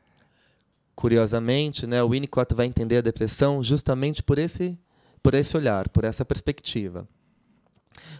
Curiosamente, 0.94 1.86
né, 1.86 2.02
o 2.02 2.10
Winnicott 2.10 2.54
vai 2.54 2.66
entender 2.66 2.98
a 2.98 3.02
depressão 3.02 3.62
justamente 3.62 4.22
por 4.22 4.38
esse, 4.38 4.78
por 5.22 5.34
esse 5.34 5.56
olhar, 5.56 5.88
por 5.88 6.04
essa 6.04 6.24
perspectiva. 6.24 7.08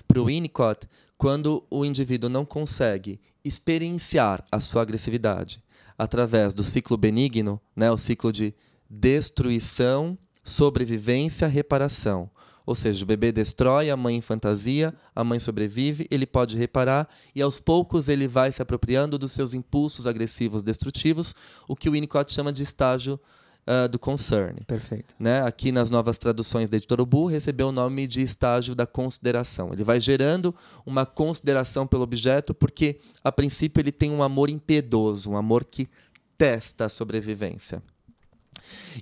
Para 0.09 0.21
o 0.21 0.25
Winnicott, 0.25 0.89
quando 1.19 1.65
o 1.71 1.85
indivíduo 1.85 2.31
não 2.31 2.45
consegue 2.45 3.21
experienciar 3.45 4.45
a 4.51 4.59
sua 4.59 4.83
agressividade 4.83 5.63
através 5.99 6.55
do 6.55 6.63
ciclo 6.63 6.97
benigno, 6.97 7.61
né, 7.77 7.91
o 7.91 7.99
ciclo 7.99 8.33
de 8.33 8.55
destruição, 8.89 10.17
sobrevivência, 10.51 11.47
reparação. 11.47 12.31
Ou 12.67 12.75
seja, 12.75 13.03
o 13.03 13.07
bebê 13.07 13.33
destrói, 13.33 13.91
a 13.91 13.97
mãe 13.97 14.17
em 14.17 14.21
fantasia, 14.21 14.95
a 15.15 15.25
mãe 15.25 15.39
sobrevive, 15.39 16.07
ele 16.11 16.27
pode 16.27 16.57
reparar 16.57 17.09
e 17.35 17.41
aos 17.41 17.59
poucos 17.59 18.09
ele 18.09 18.29
vai 18.29 18.53
se 18.53 18.61
apropriando 18.61 19.19
dos 19.19 19.33
seus 19.33 19.55
impulsos 19.55 20.07
agressivos 20.07 20.63
destrutivos, 20.63 21.35
o 21.67 21.75
que 21.75 21.89
o 21.89 21.93
Winnicott 21.93 22.33
chama 22.33 22.53
de 22.53 22.63
estágio 22.63 23.19
ah, 23.67 23.87
do 23.87 23.99
concern 23.99 24.57
Perfeito. 24.67 25.15
né, 25.19 25.43
aqui 25.43 25.71
nas 25.71 25.91
novas 25.91 26.19
traduções 26.19 26.71
da 26.71 26.77
editora 26.77 27.03
Ubu, 27.03 27.27
recebeu 27.27 27.69
o 27.69 27.73
nome 27.73 28.09
de 28.09 28.21
estágio 28.21 28.75
da 28.75 28.87
consideração. 28.87 29.73
Ele 29.73 29.85
vai 29.85 30.01
gerando 30.01 30.55
uma 30.85 31.07
consideração 31.07 31.87
pelo 31.87 32.03
objeto, 32.03 32.55
porque, 32.55 32.99
a 33.23 33.31
princípio, 33.31 33.81
ele 33.81 33.93
tem 33.93 34.11
um 34.11 34.23
amor 34.23 34.51
impiedoso, 34.51 35.31
um 35.31 35.37
amor 35.37 35.65
que 35.65 35.89
testa 36.37 36.87
a 36.87 36.89
sobrevivência. 36.89 37.83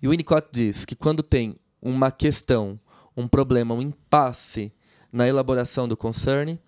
E 0.02 0.06
o 0.06 0.10
Winnicott 0.10 0.48
diz 0.52 0.84
que 0.84 0.94
quando 0.94 1.22
tem 1.22 1.56
uma 1.80 2.10
questão, 2.10 2.78
um 3.16 3.26
problema, 3.26 3.74
um 3.74 3.82
impasse 3.82 4.72
na 5.12 5.26
elaboração 5.26 5.88
do 5.88 5.96
concern, 5.96 6.58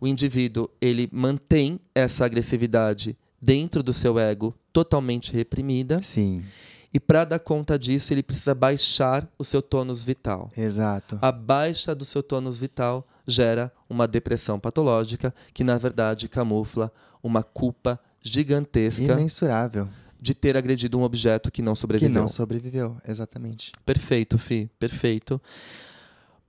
o 0.00 0.06
indivíduo 0.06 0.68
ele 0.80 1.08
mantém 1.12 1.80
essa 1.94 2.24
agressividade 2.24 3.16
dentro 3.40 3.82
do 3.82 3.92
seu 3.92 4.18
ego 4.18 4.54
totalmente 4.72 5.32
reprimida 5.32 6.00
Sim, 6.02 6.44
e 6.92 6.98
para 6.98 7.24
dar 7.24 7.38
conta 7.38 7.78
disso, 7.78 8.12
ele 8.12 8.22
precisa 8.22 8.54
baixar 8.54 9.28
o 9.38 9.44
seu 9.44 9.60
tônus 9.60 10.02
vital. 10.02 10.48
exato. 10.56 11.18
A 11.20 11.30
baixa 11.30 11.94
do 11.94 12.04
seu 12.04 12.22
tônus 12.22 12.58
vital 12.58 13.06
gera 13.26 13.70
uma 13.88 14.08
depressão 14.08 14.58
patológica 14.58 15.34
que, 15.52 15.62
na 15.62 15.76
verdade, 15.76 16.28
camufla 16.28 16.90
uma 17.22 17.42
culpa 17.42 18.00
gigantesca 18.22 19.12
Imensurável. 19.12 19.88
De 20.20 20.34
ter 20.34 20.56
agredido 20.56 20.98
um 20.98 21.02
objeto 21.02 21.50
que 21.50 21.62
não 21.62 21.72
Que 21.74 21.78
sobreviveu. 21.80 22.20
não 22.20 22.28
sobreviveu, 22.28 22.96
exatamente. 23.06 23.72
Perfeito, 23.84 24.38
Fi, 24.38 24.70
perfeito. 24.78 25.40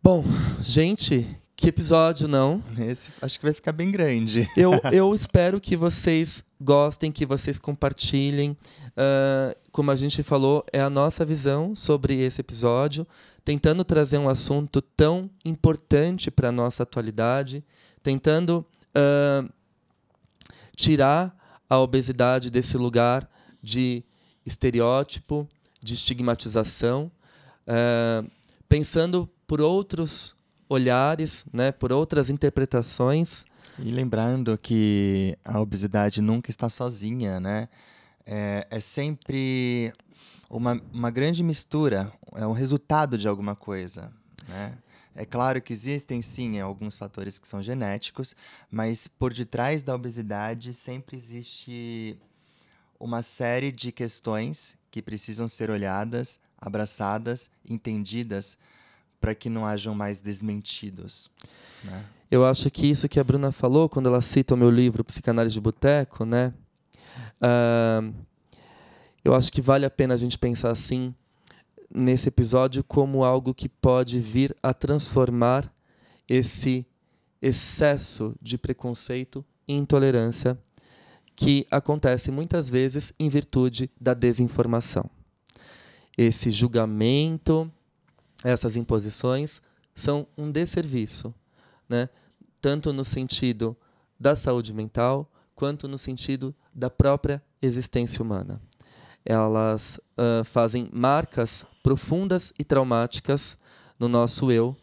Bom, 0.01 0.23
gente, 0.63 1.27
que 1.55 1.67
episódio, 1.67 2.27
não? 2.27 2.63
Esse 2.79 3.11
acho 3.21 3.37
que 3.37 3.45
vai 3.45 3.53
ficar 3.53 3.71
bem 3.73 3.91
grande. 3.91 4.47
Eu, 4.55 4.71
eu 4.93 5.13
espero 5.15 5.59
que 5.59 5.75
vocês 5.75 6.43
gostem, 6.59 7.11
que 7.11 7.25
vocês 7.25 7.59
compartilhem. 7.59 8.55
Ah, 8.95 9.55
como 9.71 9.91
a 9.91 9.95
gente 9.95 10.23
falou, 10.23 10.65
é 10.71 10.81
a 10.81 10.89
nossa 10.89 11.23
visão 11.25 11.75
sobre 11.75 12.15
esse 12.21 12.41
episódio, 12.41 13.05
tentando 13.43 13.83
trazer 13.83 14.17
um 14.17 14.29
assunto 14.29 14.81
tão 14.81 15.29
importante 15.43 16.31
para 16.31 16.49
a 16.49 16.51
nossa 16.51 16.83
atualidade, 16.83 17.63
tentando 18.01 18.65
ah, 18.95 19.45
tirar 20.75 21.37
a 21.69 21.77
obesidade 21.77 22.49
desse 22.49 22.77
lugar 22.77 23.29
de 23.61 24.03
estereótipo, 24.45 25.47
de 25.81 25.93
estigmatização, 25.93 27.11
uh, 27.67 28.29
pensando 28.67 29.29
por 29.47 29.61
outros 29.61 30.35
olhares, 30.67 31.45
né, 31.51 31.71
por 31.71 31.91
outras 31.91 32.29
interpretações. 32.29 33.45
E 33.77 33.91
lembrando 33.91 34.57
que 34.57 35.37
a 35.43 35.59
obesidade 35.59 36.21
nunca 36.21 36.49
está 36.49 36.69
sozinha, 36.69 37.39
né? 37.39 37.69
É, 38.25 38.67
é 38.69 38.79
sempre 38.79 39.93
uma, 40.49 40.79
uma 40.93 41.09
grande 41.09 41.41
mistura, 41.41 42.11
é 42.35 42.45
um 42.45 42.51
resultado 42.51 43.17
de 43.17 43.27
alguma 43.27 43.55
coisa, 43.55 44.11
né? 44.47 44.77
É 45.15 45.25
claro 45.25 45.61
que 45.61 45.73
existem 45.73 46.21
sim 46.21 46.59
alguns 46.59 46.95
fatores 46.95 47.39
que 47.39 47.47
são 47.47 47.61
genéticos, 47.61 48.35
mas 48.69 49.07
por 49.07 49.33
detrás 49.33 49.81
da 49.81 49.95
obesidade 49.95 50.73
sempre 50.73 51.17
existe 51.17 52.17
uma 52.99 53.21
série 53.21 53.71
de 53.71 53.91
questões 53.91 54.77
que 54.91 55.01
precisam 55.01 55.47
ser 55.47 55.69
olhadas, 55.69 56.39
abraçadas, 56.57 57.49
entendidas, 57.67 58.57
para 59.19 59.33
que 59.33 59.49
não 59.49 59.65
hajam 59.65 59.95
mais 59.95 60.19
desmentidos. 60.19 61.29
Né? 61.83 62.05
Eu 62.29 62.45
acho 62.45 62.69
que 62.69 62.87
isso 62.87 63.07
que 63.07 63.19
a 63.19 63.23
Bruna 63.23 63.51
falou, 63.51 63.89
quando 63.89 64.07
ela 64.07 64.21
cita 64.21 64.53
o 64.53 64.57
meu 64.57 64.69
livro 64.69 65.03
Psicanálise 65.03 65.53
de 65.53 65.61
Boteco, 65.61 66.25
né? 66.25 66.53
Uh, 67.41 68.13
eu 69.23 69.33
acho 69.33 69.51
que 69.51 69.61
vale 69.61 69.85
a 69.85 69.89
pena 69.89 70.13
a 70.13 70.17
gente 70.17 70.37
pensar 70.37 70.71
assim 70.71 71.13
nesse 71.93 72.27
episódio 72.27 72.83
como 72.83 73.23
algo 73.23 73.53
que 73.53 73.67
pode 73.67 74.19
vir 74.19 74.55
a 74.61 74.73
transformar 74.73 75.73
esse 76.27 76.85
excesso 77.41 78.35
de 78.41 78.57
preconceito 78.57 79.43
e 79.67 79.73
intolerância 79.73 80.57
que 81.39 81.65
acontece 81.71 82.31
muitas 82.31 82.69
vezes 82.69 83.13
em 83.17 83.29
virtude 83.29 83.89
da 83.97 84.13
desinformação. 84.13 85.09
Esse 86.17 86.51
julgamento, 86.51 87.71
essas 88.43 88.75
imposições 88.75 89.61
são 89.95 90.27
um 90.37 90.51
desserviço, 90.51 91.33
né? 91.87 92.09
tanto 92.59 92.91
no 92.91 93.05
sentido 93.05 93.73
da 94.19 94.35
saúde 94.35 94.73
mental, 94.73 95.31
quanto 95.55 95.87
no 95.87 95.97
sentido 95.97 96.53
da 96.75 96.89
própria 96.89 97.41
existência 97.61 98.21
humana. 98.21 98.61
Elas 99.23 99.97
uh, 100.17 100.43
fazem 100.43 100.89
marcas 100.91 101.65
profundas 101.81 102.51
e 102.59 102.65
traumáticas 102.65 103.57
no 103.97 104.09
nosso 104.09 104.51
eu, 104.51 104.75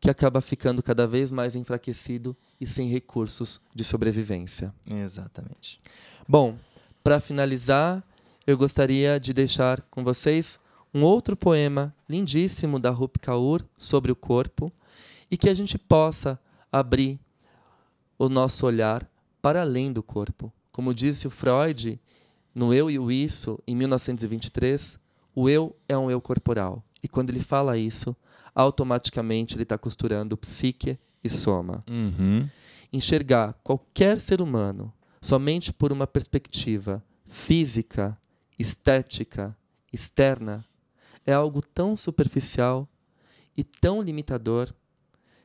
que 0.00 0.10
acaba 0.10 0.40
ficando 0.40 0.82
cada 0.82 1.06
vez 1.06 1.30
mais 1.30 1.54
enfraquecido 1.54 2.36
e 2.60 2.66
sem 2.66 2.88
recursos 2.88 3.60
de 3.74 3.84
sobrevivência. 3.84 4.72
Exatamente. 4.88 5.78
Bom, 6.26 6.56
para 7.02 7.20
finalizar, 7.20 8.02
eu 8.46 8.56
gostaria 8.56 9.18
de 9.18 9.32
deixar 9.32 9.82
com 9.84 10.04
vocês 10.04 10.58
um 10.94 11.02
outro 11.02 11.36
poema 11.36 11.94
lindíssimo 12.08 12.78
da 12.78 12.90
Rupi 12.90 13.18
Kaur 13.18 13.62
sobre 13.76 14.10
o 14.10 14.16
corpo 14.16 14.72
e 15.30 15.36
que 15.36 15.48
a 15.48 15.54
gente 15.54 15.76
possa 15.76 16.38
abrir 16.70 17.18
o 18.18 18.28
nosso 18.28 18.66
olhar 18.66 19.08
para 19.40 19.62
além 19.62 19.92
do 19.92 20.02
corpo. 20.02 20.52
Como 20.72 20.94
disse 20.94 21.26
o 21.26 21.30
Freud 21.30 22.00
no 22.54 22.72
Eu 22.72 22.90
e 22.90 22.98
o 22.98 23.10
Isso, 23.10 23.58
em 23.66 23.74
1923, 23.74 24.98
o 25.34 25.48
eu 25.48 25.76
é 25.88 25.96
um 25.96 26.10
eu 26.10 26.20
corporal. 26.20 26.82
E 27.02 27.08
quando 27.08 27.30
ele 27.30 27.40
fala 27.40 27.78
isso, 27.78 28.16
automaticamente 28.58 29.54
ele 29.54 29.62
está 29.62 29.78
costurando 29.78 30.36
psique 30.36 30.98
e 31.22 31.30
soma. 31.30 31.84
Uhum. 31.88 32.50
Enxergar 32.92 33.52
qualquer 33.62 34.18
ser 34.18 34.40
humano 34.40 34.92
somente 35.20 35.72
por 35.72 35.92
uma 35.92 36.08
perspectiva 36.08 37.00
física, 37.24 38.18
estética, 38.58 39.56
externa, 39.92 40.64
é 41.24 41.32
algo 41.32 41.62
tão 41.62 41.96
superficial 41.96 42.88
e 43.56 43.62
tão 43.62 44.02
limitador 44.02 44.74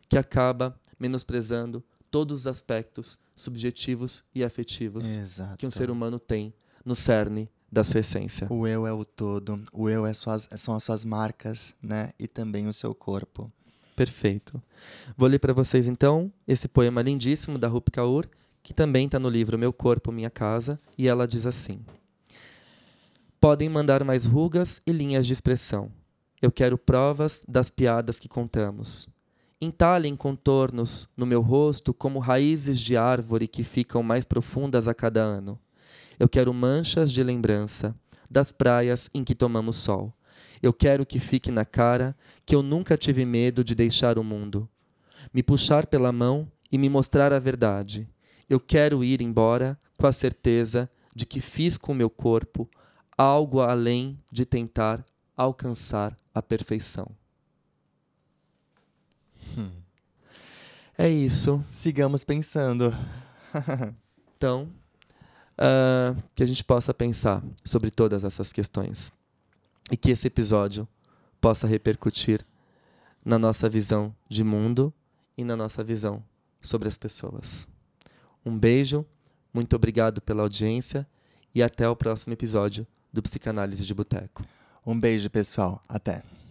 que 0.10 0.18
acaba 0.18 0.76
menosprezando 0.98 1.84
todos 2.10 2.42
os 2.42 2.48
aspectos 2.48 3.20
subjetivos 3.36 4.24
e 4.34 4.44
afetivos 4.44 5.16
Exato. 5.16 5.58
que 5.58 5.68
um 5.68 5.72
ser 5.72 5.92
humano 5.92 6.18
tem 6.18 6.52
no 6.84 6.96
cerne 6.96 7.48
da 7.74 7.84
sua 7.84 8.02
essência. 8.02 8.48
O 8.52 8.68
eu 8.68 8.86
é 8.86 8.94
o 8.94 9.04
todo, 9.04 9.62
o 9.74 9.90
eu 9.90 10.06
é 10.06 10.14
suas, 10.14 10.48
são 10.56 10.76
as 10.76 10.84
suas 10.84 11.04
marcas, 11.04 11.74
né? 11.82 12.12
E 12.20 12.28
também 12.28 12.68
o 12.68 12.74
seu 12.74 12.94
corpo. 12.94 13.52
Perfeito. 13.96 14.62
Vou 15.18 15.28
ler 15.28 15.40
para 15.40 15.54
vocês 15.54 15.88
então 15.88 16.32
esse 16.48 16.68
poema 16.68 17.02
lindíssimo 17.02 17.58
da 17.58 17.68
Rupi 17.68 17.92
Kaur, 17.92 18.28
que 18.62 18.74
também 18.74 19.08
está 19.08 19.20
no 19.20 19.30
livro 19.30 19.58
Meu 19.58 19.74
Corpo, 19.74 20.12
Minha 20.12 20.30
Casa, 20.30 20.80
e 20.98 21.08
ela 21.08 21.28
diz 21.28 21.46
assim: 21.48 21.80
Podem 23.42 23.68
mandar 23.70 24.04
mais 24.04 24.26
rugas 24.26 24.80
e 24.86 24.92
linhas 24.92 25.26
de 25.26 25.34
expressão. 25.34 25.92
Eu 26.42 26.52
quero 26.52 26.78
provas 26.78 27.44
das 27.48 27.70
piadas 27.70 28.20
que 28.20 28.30
contamos. 28.30 29.10
Entalhem 29.60 30.16
contornos 30.16 31.08
no 31.16 31.26
meu 31.26 31.42
rosto 31.42 31.94
como 31.94 32.20
raízes 32.20 32.80
de 32.80 32.98
árvore 32.98 33.48
que 33.48 33.64
ficam 33.64 34.04
mais 34.04 34.26
profundas 34.26 34.88
a 34.88 34.94
cada 34.94 35.22
ano. 35.22 35.58
Eu 36.20 36.30
quero 36.30 36.54
manchas 36.54 37.12
de 37.12 37.24
lembrança 37.24 37.96
das 38.30 38.52
praias 38.52 39.10
em 39.14 39.24
que 39.24 39.36
tomamos 39.36 39.78
sol. 39.78 40.14
Eu 40.62 40.72
quero 40.72 41.06
que 41.06 41.20
fique 41.20 41.52
na 41.52 41.66
cara 41.66 42.16
que 42.46 42.56
eu 42.56 42.64
nunca 42.64 42.98
tive 42.98 43.26
medo 43.26 43.64
de 43.64 43.76
deixar 43.76 44.18
o 44.18 44.24
mundo. 44.24 44.70
Me 45.34 45.44
puxar 45.44 45.86
pela 45.86 46.12
mão 46.12 46.50
e 46.72 46.78
me 46.78 46.90
mostrar 46.90 47.34
a 47.34 47.40
verdade. 47.40 48.10
Eu 48.50 48.60
quero 48.60 49.04
ir 49.04 49.22
embora 49.22 49.80
com 49.98 50.08
a 50.08 50.14
certeza 50.14 50.90
de 51.16 51.26
que 51.26 51.42
fiz 51.42 51.78
com 51.78 51.92
o 51.92 51.96
meu 51.96 52.10
corpo 52.10 52.70
algo 53.18 53.60
além 53.60 54.18
de 54.32 54.46
tentar 54.46 55.06
alcançar 55.36 56.18
a 56.34 56.42
perfeição. 56.42 57.08
Hum. 59.58 59.72
É 60.98 61.10
isso. 61.10 61.64
Sigamos 61.72 62.24
pensando. 62.24 62.94
então, 64.36 64.70
uh, 65.54 66.22
que 66.36 66.44
a 66.44 66.46
gente 66.46 66.64
possa 66.64 66.94
pensar 66.94 67.44
sobre 67.64 67.92
todas 67.92 68.24
essas 68.24 68.52
questões 68.52 69.12
e 69.92 69.98
que 69.98 70.12
esse 70.12 70.28
episódio 70.28 70.88
possa 71.42 71.68
repercutir 71.68 72.46
na 73.24 73.38
nossa 73.38 73.70
visão 73.70 74.16
de 74.30 74.44
mundo 74.44 74.94
e 75.38 75.44
na 75.44 75.56
nossa 75.56 75.84
visão 75.84 76.24
sobre 76.62 76.88
as 76.88 76.98
pessoas. 76.98 77.68
Um 78.46 78.58
beijo, 78.58 79.06
muito 79.54 79.76
obrigado 79.76 80.22
pela 80.22 80.44
audiência 80.44 81.08
e 81.54 81.62
até 81.62 81.88
o 81.88 81.96
próximo 81.96 82.34
episódio 82.34 82.86
do 83.12 83.22
Psicanálise 83.22 83.86
de 83.86 83.94
Boteco. 83.94 84.44
Um 84.86 85.00
beijo, 85.00 85.30
pessoal. 85.30 85.82
Até. 85.88 86.43